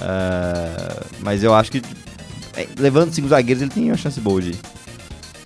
É, 0.00 1.04
mas 1.20 1.44
eu 1.44 1.54
acho 1.54 1.70
que 1.70 1.82
é, 2.56 2.66
levando 2.78 3.12
cinco 3.12 3.28
zagueiros 3.28 3.62
ele 3.62 3.70
tem 3.70 3.90
uma 3.90 3.96
chance 3.96 4.18
boa 4.20 4.40
de 4.40 4.50
ir. 4.50 4.58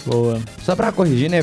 Boa. 0.07 0.40
Só 0.62 0.76
pra 0.76 0.92
corrigir, 0.92 1.28
né? 1.28 1.40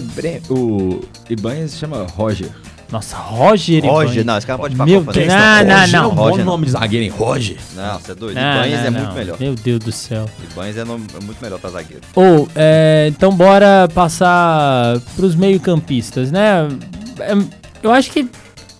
O 0.49 1.01
Ibanez 1.29 1.71
se 1.71 1.77
chama 1.77 2.07
Roger. 2.15 2.49
Nossa, 2.93 3.15
Roger 3.17 3.83
Roger, 3.83 4.03
Ibanez. 4.21 4.25
não, 4.25 4.37
esse 4.37 4.45
cara 4.47 4.59
pode 4.59 4.73
ir 4.75 4.77
pra 4.77 4.85
Meu 4.85 4.99
Copa. 4.99 5.13
Deus, 5.13 5.27
Não, 5.27 5.35
não, 5.35 5.65
não, 5.65 5.79
Roger 5.79 5.89
é 5.89 5.97
não. 5.97 6.09
Roger 6.09 6.37
não. 6.37 6.45
nome 6.45 6.65
de 6.65 6.71
zagueiro, 6.71 7.03
hein? 7.05 7.09
Roger. 7.17 7.57
Não, 7.75 7.99
você 7.99 8.11
é 8.11 8.15
doido. 8.15 8.35
Não, 8.35 8.51
Ibanez 8.53 8.71
não, 8.79 8.79
é 8.85 8.89
não. 8.91 8.99
muito 9.01 9.13
melhor. 9.15 9.37
Meu 9.39 9.55
Deus 9.55 9.79
do 9.79 9.91
céu. 9.91 10.25
Ibanez 10.51 10.77
é, 10.77 10.85
nome- 10.85 11.07
é 11.19 11.25
muito 11.25 11.41
melhor 11.41 11.59
pra 11.59 11.69
zagueiro. 11.71 12.03
Ou, 12.15 12.47
é, 12.55 13.07
então 13.09 13.31
bora 13.35 13.87
passar 13.93 14.99
pros 15.15 15.35
meio-campistas, 15.35 16.31
né? 16.31 16.67
É, 17.19 17.33
eu 17.81 17.91
acho 17.91 18.11
que 18.11 18.29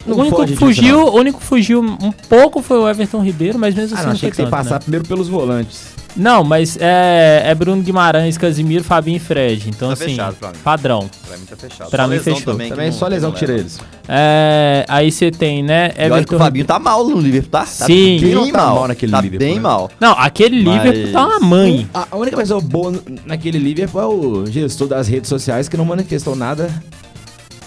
Não 0.06 0.16
o 0.18 0.20
único 0.22 0.38
que 0.42 0.46
disso, 0.52 0.60
fugiu, 0.60 0.98
não. 1.00 1.08
o 1.08 1.16
único 1.18 1.40
que 1.40 1.46
fugiu 1.46 1.82
um 1.82 2.12
pouco 2.30 2.62
foi 2.62 2.78
o 2.78 2.88
Everton 2.88 3.20
Ribeiro, 3.22 3.58
mas 3.58 3.74
mesmo 3.74 3.96
Ah, 3.96 4.00
assim 4.00 4.04
não, 4.04 4.10
não 4.12 4.16
achei 4.16 4.30
foi 4.30 4.30
que 4.32 4.36
você 4.38 4.42
tanto, 4.44 4.52
passar 4.52 4.74
né? 4.76 4.80
primeiro 4.80 5.06
pelos 5.08 5.28
volantes. 5.28 5.94
Não, 6.16 6.44
mas 6.44 6.78
é, 6.80 7.42
é 7.46 7.56
Bruno 7.56 7.82
Guimarães, 7.82 8.38
Casimiro, 8.38 8.84
Fabinho 8.84 9.18
e 9.18 9.20
Fred. 9.20 9.68
Então, 9.70 9.88
Tá 9.88 9.94
assim, 9.94 10.06
fechado 10.06 10.36
pra 10.36 10.50
mim. 10.50 10.58
padrão. 10.64 11.10
Pra 11.28 11.38
mim 11.38 11.46
tá 11.46 11.56
fechado. 11.56 11.90
Pra 11.90 12.04
Só 12.04 12.10
mim 12.10 12.20
fechou. 12.20 12.54
Também, 12.54 12.70
Também 12.70 12.92
não- 12.92 12.98
só 12.98 13.08
lesão 13.08 13.32
tira 13.32 13.54
eles. 13.54 13.80
É, 14.08 14.86
aí 14.88 15.12
você 15.12 15.32
tem, 15.32 15.64
né? 15.64 15.92
E 15.98 16.10
olha 16.12 16.24
que 16.24 16.36
o 16.36 16.38
Fabinho 16.38 16.66
tá 16.66 16.78
mal 16.78 17.04
no 17.08 17.20
Liverpool, 17.20 17.50
tá? 17.50 17.62
Tá 17.62 17.86
Sim. 17.88 18.20
bem 18.22 18.52
tá 18.52 18.58
mal. 18.60 18.76
mal 18.76 18.88
naquele 18.90 19.12
tá 19.12 19.22
Liverpool, 19.22 19.48
bem 19.48 19.56
né? 19.56 19.62
mal. 19.62 19.90
Não, 20.00 20.12
aquele 20.12 20.62
Mas- 20.64 20.84
Liverpool 20.84 21.12
tá 21.14 21.26
uma 21.26 21.40
mãe. 21.40 21.90
A, 21.94 22.08
a 22.12 22.16
única 22.16 22.38
pessoa 22.38 22.62
boa 22.62 22.94
naquele 23.26 23.58
Liverpool 23.58 24.02
é 24.02 24.06
o 24.06 24.46
gestor 24.46 24.88
das 24.88 25.08
redes 25.08 25.28
sociais 25.30 25.68
que 25.68 25.76
não 25.76 25.86
manifestou 25.86 26.36
nada 26.36 26.70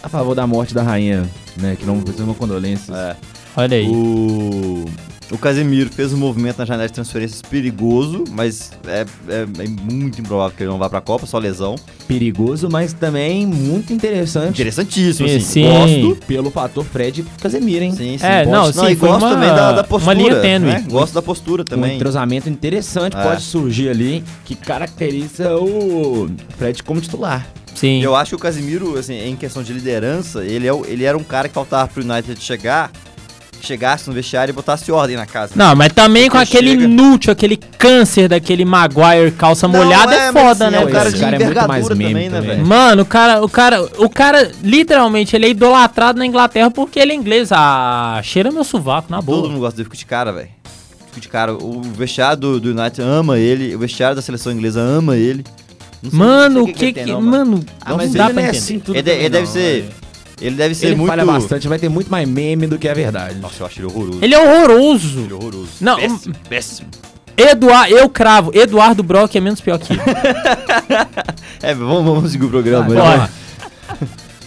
a 0.02 0.08
favor 0.08 0.36
da 0.36 0.46
morte 0.46 0.72
da 0.72 0.84
rainha, 0.84 1.28
né? 1.56 1.76
Que 1.76 1.84
não 1.84 2.00
fez 2.00 2.20
uma 2.20 2.34
condolência. 2.34 2.92
É. 2.94 3.16
Olha 3.56 3.76
aí. 3.76 3.88
O, 3.88 4.84
o 5.30 5.38
Casemiro 5.38 5.90
fez 5.90 6.12
um 6.12 6.16
movimento 6.16 6.58
na 6.58 6.64
janela 6.64 6.86
de 6.86 6.92
transferências 6.94 7.42
perigoso, 7.42 8.24
mas 8.30 8.70
é, 8.86 9.04
é- 9.28 9.64
é 9.64 9.68
muito 9.68 10.20
improvável 10.20 10.56
que 10.56 10.62
ele 10.62 10.70
não 10.70 10.78
vá 10.78 10.88
pra 10.88 11.00
Copa, 11.00 11.26
só 11.26 11.38
lesão. 11.38 11.74
Perigoso, 12.06 12.68
mas 12.70 12.92
também 12.92 13.44
muito 13.46 13.92
interessante. 13.92 14.50
Interessantíssimo, 14.60 15.28
Sim, 15.28 15.36
assim. 15.36 15.44
sim. 15.44 16.02
Gosto. 16.08 16.26
Pelo 16.26 16.50
fator 16.50 16.84
Fred 16.84 17.24
Casemiro, 17.42 17.84
hein? 17.84 17.90
Sim, 17.92 18.16
sim. 18.18 18.24
É, 18.24 18.44
gosto. 18.44 18.76
não, 18.76 18.86
sim, 18.86 18.92
e 18.92 18.96
foi 18.96 19.08
gosto 19.08 19.22
uma- 19.24 19.30
também 19.34 19.48
da, 19.48 19.72
da 19.72 19.72
uma 19.80 19.84
postura. 19.84 20.14
linha 20.14 20.40
tênue. 20.40 20.68
né? 20.70 20.84
Gosto 20.88 21.12
da 21.14 21.22
postura 21.22 21.62
Um 21.62 21.64
também. 21.64 21.96
entrosamento 21.96 22.48
interessante 22.48 23.16
É. 23.16 23.22
pode 23.22 23.42
surgir 23.42 23.88
ali 23.88 24.22
que 24.44 24.54
caracteriza 24.54 25.56
o 25.56 26.28
Fred 26.56 26.82
como 26.82 27.00
titular. 27.00 27.46
Sim. 27.74 28.00
Eu 28.02 28.16
acho 28.16 28.30
que 28.30 28.34
o 28.36 28.38
Casemiro, 28.38 28.96
assim, 28.96 29.14
em 29.28 29.36
questão 29.36 29.62
de 29.62 29.70
liderança, 29.72 30.42
ele, 30.44 30.66
é, 30.66 30.72
ele 30.86 31.04
era 31.04 31.18
um 31.18 31.22
cara 31.22 31.46
que 31.48 31.54
faltava 31.54 31.86
pro 31.88 32.02
United 32.02 32.40
chegar, 32.42 32.90
chegasse 33.60 34.08
no 34.08 34.14
vestiário 34.14 34.52
e 34.52 34.54
botasse 34.54 34.90
ordem 34.92 35.16
na 35.16 35.26
casa. 35.26 35.52
Não, 35.56 35.74
mas 35.74 35.92
também 35.92 36.28
com 36.30 36.38
aquele 36.38 36.70
chega- 36.70 36.84
inútil, 36.84 37.32
aquele 37.32 37.56
câncer 37.56 38.28
daquele 38.28 38.64
Maguire 38.64 39.30
calça 39.32 39.66
Não, 39.66 39.84
molhada 39.84 40.14
é, 40.14 40.28
é, 40.28 40.32
foda, 40.32 40.66
sim, 40.66 40.70
né, 40.70 40.76
é 40.78 40.80
velho? 40.80 40.92
cara 40.92 41.08
Esse 41.08 41.16
de 41.18 41.22
cara 41.24 41.36
é 41.36 41.44
muito 41.44 41.68
mais 41.68 41.88
meme 41.88 42.04
também, 42.08 42.28
né, 42.30 42.40
velho? 42.40 42.66
Mano, 42.66 43.02
o 43.02 43.06
cara, 43.06 43.44
o 43.44 43.48
cara, 43.48 43.82
o 43.98 44.08
cara, 44.08 44.50
literalmente, 44.62 45.34
ele 45.34 45.46
é 45.46 45.50
idolatrado 45.50 46.18
na 46.18 46.26
Inglaterra 46.26 46.70
porque 46.70 46.98
ele 46.98 47.12
é 47.12 47.14
inglês. 47.14 47.50
Ah, 47.52 48.20
cheira 48.22 48.50
meu 48.50 48.64
sovaco, 48.64 49.10
na 49.10 49.20
boa. 49.20 49.38
Todo 49.42 49.50
mundo 49.50 49.60
gosta 49.60 49.76
dele, 49.76 49.84
fica 49.86 49.96
de 49.96 50.06
cara, 50.06 50.32
velho. 50.32 50.48
Fica 51.08 51.20
de 51.20 51.28
cara. 51.28 51.54
O 51.54 51.80
vestiário 51.82 52.36
do, 52.36 52.60
do 52.60 52.70
United 52.78 53.00
ama 53.02 53.38
ele, 53.38 53.74
o 53.74 53.78
vestiário 53.78 54.14
da 54.14 54.22
seleção 54.22 54.52
inglesa 54.52 54.80
ama 54.80 55.16
ele. 55.16 55.44
Não 56.02 56.10
sei- 56.10 56.18
Mano, 56.18 56.54
não 56.56 56.62
o 56.62 56.64
sei 56.66 56.74
que 56.74 56.84
ele 56.84 56.92
que. 56.92 57.04
tem, 57.04 57.12
não, 57.12 57.22
mano, 57.22 57.64
Ah, 57.80 57.90
não 57.90 57.96
mas 57.96 58.12
dá 58.12 58.24
ele 58.26 58.34
pra 58.34 58.42
não 58.42 58.48
é 58.48 58.50
entender. 58.50 58.58
assim 58.58 58.78
tudo 58.78 58.94
Ele, 58.96 59.02
também 59.02 59.18
ele 59.20 59.28
deve 59.30 59.44
não, 59.46 59.52
ser. 59.52 59.88
Ele 60.40 60.54
deve 60.54 60.74
ser 60.74 60.88
Ele 60.88 60.96
muito. 60.96 61.08
falha 61.08 61.24
bastante, 61.24 61.66
vai 61.66 61.78
ter 61.78 61.88
muito 61.88 62.10
mais 62.10 62.28
meme 62.28 62.66
do 62.66 62.78
que 62.78 62.88
a 62.88 62.94
verdade. 62.94 63.38
Nossa, 63.40 63.62
eu 63.62 63.66
acho 63.66 63.80
ele 63.80 63.86
horroroso. 63.86 64.18
Ele 64.22 64.34
é 64.34 64.38
horroroso. 64.38 65.18
Ele 65.20 65.32
é 65.32 65.34
horroroso. 65.34 65.68
Não, 65.80 65.96
péssimo, 65.96 66.34
péssimo. 66.48 66.88
Eduardo, 67.36 67.94
eu 67.94 68.08
cravo. 68.08 68.50
Eduardo 68.54 69.02
Brock 69.02 69.34
é 69.36 69.40
menos 69.40 69.60
pior 69.60 69.78
que 69.78 69.92
ele. 69.92 70.02
É, 71.62 71.74
vamos, 71.74 72.04
vamos 72.04 72.32
seguir 72.32 72.44
o 72.44 72.50
programa. 72.50 72.86
Lá. 72.92 73.30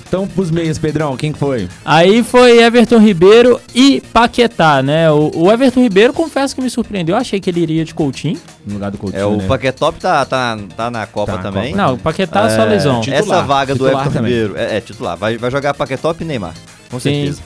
Então, 0.09 0.27
pros 0.27 0.49
meias, 0.49 0.79
Pedrão, 0.79 1.15
quem 1.15 1.31
que 1.31 1.37
foi? 1.37 1.69
Aí 1.85 2.23
foi 2.23 2.63
Everton 2.63 2.97
Ribeiro 2.97 3.61
e 3.75 4.01
Paquetá, 4.11 4.81
né? 4.81 5.09
O, 5.11 5.29
o 5.35 5.51
Everton 5.51 5.81
Ribeiro, 5.81 6.11
confesso 6.13 6.55
que 6.55 6.61
me 6.61 6.69
surpreendeu. 6.69 7.13
Eu 7.15 7.21
achei 7.21 7.39
que 7.39 7.47
ele 7.47 7.59
iria 7.61 7.85
de 7.85 7.93
Coutinho. 7.93 8.39
No 8.65 8.73
lugar 8.73 8.89
do 8.89 8.97
Coutinho, 8.97 9.21
É, 9.21 9.25
o 9.27 9.37
né? 9.37 9.45
Paquetop 9.47 9.99
tá, 9.99 10.25
tá, 10.25 10.57
tá 10.75 10.89
na 10.89 11.05
Copa 11.05 11.33
Tá 11.33 11.37
na 11.37 11.43
também. 11.43 11.71
Copa. 11.73 11.83
Não, 11.83 11.93
o 11.93 11.97
Paquetá 11.99 12.47
é 12.47 12.55
só 12.55 12.63
lesão. 12.63 13.01
titular, 13.01 13.21
Essa 13.21 13.41
vaga 13.43 13.75
do 13.75 13.87
Everton 13.87 14.09
também. 14.11 14.31
Ribeiro. 14.33 14.57
É, 14.57 14.77
é, 14.77 14.81
titular. 14.81 15.15
Vai, 15.15 15.37
vai 15.37 15.51
jogar 15.51 15.75
Paquetop 15.75 16.23
e 16.23 16.25
Neymar. 16.25 16.55
Com 16.89 16.99
Sim. 16.99 17.13
certeza. 17.27 17.41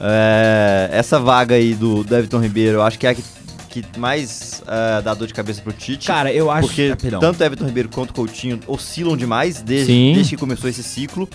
É, 0.00 0.88
essa 0.92 1.20
vaga 1.20 1.54
aí 1.54 1.74
do, 1.74 2.02
do 2.02 2.16
Everton 2.16 2.40
Ribeiro, 2.40 2.78
eu 2.78 2.82
acho 2.82 2.98
que 2.98 3.06
é 3.06 3.10
a 3.10 3.14
que, 3.14 3.22
que 3.68 3.84
mais 4.00 4.62
é, 4.66 5.00
dá 5.02 5.14
dor 5.14 5.28
de 5.28 5.34
cabeça 5.34 5.62
pro 5.62 5.72
Tite. 5.72 6.08
Cara, 6.08 6.32
eu 6.32 6.50
acho... 6.50 6.66
porque 6.66 6.92
Ah, 6.92 7.18
tanto 7.20 7.40
Everton 7.44 7.66
Ribeiro 7.66 7.88
quanto 7.88 8.12
Coutinho 8.12 8.58
oscilam 8.66 9.16
demais 9.16 9.62
desde, 9.62 9.92
desde 10.14 10.30
que 10.34 10.40
começou 10.40 10.68
esse 10.68 10.82
ciclo. 10.82 11.28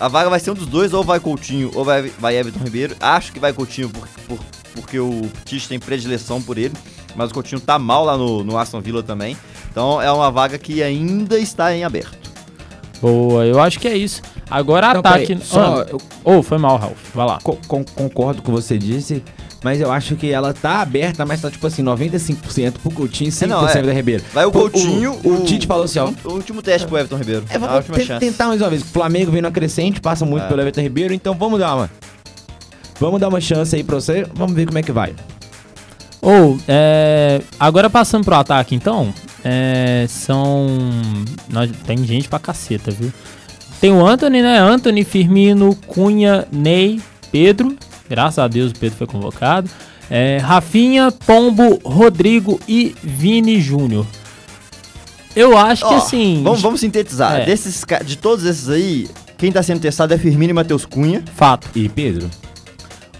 A 0.00 0.08
vaga 0.08 0.30
vai 0.30 0.38
ser 0.40 0.50
um 0.50 0.54
dos 0.54 0.66
dois, 0.66 0.92
ou 0.92 1.02
vai 1.02 1.18
Coutinho 1.20 1.70
ou 1.74 1.84
vai, 1.84 2.02
vai 2.18 2.36
Everton 2.36 2.60
Ribeiro. 2.64 2.94
Acho 3.00 3.32
que 3.32 3.40
vai 3.40 3.52
Coutinho 3.52 3.88
por, 3.90 4.06
por- 4.26 4.38
porque 4.74 4.98
o 4.98 5.28
Tite 5.44 5.68
tem 5.68 5.78
predileção 5.78 6.40
por 6.40 6.56
ele. 6.58 6.74
Mas 7.16 7.30
o 7.30 7.34
Coutinho 7.34 7.60
tá 7.60 7.78
mal 7.78 8.04
lá 8.04 8.16
no, 8.16 8.44
no 8.44 8.56
Aston 8.56 8.80
Villa 8.80 9.02
também. 9.02 9.36
Então 9.70 10.00
é 10.00 10.10
uma 10.12 10.30
vaga 10.30 10.56
que 10.58 10.82
ainda 10.82 11.38
está 11.38 11.74
em 11.74 11.82
aberto. 11.84 12.28
Boa, 13.00 13.44
eu 13.44 13.60
acho 13.60 13.78
que 13.78 13.86
é 13.88 13.96
isso. 13.96 14.22
Agora 14.50 14.92
Não, 14.92 15.00
ataque. 15.00 15.26
peraí, 15.26 15.44
só, 15.44 15.82
Ah, 15.82 15.86
eu 15.90 16.00
Ô, 16.24 16.42
foi 16.42 16.58
mal, 16.58 16.76
Ralf. 16.76 16.98
Vai 17.14 17.26
lá. 17.26 17.38
co- 17.42 17.58
con- 17.68 17.84
concordo 17.84 18.42
com 18.42 18.52
o 18.52 18.54
que 18.56 18.62
você 18.62 18.76
disse, 18.78 19.22
mas 19.62 19.80
eu 19.80 19.90
acho 19.90 20.14
que 20.16 20.30
ela 20.30 20.52
tá 20.54 20.80
aberta, 20.80 21.26
mas 21.26 21.40
tá 21.40 21.50
tipo 21.50 21.66
assim, 21.66 21.82
95% 21.82 22.72
pro 22.82 22.90
Coutinho 22.90 23.28
e 23.28 23.32
5% 23.32 23.42
É, 23.42 23.46
não, 23.46 23.68
é. 23.68 23.82
da 23.82 23.92
Ribeiro. 23.92 24.22
Vai 24.32 24.44
o 24.44 24.52
Coutinho. 24.52 25.18
O, 25.24 25.42
o 25.42 25.44
Tite 25.44 25.66
falou 25.66 25.84
assim, 25.84 25.98
ó, 25.98 26.10
O 26.24 26.32
último 26.34 26.62
teste 26.62 26.86
pro 26.86 26.96
Everton 26.96 27.16
Ribeiro. 27.16 27.44
É, 27.50 27.56
a 27.56 27.58
vamos 27.58 27.76
última 27.76 27.98
te- 27.98 28.04
chance. 28.06 28.20
tentar 28.24 28.46
mais 28.46 28.60
uma 28.60 28.70
vez. 28.70 28.82
O 28.82 28.86
Flamengo 28.86 29.30
vem 29.32 29.42
na 29.42 29.50
crescente, 29.50 30.00
passa 30.00 30.24
muito 30.24 30.44
É. 30.44 30.48
pelo 30.48 30.60
Everton 30.60 30.80
Ribeiro, 30.82 31.12
então 31.14 31.34
vamos 31.34 31.58
dar 31.58 31.74
uma. 31.74 31.90
Vamos 33.00 33.20
dar 33.20 33.28
uma 33.28 33.40
chance 33.40 33.74
aí 33.76 33.82
pra 33.84 33.96
você, 33.96 34.26
vamos 34.34 34.54
ver 34.54 34.66
como 34.66 34.78
é 34.78 34.82
que 34.82 34.92
vai. 34.92 35.12
Ou, 36.20 36.58
é, 36.66 37.40
agora 37.60 37.88
passando 37.88 38.24
pro 38.24 38.34
ataque, 38.34 38.74
então, 38.74 39.14
é, 39.44 40.04
são. 40.08 40.66
nós- 41.48 41.70
tem 41.86 41.98
gente 42.04 42.28
pra 42.28 42.38
caceta, 42.40 42.90
viu? 42.90 43.12
Tem 43.80 43.92
o 43.92 44.04
Anthony, 44.04 44.42
né? 44.42 44.58
Anthony, 44.58 45.04
Firmino, 45.04 45.76
Cunha, 45.86 46.46
Ney, 46.50 47.00
Pedro. 47.30 47.76
Graças 48.08 48.38
a 48.38 48.48
Deus 48.48 48.70
o 48.72 48.74
Pedro 48.74 48.96
foi 48.96 49.06
convocado. 49.06 49.68
É, 50.10 50.38
Rafinha, 50.38 51.12
Pombo, 51.12 51.78
Rodrigo 51.84 52.58
e 52.66 52.94
Vini 53.02 53.60
Júnior. 53.60 54.06
Eu 55.36 55.56
acho 55.56 55.86
que 55.86 55.94
Ó, 55.94 55.98
assim. 55.98 56.40
Vamos, 56.42 56.62
vamos 56.62 56.80
sintetizar. 56.80 57.40
É. 57.40 57.44
Desses, 57.44 57.84
de 58.04 58.16
todos 58.16 58.44
esses 58.44 58.68
aí, 58.68 59.08
quem 59.36 59.52
tá 59.52 59.62
sendo 59.62 59.80
testado 59.80 60.12
é 60.14 60.18
Firmino 60.18 60.50
e 60.50 60.54
Matheus 60.54 60.84
Cunha. 60.84 61.22
Fato. 61.36 61.68
E 61.74 61.88
Pedro? 61.88 62.28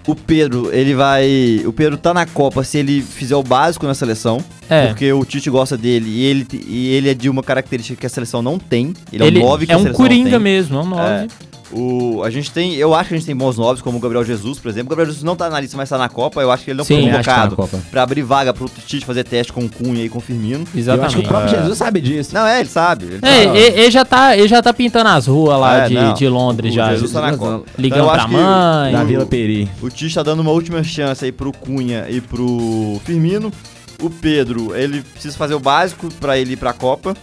O 0.06 0.14
Pedro, 0.14 0.70
ele 0.72 0.94
vai. 0.94 1.62
O 1.66 1.72
Pedro 1.72 1.98
tá 1.98 2.14
na 2.14 2.24
Copa 2.24 2.64
se 2.64 2.78
ele 2.78 3.02
fizer 3.02 3.36
o 3.36 3.42
básico 3.42 3.86
na 3.86 3.94
seleção. 3.94 4.42
É. 4.68 4.86
Porque 4.86 5.12
o 5.12 5.22
Tite 5.24 5.50
gosta 5.50 5.76
dele 5.76 6.08
e 6.08 6.24
ele, 6.24 6.46
e 6.66 6.88
ele 6.88 7.10
é 7.10 7.14
de 7.14 7.28
uma 7.28 7.42
característica 7.42 8.00
que 8.00 8.06
a 8.06 8.10
seleção 8.10 8.40
não 8.40 8.58
tem. 8.58 8.94
Ele, 9.12 9.24
Ele 9.24 9.38
é 9.40 9.44
um 9.44 9.48
9 9.48 9.66
que 9.66 9.72
é 9.72 9.74
a 9.74 9.78
um 9.78 9.82
seleção 9.82 10.02
não 10.02 10.08
coringa 10.08 10.38
mesmo, 10.38 10.78
é 10.78 10.82
um 10.82 10.86
9. 10.86 11.02
É. 11.02 11.26
O, 11.70 12.22
a 12.24 12.30
gente 12.30 12.50
tem, 12.50 12.74
eu 12.76 12.94
acho 12.94 13.08
que 13.10 13.14
a 13.14 13.18
gente 13.18 13.26
tem 13.26 13.36
bons 13.36 13.58
nomes, 13.58 13.82
como 13.82 13.98
o 13.98 14.00
Gabriel 14.00 14.24
Jesus, 14.24 14.58
por 14.58 14.68
exemplo. 14.70 14.86
O 14.86 14.90
Gabriel 14.90 15.06
Jesus 15.08 15.22
não 15.22 15.36
tá 15.36 15.50
na 15.50 15.60
lista, 15.60 15.76
mas 15.76 15.88
tá 15.88 15.98
na 15.98 16.08
Copa. 16.08 16.40
Eu 16.40 16.50
acho 16.50 16.64
que 16.64 16.70
ele 16.70 16.78
não 16.78 16.84
Sim, 16.84 16.94
foi 16.94 17.02
tá 17.02 17.10
na 17.10 17.16
convocado 17.18 17.56
Copa. 17.56 17.78
pra 17.90 18.02
abrir 18.02 18.22
vaga 18.22 18.54
pro 18.54 18.68
Tite 18.86 19.04
fazer 19.04 19.22
teste 19.24 19.52
com 19.52 19.64
o 19.64 19.68
Cunha 19.68 20.02
e 20.02 20.08
com 20.08 20.16
o 20.16 20.20
Firmino. 20.20 20.60
Eu 20.60 20.62
acho 20.62 20.70
que 20.72 20.78
o 20.78 20.80
Exatamente. 20.80 21.28
próprio 21.28 21.50
Jesus 21.50 21.76
sabe 21.78 22.00
disso. 22.00 22.34
Não, 22.34 22.46
é, 22.46 22.60
ele 22.60 22.68
sabe. 22.70 23.04
Ele 23.04 23.18
É, 23.20 23.44
sabe. 23.44 23.58
ele, 23.58 23.80
ele 23.80 23.90
já 23.90 24.04
tá, 24.04 24.36
ele 24.36 24.48
já 24.48 24.62
tá 24.62 24.72
pintando 24.72 25.10
as 25.10 25.26
ruas 25.26 25.60
lá 25.60 25.84
É, 25.84 25.88
de, 25.88 25.94
não. 25.94 26.14
de 26.14 26.28
Londres 26.28 26.72
O 26.72 26.74
já. 26.74 26.90
Jesus 26.92 27.12
tá 27.12 27.20
na 27.20 27.36
Copa. 27.36 27.64
Ligando 27.76 27.98
Então, 27.98 27.98
eu 27.98 28.12
pra 28.12 28.22
acho 28.22 28.28
que 28.28 28.32
mãe. 28.34 28.92
Da 28.92 29.02
o- 29.02 29.06
Vila 29.06 29.26
Peri. 29.26 29.68
O 29.82 29.90
Tite 29.90 30.14
tá 30.14 30.22
dando 30.22 30.40
uma 30.40 30.50
última 30.52 30.82
chance 30.82 31.22
aí 31.24 31.32
pro 31.32 31.52
Cunha 31.52 32.06
e 32.08 32.20
pro 32.22 32.98
Firmino. 33.04 33.52
O 34.00 34.08
Pedro, 34.08 34.74
ele 34.76 35.02
precisa 35.02 35.36
fazer 35.36 35.54
o 35.54 35.60
básico 35.60 36.08
pra 36.20 36.38
ele 36.38 36.52
ir 36.52 36.56
pra 36.56 36.72
Copa. 36.72 37.14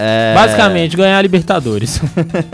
É, 0.00 0.34
Basicamente, 0.34 0.96
ganhar 0.96 1.18
a 1.18 1.22
Libertadores. 1.22 2.00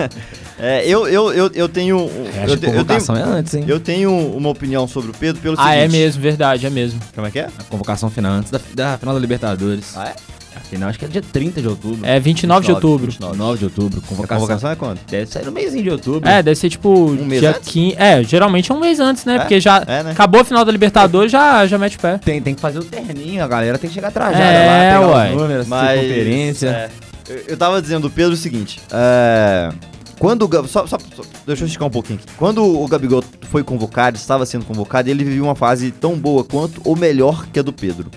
é, 0.59 0.87
eu, 0.87 1.07
eu, 1.07 1.33
eu, 1.33 1.51
eu 1.55 1.69
tenho. 1.69 2.11
É, 2.37 2.45
eu, 2.45 2.47
te- 2.47 2.53
eu 2.53 2.59
tenho 2.59 2.73
convocação 2.75 3.17
é 3.17 3.23
antes, 3.23 3.55
hein? 3.55 3.65
eu 3.67 3.79
tenho 3.81 4.11
uma 4.37 4.49
opinião 4.49 4.87
sobre 4.89 5.11
o 5.11 5.15
Pedro 5.15 5.41
pelo 5.41 5.55
ah, 5.59 5.65
seguinte. 5.71 5.79
é 5.85 5.89
mesmo, 5.89 6.23
verdade, 6.23 6.67
é 6.67 6.71
mesmo. 6.71 7.01
Como 7.15 7.27
é 7.27 7.31
que 7.31 7.39
é? 7.39 7.47
A 7.59 7.63
convocação 7.65 8.11
final 8.11 8.33
antes 8.33 8.51
da, 8.51 8.61
da 8.75 8.99
final 8.99 9.15
da 9.15 9.21
Libertadores. 9.21 9.93
Ah, 9.97 10.09
é? 10.09 10.37
A 10.57 10.61
final 10.61 10.89
acho 10.89 10.99
que 10.99 11.05
é 11.05 11.09
dia 11.09 11.21
30 11.21 11.61
de 11.61 11.69
outubro. 11.69 12.01
É 12.07 12.19
29 12.19 12.63
de 12.67 12.73
29, 12.73 12.73
outubro. 12.73 13.11
29. 13.13 13.37
9 13.37 13.59
de 13.59 13.65
outubro. 13.67 14.03
A 14.03 14.09
Convocação. 14.09 14.41
convocação 14.41 14.71
é 14.71 14.75
quando? 14.75 14.99
Deve 15.07 15.27
sair 15.27 15.45
no 15.45 15.53
mêsinho 15.53 15.83
de 15.83 15.91
outubro. 15.91 16.27
É, 16.27 16.43
deve 16.43 16.59
ser 16.59 16.71
tipo 16.71 16.89
Um 17.11 17.27
mês 17.27 17.41
dia 17.43 17.51
antes? 17.51 17.69
15. 17.71 17.97
É, 17.99 18.25
geralmente 18.25 18.73
é 18.73 18.75
um 18.75 18.81
mês 18.81 18.99
antes, 18.99 19.27
né? 19.27 19.37
É? 19.37 19.39
Porque 19.41 19.61
já 19.61 19.85
É, 19.87 20.03
né? 20.03 20.11
acabou 20.13 20.41
a 20.41 20.45
final 20.45 20.65
da 20.65 20.73
Libertadores, 20.73 21.31
já, 21.31 21.67
já 21.67 21.77
mete 21.77 21.99
o 21.99 22.01
pé. 22.01 22.17
Tem, 22.25 22.41
tem 22.41 22.55
que 22.55 22.61
fazer 22.63 22.79
o 22.79 22.85
terninho, 22.85 23.45
a 23.45 23.47
galera 23.47 23.77
tem 23.77 23.89
que 23.91 23.95
chegar 23.95 24.11
trajada 24.11 24.43
É, 24.43 24.67
lá, 24.97 24.99
pegar 25.01 25.15
uai. 25.15 25.31
os 25.35 25.43
números, 25.43 25.67
Mas. 25.69 26.01
conferência. 26.01 26.69
é, 26.69 26.91
eu, 27.29 27.57
tava 27.57 27.81
dizendo 27.83 28.03
do 28.09 28.11
Pedro 28.11 28.35
o 28.35 28.37
seguinte. 28.37 28.81
É, 28.91 29.73
quando 30.19 30.43
o 30.43 30.49
Gab- 30.49 30.67
só, 30.69 30.87
só- 30.87 30.99
só- 30.99 31.23
deixa 31.47 31.63
eu 31.63 31.67
esticar 31.67 31.87
um 31.89 31.91
pouquinho 31.91 32.19
aqui. 32.23 32.33
Quando 32.37 32.65
o 32.65 32.87
Gabigol 32.89 33.23
foi 33.51 33.63
convocado, 33.63 34.17
estava 34.17 34.47
sendo 34.47 34.65
convocado, 34.65 35.09
ele 35.11 35.25
vivia 35.25 35.43
uma 35.43 35.55
fase 35.55 35.91
tão 35.91 36.17
boa 36.19 36.45
quanto 36.45 36.81
ou 36.85 36.97
melhor 36.97 37.47
que 37.47 37.59
a 37.59 37.63
do 37.63 37.73
Pedro. 37.73 38.11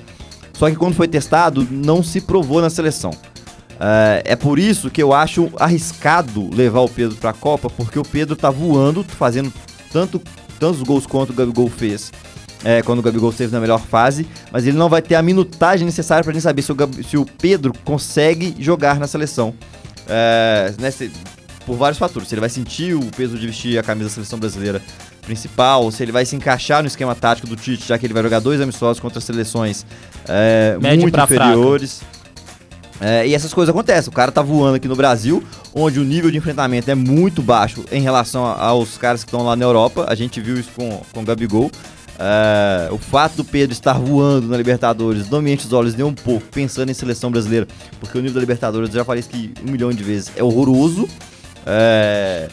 Só 0.54 0.70
que 0.70 0.76
quando 0.76 0.94
foi 0.96 1.08
testado, 1.08 1.68
não 1.72 2.04
se 2.04 2.20
provou 2.22 2.62
na 2.62 2.70
seleção. 2.70 3.12
É, 3.80 4.24
é 4.26 4.36
por 4.36 4.60
isso 4.60 4.90
que 4.90 5.02
eu 5.02 5.14
acho 5.14 5.50
arriscado 5.58 6.50
levar 6.54 6.82
o 6.82 6.90
Pedro 6.90 7.16
pra 7.16 7.32
Copa, 7.32 7.70
porque 7.70 7.98
o 7.98 8.04
Pedro 8.04 8.36
tá 8.36 8.50
voando, 8.50 9.04
fazendo 9.04 9.54
tanto, 9.92 10.22
tantos 10.60 10.84
gols 10.84 11.06
quanto 11.08 11.30
o 11.30 11.34
Gabigol 11.34 11.70
fez. 11.70 12.12
É, 12.64 12.82
quando 12.82 13.00
o 13.00 13.02
Gabigol 13.02 13.30
esteve 13.30 13.54
na 13.54 13.60
melhor 13.60 13.80
fase, 13.80 14.28
mas 14.52 14.68
ele 14.68 14.78
não 14.78 14.90
vai 14.90 15.02
ter 15.02 15.16
a 15.16 15.22
minutagem 15.22 15.86
necessária 15.86 16.24
pra 16.24 16.34
gente 16.34 16.44
saber 16.44 16.62
se 16.62 16.72
o, 16.72 16.76
Gab- 16.76 17.04
se 17.04 17.18
o 17.18 17.26
Pedro 17.26 17.72
consegue 17.86 18.54
jogar 18.60 19.00
na 19.00 19.08
seleção. 19.08 19.54
É, 20.08 20.74
né, 20.80 20.92
se- 20.92 21.10
por 21.66 21.78
vários 21.78 21.98
fatores. 22.00 22.28
Se 22.28 22.34
ele 22.36 22.42
vai 22.42 22.50
sentir 22.50 22.96
o 22.96 23.06
peso 23.16 23.38
de 23.38 23.46
vestir 23.48 23.78
a 23.80 23.84
camisa 23.84 24.10
da 24.10 24.14
seleção 24.16 24.38
brasileira 24.40 24.82
principal, 25.22 25.90
se 25.92 26.02
ele 26.04 26.12
vai 26.12 26.26
se 26.26 26.36
encaixar 26.36 26.82
no 26.82 26.88
esquema 26.88 27.14
tático 27.16 27.48
do 27.48 27.56
Tite, 27.56 27.88
já 27.88 27.98
que 27.98 28.06
ele 28.06 28.14
vai 28.14 28.24
jogar 28.24 28.40
dois 28.40 28.60
amistosos 28.60 29.00
contra 29.00 29.22
seleções 29.22 29.86
é, 30.28 30.78
muito 31.04 31.14
inferiores. 31.46 32.02
É, 33.02 33.26
e 33.26 33.34
essas 33.34 33.54
coisas 33.54 33.70
acontecem. 33.74 34.10
O 34.10 34.14
cara 34.14 34.32
tá 34.32 34.42
voando 34.42 34.76
aqui 34.76 34.88
no 34.88 34.96
Brasil, 34.96 35.42
onde 35.74 36.00
o 36.00 36.04
nível 36.04 36.30
de 36.30 36.38
enfrentamento 36.38 36.92
é 36.92 36.96
muito 36.96 37.42
baixo 37.42 37.86
em 37.92 38.02
relação 38.02 38.46
a- 38.46 38.62
aos 38.62 38.98
caras 38.98 39.24
que 39.24 39.30
estão 39.30 39.44
lá 39.46 39.56
na 39.56 39.64
Europa. 39.64 40.06
A 40.10 40.16
gente 40.16 40.42
viu 40.42 40.58
isso 40.60 40.72
com, 40.76 41.02
com 41.14 41.22
o 41.22 41.24
Gabigol. 41.24 41.72
É, 42.22 42.90
o 42.92 42.98
fato 42.98 43.38
do 43.38 43.46
Pedro 43.46 43.72
estar 43.72 43.94
voando 43.94 44.48
na 44.48 44.58
Libertadores 44.58 45.30
não 45.30 45.42
me 45.42 45.54
enche 45.54 45.66
os 45.66 45.72
olhos 45.74 45.96
nem 45.96 46.06
um 46.06 46.14
pouco, 46.14 46.46
pensando 46.52 46.90
em 46.92 46.94
seleção 46.94 47.32
brasileira, 47.32 47.66
porque 48.00 48.18
o 48.18 48.22
nível 48.22 48.36
da 48.36 48.42
Libertadores, 48.42 48.90
eu 48.90 48.96
já 48.96 49.06
falei 49.06 49.22
isso 49.22 49.30
que 49.30 49.52
um 49.66 49.72
milhão 49.72 49.90
de 49.92 50.04
vezes, 50.04 50.32
é 50.36 50.44
horroroso. 50.44 51.08
É, 51.66 52.50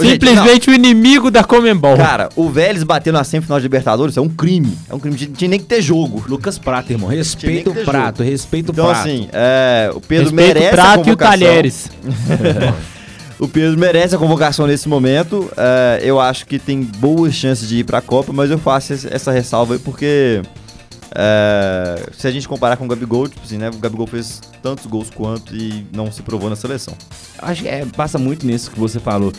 Gente, 0.00 0.12
Simplesmente 0.26 0.70
o 0.70 0.74
inimigo 0.74 1.30
da 1.30 1.44
Comembol. 1.44 1.98
cara, 1.98 2.30
o 2.34 2.48
Vélez 2.48 2.82
bater 2.82 3.12
na 3.12 3.22
semifinal 3.22 3.58
de 3.58 3.64
Libertadores 3.64 4.16
é 4.16 4.20
um 4.22 4.28
crime. 4.28 4.76
É 4.88 4.94
um 4.94 4.98
crime, 4.98 5.14
não 5.26 5.34
tinha 5.34 5.48
nem 5.50 5.60
que 5.60 5.66
ter 5.66 5.82
jogo. 5.82 6.24
Lucas 6.26 6.58
Prato, 6.58 6.90
irmão. 6.92 7.10
Respeita 7.10 7.68
o 7.68 7.74
prato, 7.84 8.22
respeita 8.22 8.70
o 8.70 8.72
Então, 8.72 8.86
prato. 8.86 9.00
assim, 9.00 9.28
é, 9.32 9.90
o 9.94 10.00
Pedro 10.00 10.30
Respeita 10.30 10.54
merece 10.60 10.66
o 10.76 10.80
a 10.80 10.82
prato 10.82 11.08
e 11.08 11.12
o 11.12 11.16
talheres. 11.16 11.90
O 13.38 13.46
Pedro 13.46 13.78
merece 13.78 14.14
a 14.14 14.18
convocação 14.18 14.66
nesse 14.66 14.88
momento. 14.88 15.50
É, 15.56 16.00
eu 16.02 16.18
acho 16.18 16.46
que 16.46 16.58
tem 16.58 16.82
boas 16.82 17.34
chances 17.34 17.68
de 17.68 17.78
ir 17.78 17.84
pra 17.84 18.00
Copa, 18.00 18.32
mas 18.32 18.50
eu 18.50 18.58
faço 18.58 18.92
essa 18.92 19.30
ressalva 19.30 19.74
aí 19.74 19.78
porque. 19.78 20.40
é, 21.14 22.02
se 22.12 22.26
a 22.26 22.30
gente 22.30 22.48
comparar 22.48 22.76
com 22.76 22.86
o 22.86 22.88
Gabigol, 22.88 23.28
tipo 23.28 23.42
assim, 23.44 23.58
né? 23.58 23.68
O 23.68 23.78
Gabigol 23.78 24.06
fez 24.06 24.40
tantos 24.62 24.86
gols 24.86 25.10
quanto 25.10 25.54
e 25.54 25.86
não 25.92 26.10
se 26.10 26.22
provou 26.22 26.48
na 26.48 26.56
seleção. 26.56 26.94
Acho 27.38 27.62
que 27.62 27.68
é, 27.68 27.84
passa 27.84 28.18
muito 28.18 28.46
nisso 28.46 28.70
que 28.70 28.80
você 28.80 28.98
falou 28.98 29.32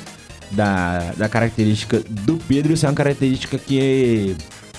da, 0.51 1.13
da 1.17 1.27
característica 1.27 1.99
do 2.07 2.37
Pedro. 2.47 2.73
Isso 2.73 2.85
é 2.85 2.89
uma 2.89 2.95
característica 2.95 3.57
que, 3.57 4.35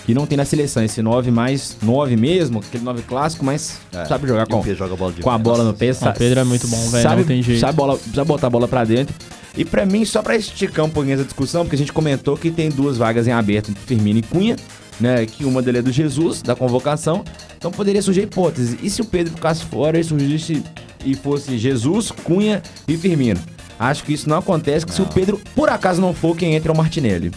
que 0.08 0.14
não 0.14 0.26
tem 0.26 0.38
na 0.38 0.44
seleção. 0.46 0.82
Esse 0.82 1.02
9 1.02 1.30
mais 1.30 1.76
9 1.82 2.16
mesmo, 2.16 2.60
aquele 2.60 2.82
9 2.82 3.02
clássico, 3.02 3.44
mas 3.44 3.78
É, 3.94 4.06
sabe 4.06 4.26
jogar 4.26 4.44
E 4.44 4.50
com, 4.50 4.62
joga 4.74 4.96
bola 4.96 5.12
com 5.20 5.30
a 5.30 5.36
bola 5.36 5.62
no 5.62 5.74
pé. 5.74 5.90
O 5.90 6.12
Pedro 6.14 6.40
é 6.40 6.44
muito 6.44 6.66
bom, 6.66 6.88
velho, 6.88 7.02
Sabe, 7.02 7.20
não 7.20 7.28
tem 7.28 7.42
jeito. 7.42 7.60
Sabe, 7.60 7.74
bola, 7.74 8.00
sabe 8.14 8.26
botar 8.26 8.46
a 8.46 8.50
bola 8.50 8.66
pra 8.66 8.84
dentro. 8.84 9.14
E 9.54 9.66
pra 9.66 9.84
mim, 9.84 10.06
só 10.06 10.22
pra 10.22 10.34
esticar 10.34 10.86
um 10.86 10.88
pouquinho 10.88 11.12
essa 11.12 11.24
discussão, 11.24 11.62
porque 11.62 11.76
a 11.76 11.78
gente 11.78 11.92
comentou 11.92 12.38
que 12.38 12.50
tem 12.50 12.70
duas 12.70 12.96
vagas 12.96 13.28
em 13.28 13.32
aberto 13.32 13.70
entre 13.70 13.82
Firmino 13.84 14.20
e 14.20 14.22
Cunha, 14.22 14.56
né? 14.98 15.26
Que 15.26 15.44
uma 15.44 15.60
dele 15.60 15.78
é 15.78 15.82
do 15.82 15.92
Jesus, 15.92 16.40
da 16.40 16.56
convocação. 16.56 17.22
Então 17.58 17.70
poderia 17.70 18.00
surgir 18.00 18.20
a 18.20 18.24
hipótese. 18.24 18.78
E 18.82 18.88
se 18.88 19.02
o 19.02 19.04
Pedro 19.04 19.34
ficasse 19.34 19.62
fora 19.66 20.00
e 20.00 20.04
surgisse 20.04 20.62
e 21.04 21.14
fosse 21.14 21.58
Jesus, 21.58 22.10
Cunha 22.10 22.62
e 22.88 22.96
Firmino? 22.96 23.40
Acho 23.78 24.04
que 24.04 24.14
isso 24.14 24.26
não 24.26 24.38
acontece, 24.38 24.86
que 24.86 24.94
se 24.94 25.02
o 25.02 25.06
Pedro, 25.06 25.38
por 25.54 25.68
acaso, 25.68 26.00
não 26.00 26.14
for, 26.14 26.34
quem 26.34 26.54
entra 26.54 26.72
é 26.72 26.74
o 26.74 26.76
Martinelli. 26.76 27.30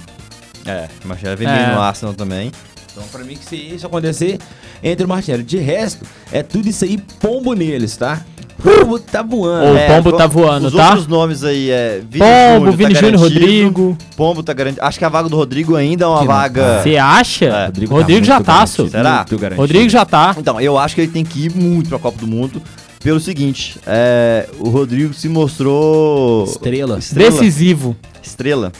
É, 0.65 0.87
mas 1.05 1.19
já 1.19 1.35
vem 1.35 1.47
É. 1.47 1.65
bem 1.65 1.75
no 1.75 1.81
Arsenal 1.81 2.13
também. 2.13 2.51
Então, 2.91 3.03
pra 3.11 3.23
mim, 3.23 3.35
que 3.35 3.45
se 3.45 3.55
isso 3.55 3.85
acontecer, 3.87 4.37
entre 4.83 5.05
o 5.05 5.07
Martinelli. 5.07 5.43
De 5.43 5.57
resto, 5.57 6.05
é 6.31 6.43
tudo 6.43 6.67
isso 6.67 6.83
aí 6.83 6.97
pombo 7.21 7.53
neles, 7.53 7.95
tá? 7.95 8.21
Pombo 8.61 8.99
tá 8.99 9.23
voando. 9.23 9.73
O 9.73 9.77
É, 9.77 9.87
Pombo 9.87 10.11
tá 10.17 10.27
voando, 10.27 10.67
Os 10.67 10.73
tá? 10.73 10.89
outros 10.89 11.07
nomes 11.07 11.43
aí 11.43 11.71
é 11.71 12.01
Vini 12.07 12.23
Pombo, 12.23 12.65
Júnior, 12.71 12.75
Vini 12.77 12.93
tá 12.93 12.99
Júnior. 12.99 13.19
Rodrigo. 13.21 13.97
Pombo 14.15 14.43
tá 14.43 14.53
garantido. 14.53 14.85
Acho 14.85 14.99
que 14.99 15.05
a 15.05 15.09
vaga 15.09 15.29
do 15.29 15.35
Rodrigo 15.35 15.75
ainda 15.75 16.03
é 16.03 16.07
uma 16.07 16.19
Que 16.19 16.27
vaga. 16.27 16.81
Você 16.83 16.97
acha? 16.97 17.45
É, 17.45 17.65
Rodrigo, 17.67 17.95
Rodrigo 17.95 18.19
tá 18.19 18.25
já 18.25 18.41
tá, 18.41 18.67
só. 18.67 18.87
Será? 18.87 19.25
Rodrigo 19.55 19.89
já 19.89 20.05
tá. 20.05 20.35
Então, 20.37 20.59
eu 20.61 20.77
acho 20.77 20.93
que 20.93 21.01
ele 21.01 21.11
tem 21.11 21.23
que 21.23 21.45
ir 21.45 21.55
muito 21.55 21.89
pra 21.89 21.97
Copa 21.97 22.19
do 22.19 22.27
Mundo. 22.27 22.61
Pelo 23.01 23.19
seguinte, 23.19 23.79
é, 23.87 24.47
o 24.59 24.69
Rodrigo 24.69 25.11
se 25.13 25.27
mostrou. 25.27 26.43
Estrela. 26.43 26.99
Estrela. 26.99 27.31
Decisivo. 27.31 27.95
Estrela, 28.21 28.71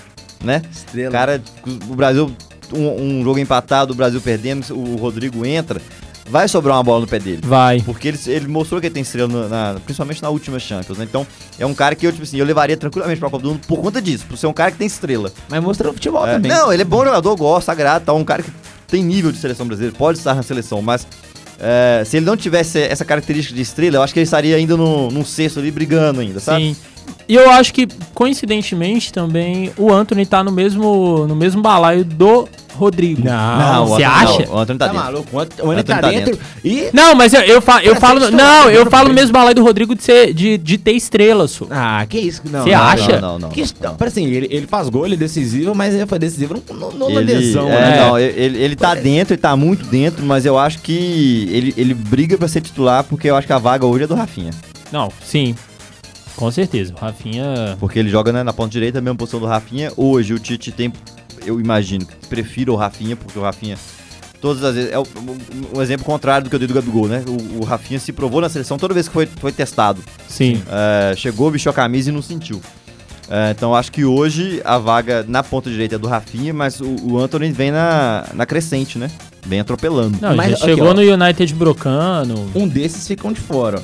né? 0.44 0.62
Estrela. 0.72 1.12
Cara, 1.12 1.42
o 1.90 1.96
Brasil, 1.96 2.32
um, 2.74 3.20
um 3.20 3.24
jogo 3.24 3.40
empatado, 3.40 3.94
o 3.94 3.96
Brasil 3.96 4.20
perdendo, 4.22 4.66
o 4.76 4.96
Rodrigo 4.98 5.46
entra, 5.46 5.82
vai 6.30 6.48
sobrar 6.48 6.78
uma 6.78 6.84
bola 6.84 7.02
no 7.02 7.08
pé 7.08 7.20
dele. 7.20 7.42
Vai. 7.44 7.82
Porque 7.82 8.08
ele, 8.08 8.20
ele 8.28 8.48
mostrou 8.48 8.80
que 8.80 8.88
ele 8.88 8.94
tem 8.94 9.02
estrela, 9.04 9.28
na- 9.28 9.74
na- 9.74 9.80
principalmente 9.82 10.22
na 10.22 10.30
última 10.30 10.58
Champions, 10.60 10.98
né? 10.98 11.04
Então, 11.10 11.26
é 11.60 11.66
um 11.66 11.74
cara 11.74 11.94
que 11.96 12.08
eu, 12.08 12.12
tipo 12.12 12.24
assim, 12.24 12.38
eu 12.38 12.46
levaria 12.46 12.78
tranquilamente 12.78 13.20
pra 13.20 13.30
Copa 13.30 13.44
do 13.44 13.50
Mundo 13.50 13.62
por 13.68 13.80
conta 13.82 14.02
disso, 14.02 14.26
por 14.28 14.38
ser 14.38 14.48
um 14.48 14.54
cara 14.54 14.72
que 14.72 14.78
tem 14.78 14.88
estrela. 14.88 15.32
Mas 15.50 15.62
mostrou 15.62 15.94
futebol 15.94 16.26
É, 16.26 16.34
também. 16.34 16.52
não, 16.52 16.72
ele 16.72 16.84
é 16.84 16.86
bom 16.86 17.04
jogador, 17.04 17.36
gosta, 17.36 17.72
agrada, 17.72 18.06
tá 18.06 18.14
um 18.14 18.24
cara 18.24 18.44
que 18.44 18.52
tem 18.88 19.04
nível 19.04 19.32
de 19.32 19.38
seleção 19.40 19.66
brasileira, 19.68 19.96
pode 19.98 20.18
estar 20.20 20.34
na 20.36 20.44
seleção, 20.44 20.82
mas 20.82 21.06
é, 21.62 22.04
se 22.04 22.18
ele 22.18 22.26
não 22.26 22.36
tivesse 22.36 22.80
essa 22.80 23.06
característica 23.06 23.56
de 23.56 23.62
estrela, 23.62 23.98
eu 23.98 24.02
acho 24.02 24.14
que 24.14 24.20
ele 24.20 24.26
estaria 24.26 24.56
ainda 24.56 24.76
no, 24.76 25.12
num 25.12 25.24
sexto 25.24 25.60
ali 25.60 25.70
brigando 25.70 26.20
ainda, 26.20 26.40
sabe? 26.40 26.74
Sim. 26.74 26.76
E 27.30 27.36
eu 27.36 27.50
acho 27.52 27.74
que, 27.74 27.88
coincidentemente, 28.14 29.14
também 29.14 29.72
o 29.78 29.92
Anthony 29.92 30.26
tá 30.26 30.44
no 30.44 30.52
mesmo, 30.52 31.28
no 31.28 31.36
mesmo 31.36 31.62
balaio 31.62 32.04
do 32.04 32.48
Rodrigo. 32.82 33.24
Não, 33.24 33.86
você 33.88 34.04
Antony- 34.04 34.24
acha? 34.26 34.46
Não, 34.46 34.54
o 34.56 34.60
Antônio 34.60 34.80
tá, 34.80 34.86
Tá, 34.88 34.92
dentro. 34.92 35.06
maluco? 35.06 35.28
O 35.32 35.40
Ant- 35.40 35.60
o 35.62 35.72
Antony 35.72 35.84
tá, 35.84 36.00
tá 36.00 36.10
dentro. 36.10 36.40
E. 36.66 36.90
Não, 36.94 37.16
mas 37.16 37.34
eu, 37.34 37.42
eu, 37.42 37.62
fa- 37.62 37.84
eu 37.84 37.96
falo. 37.96 38.32
Não, 38.32 38.70
eu 38.70 38.86
falo 38.90 39.04
no 39.04 39.06
primeiro. 39.10 39.14
mesmo 39.14 39.34
balaio 39.34 39.56
do 39.56 39.64
Rodrigo 39.64 39.96
de, 39.96 40.04
ser, 40.04 40.34
de, 40.34 40.58
de 40.58 40.78
ter 40.78 40.92
estrela, 40.94 41.48
só. 41.48 41.66
Ah, 41.70 42.06
que 42.10 42.18
isso? 42.20 42.42
Não. 42.52 42.64
Você 42.64 42.72
não, 42.72 42.82
acha? 42.82 43.12
Não, 43.22 43.32
não, 43.34 43.40
não. 43.40 43.50
Que? 43.50 43.64
Não, 43.82 43.96
pera 43.96 44.10
assim, 44.10 44.26
ele, 44.26 44.48
ele 44.50 44.68
faz 44.68 44.90
gol, 44.90 45.06
ele 45.06 45.16
é 45.16 45.18
decisivo, 45.18 45.74
mas 45.76 45.94
ele 45.94 46.06
foi 46.06 46.20
decisivo 46.20 46.56
não, 46.74 47.10
na 47.12 47.22
Ele, 47.22 47.32
é, 47.34 47.36
né? 47.70 48.06
não, 48.06 48.18
ele, 48.20 48.58
ele 48.58 48.76
tá 48.76 48.94
dentro, 48.96 49.34
ele 49.34 49.42
tá 49.42 49.56
muito 49.56 49.86
dentro, 49.86 50.26
mas 50.26 50.46
eu 50.46 50.58
acho 50.58 50.80
que 50.80 51.48
ele, 51.52 51.74
ele 51.78 51.94
briga 51.94 52.38
pra 52.38 52.48
ser 52.48 52.62
titular 52.62 53.04
porque 53.04 53.30
eu 53.30 53.36
acho 53.36 53.46
que 53.48 53.54
a 53.54 53.58
vaga 53.58 53.86
hoje 53.86 54.04
é 54.04 54.08
do 54.08 54.16
Rafinha. 54.16 54.52
Não, 54.92 55.10
sim. 55.24 55.56
Com 56.36 56.50
certeza. 56.50 56.94
O 56.98 57.00
Rafinha. 57.00 57.78
Porque 57.80 58.00
ele 58.00 58.10
joga 58.10 58.32
né, 58.32 58.42
na 58.42 58.52
ponta 58.54 58.70
direita, 58.72 58.98
a 59.00 59.02
mesma 59.02 59.16
posição 59.18 59.40
do 59.40 59.46
Rafinha. 59.46 59.92
Hoje 59.96 60.34
o 60.34 60.40
Tite 60.40 60.72
tem, 60.72 60.92
eu 61.46 61.60
imagino, 61.60 62.06
que 62.06 62.28
prefira 62.28 62.72
o 62.72 62.76
Rafinha, 62.76 63.16
porque 63.16 63.38
o 63.38 63.42
Rafinha, 63.42 63.78
todas 64.40 64.64
as 64.64 64.76
vezes, 64.76 64.92
é 64.92 64.98
o- 65.00 65.04
um, 65.04 65.78
um 65.78 65.82
exemplo 65.82 66.06
contrário 66.06 66.44
do 66.46 66.50
que 66.50 66.56
eu 66.56 66.60
dei 66.60 66.68
do 66.68 66.74
Gabigol, 66.74 67.08
né? 67.08 67.24
O, 67.28 67.62
o 67.62 67.64
Rafinha 67.64 68.00
se 68.00 68.12
provou 68.12 68.42
na 68.42 68.50
seleção 68.50 68.78
toda 68.78 68.94
vez 68.94 69.08
que 69.08 69.14
foi, 69.14 69.26
foi 69.26 69.52
testado. 69.52 70.02
Sim. 70.28 70.62
É, 70.70 71.16
chegou, 71.16 71.50
vestiu 71.52 71.72
a 71.72 71.74
camisa 71.74 72.10
e 72.10 72.14
não 72.14 72.22
sentiu. 72.22 72.62
É, 73.30 73.52
então 73.52 73.74
acho 73.74 73.92
que 73.94 74.04
hoje 74.04 74.62
a 74.66 74.78
vaga 74.78 75.24
na 75.26 75.42
ponta 75.42 75.70
direita 75.70 75.96
é 75.96 75.98
do 75.98 76.08
Rafinha, 76.08 76.54
mas 76.54 76.82
o, 76.82 76.96
o 77.04 77.18
Anthony 77.18 77.50
vem 77.52 77.72
na, 77.72 78.26
na 78.34 78.46
crescente, 78.46 78.98
né? 78.98 79.10
Vem 79.46 79.60
atropelando. 79.62 80.18
Não, 80.22 80.36
Mas, 80.36 80.60
chegou 80.60 80.90
ó. 80.90 80.94
no 80.94 81.02
United 81.02 81.54
brocando. 81.56 82.52
Um 82.54 82.68
desses 82.68 83.08
ficam 83.08 83.32
de 83.32 83.40
fora. 83.40 83.82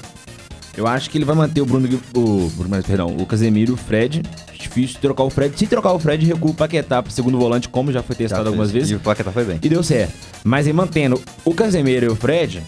Eu 0.77 0.85
acho 0.85 1.09
que 1.09 1.17
ele 1.17 1.25
vai 1.25 1.35
manter 1.35 1.59
o 1.59 1.65
Bruno, 1.65 1.89
o 2.15 2.49
Bruno, 2.55 2.83
perdão, 2.83 3.07
o 3.17 3.25
Casemiro, 3.25 3.73
o 3.73 3.77
Fred. 3.77 4.21
Difícil 4.57 4.99
trocar 5.01 5.23
o 5.23 5.29
Fred. 5.29 5.57
Se 5.57 5.65
trocar 5.65 5.91
o 5.93 5.99
Fred, 5.99 6.23
recua 6.25 6.51
o 6.51 6.53
Paquetá 6.53 7.01
pro 7.01 7.11
segundo 7.11 7.37
volante, 7.39 7.67
como 7.67 7.91
já 7.91 8.03
foi 8.03 8.13
Já 8.15 8.17
testado 8.19 8.43
fez. 8.43 8.47
algumas 8.53 8.71
vezes. 8.71 8.91
E 8.91 8.95
o 8.95 8.99
Paquetá 8.99 9.31
foi 9.31 9.43
bem. 9.43 9.59
E 9.63 9.67
deu 9.69 9.81
certo. 9.81 10.13
Mas 10.43 10.67
aí 10.67 10.73
mantendo 10.73 11.19
o 11.43 11.53
Casemiro 11.53 12.05
e 12.05 12.09
o 12.09 12.15
Fred, 12.15 12.61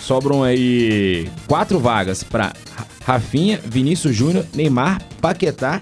sobram 0.00 0.42
aí 0.42 1.28
quatro 1.46 1.78
vagas 1.78 2.22
pra 2.24 2.46
Ra- 2.74 2.86
Rafinha, 3.04 3.60
Vinícius 3.64 4.16
Júnior, 4.16 4.46
Neymar, 4.54 5.02
Paquetá 5.20 5.80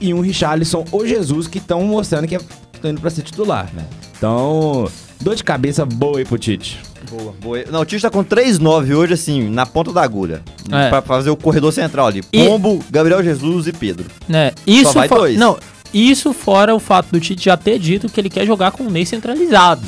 e 0.00 0.14
um 0.14 0.20
Richarlison 0.20 0.84
ou 0.92 1.04
Jesus 1.04 1.48
que 1.48 1.58
estão 1.58 1.82
mostrando 1.82 2.28
que 2.28 2.36
estão 2.36 2.90
indo 2.90 3.00
pra 3.00 3.10
ser 3.10 3.22
titular. 3.22 3.68
É. 3.76 3.82
Então, 4.16 4.88
dor 5.20 5.34
de 5.34 5.42
cabeça 5.42 5.84
boa 5.84 6.18
aí 6.18 6.24
pro 6.24 6.38
Tite. 6.38 6.78
Boa, 7.10 7.34
boa. 7.40 7.64
Não, 7.70 7.80
o 7.80 7.84
Tite 7.84 8.02
tá 8.02 8.10
com 8.10 8.22
3-9 8.24 8.94
hoje, 8.94 9.14
assim, 9.14 9.48
na 9.48 9.64
ponta 9.64 9.92
da 9.92 10.02
agulha. 10.02 10.42
É. 10.70 10.88
Pra 10.90 11.00
fazer 11.02 11.30
o 11.30 11.36
corredor 11.36 11.72
central 11.72 12.06
ali. 12.06 12.22
E- 12.32 12.44
Pombo, 12.46 12.84
Gabriel 12.90 13.22
Jesus 13.22 13.66
e 13.66 13.72
Pedro. 13.72 14.06
Né? 14.28 14.52
Isso 14.66 14.92
vai 14.92 15.08
fo- 15.08 15.16
dois. 15.16 15.38
Não, 15.38 15.58
isso 15.92 16.32
fora 16.32 16.74
o 16.74 16.78
fato 16.80 17.08
do 17.10 17.20
Tite 17.20 17.44
já 17.46 17.56
ter 17.56 17.78
dito 17.78 18.08
que 18.08 18.20
ele 18.20 18.28
quer 18.28 18.44
jogar 18.46 18.72
com 18.72 18.84
o 18.84 18.90
Ney 18.90 19.06
centralizado. 19.06 19.82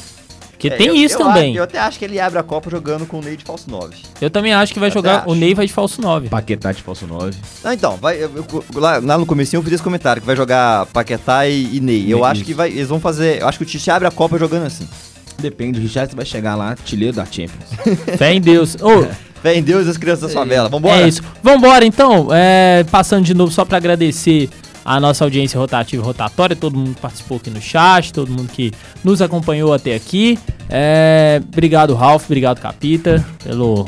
Porque 0.52 0.68
É, 0.68 0.76
tem 0.76 0.88
eu- 0.88 0.94
isso 0.94 1.14
eu 1.14 1.18
também. 1.26 1.50
acho- 1.52 1.58
eu 1.58 1.62
até 1.64 1.78
acho 1.78 1.98
que 1.98 2.04
ele 2.04 2.20
abre 2.20 2.38
a 2.38 2.42
Copa 2.42 2.68
jogando 2.70 3.06
com 3.06 3.18
o 3.18 3.22
Ney 3.22 3.34
de 3.36 3.44
falso 3.44 3.70
9. 3.70 3.96
Eu 4.20 4.28
também 4.28 4.52
acho 4.52 4.74
que 4.74 4.78
vai 4.78 4.90
Eu 4.90 4.92
jogar. 4.92 5.26
O. 5.26 5.34
Ney 5.34 5.54
vai 5.54 5.66
de 5.66 5.72
falso 5.72 6.02
9. 6.02 6.28
Paquetá 6.28 6.70
de 6.72 6.82
falso 6.82 7.06
9. 7.06 7.34
Não, 7.64 7.72
então, 7.72 7.96
vai, 7.96 8.22
eu- 8.22 8.30
eu- 8.34 8.64
lá, 8.74 8.98
lá 9.02 9.16
no 9.16 9.24
comecinho 9.24 9.58
eu 9.60 9.64
fiz 9.64 9.72
esse 9.72 9.82
comentário, 9.82 10.20
que 10.20 10.26
vai 10.26 10.36
jogar 10.36 10.84
Paquetá 10.86 11.46
e, 11.48 11.76
e 11.76 11.80
Ney. 11.80 12.04
Eu 12.12 12.18
Isso. 12.18 12.24
acho 12.26 12.44
que 12.44 12.52
vai, 12.52 12.68
eles 12.68 12.88
vão 12.88 13.00
fazer, 13.00 13.40
eu 13.40 13.48
acho 13.48 13.56
que 13.56 13.64
o 13.64 13.66
Tite 13.66 13.90
abre 13.90 14.06
a 14.06 14.10
Copa 14.10 14.38
jogando 14.38 14.66
assim. 14.66 14.86
Depende, 15.40 15.78
o 15.78 15.82
Richarlison 15.82 16.16
vai 16.16 16.26
chegar 16.26 16.54
lá, 16.54 16.70
artilheiro 16.70 17.16
da 17.16 17.24
Champions. 17.24 17.70
Fé 18.16 18.34
em 18.34 18.40
Deus. 18.40 18.76
Ô, 18.80 19.06
Fé 19.42 19.56
em 19.56 19.62
Deus 19.62 19.86
e 19.86 19.90
as 19.90 19.96
crianças 19.96 20.28
da 20.28 20.28
favela, 20.28 20.68
vambora? 20.68 21.00
É 21.00 21.08
isso. 21.08 21.22
Vambora, 21.42 21.84
então. 21.84 22.28
É, 22.30 22.84
passando 22.90 23.24
de 23.24 23.32
novo, 23.32 23.50
só 23.50 23.64
pra 23.64 23.78
agradecer 23.78 24.50
a 24.84 25.00
nossa 25.00 25.24
audiência 25.24 25.58
rotativa 25.58 26.02
e 26.02 26.04
rotatória, 26.04 26.54
todo 26.54 26.76
mundo 26.76 26.94
que 26.94 27.00
participou 27.00 27.38
aqui 27.38 27.50
no 27.50 27.60
chat, 27.60 28.12
todo 28.12 28.30
mundo 28.30 28.50
que 28.52 28.72
nos 29.02 29.22
acompanhou 29.22 29.72
até 29.72 29.94
aqui. 29.94 30.38
É, 30.68 31.40
obrigado, 31.52 31.94
Ralph, 31.94 32.24
obrigado, 32.26 32.60
Capita, 32.60 33.24
pelo 33.42 33.86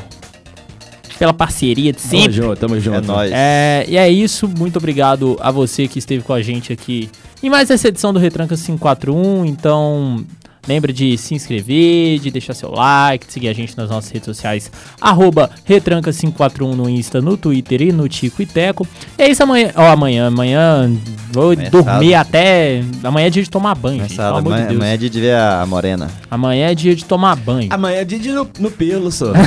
pela 1.18 1.32
parceria 1.32 1.92
de 1.92 1.98
Tamo 1.98 2.10
sempre. 2.10 2.32
junto, 2.32 2.56
tamo 2.56 2.80
junto. 2.80 2.96
É 2.96 3.00
nóis. 3.00 3.30
É, 3.32 3.84
e 3.86 3.96
é 3.96 4.10
isso, 4.10 4.48
muito 4.48 4.76
obrigado 4.76 5.36
a 5.40 5.50
você 5.50 5.86
que 5.86 5.98
esteve 5.98 6.24
com 6.24 6.32
a 6.32 6.42
gente 6.42 6.72
aqui 6.72 7.08
em 7.42 7.50
mais 7.50 7.70
essa 7.70 7.88
edição 7.88 8.12
do 8.12 8.18
Retranca 8.18 8.56
541. 8.56 9.44
Então, 9.46 10.24
lembre 10.66 10.92
de 10.92 11.16
se 11.18 11.34
inscrever, 11.34 12.18
de 12.18 12.30
deixar 12.30 12.54
seu 12.54 12.70
like, 12.70 13.26
de 13.26 13.32
seguir 13.32 13.48
a 13.48 13.52
gente 13.52 13.76
nas 13.76 13.90
nossas 13.90 14.10
redes 14.10 14.26
sociais, 14.26 14.70
arroba 15.00 15.50
Retranca541 15.68 16.74
no 16.74 16.88
Insta, 16.88 17.20
no 17.20 17.36
Twitter 17.36 17.82
e 17.82 17.92
no 17.92 18.08
Tico 18.08 18.42
e 18.42 18.46
Teco. 18.46 18.86
E 19.18 19.22
é 19.22 19.30
isso 19.30 19.42
amanhã, 19.42 19.72
ó, 19.74 19.88
amanhã, 19.88 20.26
amanhã 20.28 20.90
vou 21.30 21.52
Amanhã 21.52 21.66
é 21.66 21.70
dormir 21.70 22.12
sábado. 22.12 22.28
até, 22.28 22.82
amanhã 23.02 23.26
é 23.26 23.30
dia 23.30 23.42
de 23.42 23.50
tomar 23.50 23.74
banho, 23.74 24.00
gente, 24.00 24.08
Começado, 24.16 24.26
pelo 24.26 24.38
amor 24.38 24.52
de 24.52 24.62
amanhã, 24.62 24.76
amanhã 24.76 24.92
é 24.92 24.96
dia 24.96 25.10
de 25.10 25.20
ver 25.20 25.36
a 25.36 25.66
morena. 25.66 26.10
Amanhã 26.30 26.70
é 26.70 26.74
dia 26.74 26.94
de 26.94 27.04
tomar 27.04 27.36
banho. 27.36 27.68
Amanhã 27.72 27.96
é 28.00 28.04
dia 28.04 28.18
de 28.18 28.28
ir 28.28 28.32
no, 28.32 28.48
no 28.58 28.70
pelo, 28.70 29.10
só. 29.10 29.32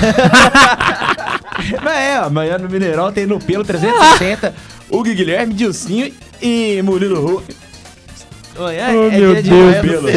Mas 1.83 1.95
é, 1.95 2.17
amanhã 2.17 2.57
no 2.57 2.69
Mineirão 2.69 3.11
tem 3.11 3.25
no 3.25 3.39
pelo 3.39 3.63
360, 3.63 4.53
Hugo 4.89 5.03
Guilherme, 5.03 5.53
Dilcinho 5.53 6.11
e 6.41 6.81
Murilo 6.81 7.43
Hulk. 8.55 8.59
Amanhã 8.59 8.87
Oh, 8.87 9.07
é 9.07 9.17
meu 9.17 9.33
dia 9.33 9.43
de 9.43 9.49
Deus 9.49 9.75
do 9.75 9.81
pelo. 9.81 10.07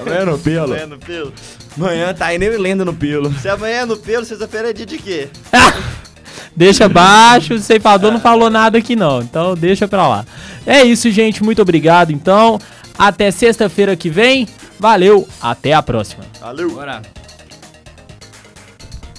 Amanhã 0.00 0.24
no 0.24 0.38
pelo. 0.38 0.64
Amanhã 0.64 0.82
é 0.82 0.86
no 0.86 0.98
pelo. 0.98 1.32
Amanhã 1.76 2.14
tá 2.14 2.34
indo 2.34 2.44
eu 2.44 2.54
e 2.54 2.58
Lenda 2.58 2.84
no 2.84 2.94
pelo. 2.94 3.32
Se 3.34 3.48
amanhã 3.48 3.80
é 3.80 3.84
no 3.84 3.96
pelo, 3.96 4.24
sexta-feira 4.24 4.70
é 4.70 4.72
dia 4.72 4.86
de 4.86 4.98
quê? 4.98 5.28
Deixa 6.56 6.88
baixo, 6.88 7.54
o 7.54 7.58
ceifador 7.58 8.12
não 8.12 8.20
falou 8.20 8.48
nada 8.48 8.78
aqui 8.78 8.94
não, 8.94 9.20
então 9.20 9.56
deixa 9.56 9.88
pra 9.88 10.06
lá. 10.06 10.24
É 10.64 10.84
isso, 10.84 11.10
gente, 11.10 11.42
muito 11.42 11.60
obrigado. 11.60 12.12
Então, 12.12 12.60
até 12.96 13.30
sexta-feira 13.32 13.96
que 13.96 14.08
vem. 14.08 14.46
Valeu, 14.78 15.26
até 15.42 15.72
a 15.72 15.82
próxima. 15.82 16.24
Valeu. 16.40 16.70
Bora. 16.70 17.02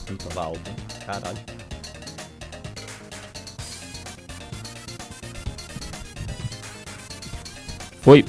Puta, 0.05 0.39
alto, 0.39 0.61
hein? 0.69 0.75
Caralho. 1.05 1.37
Foi. 8.01 8.23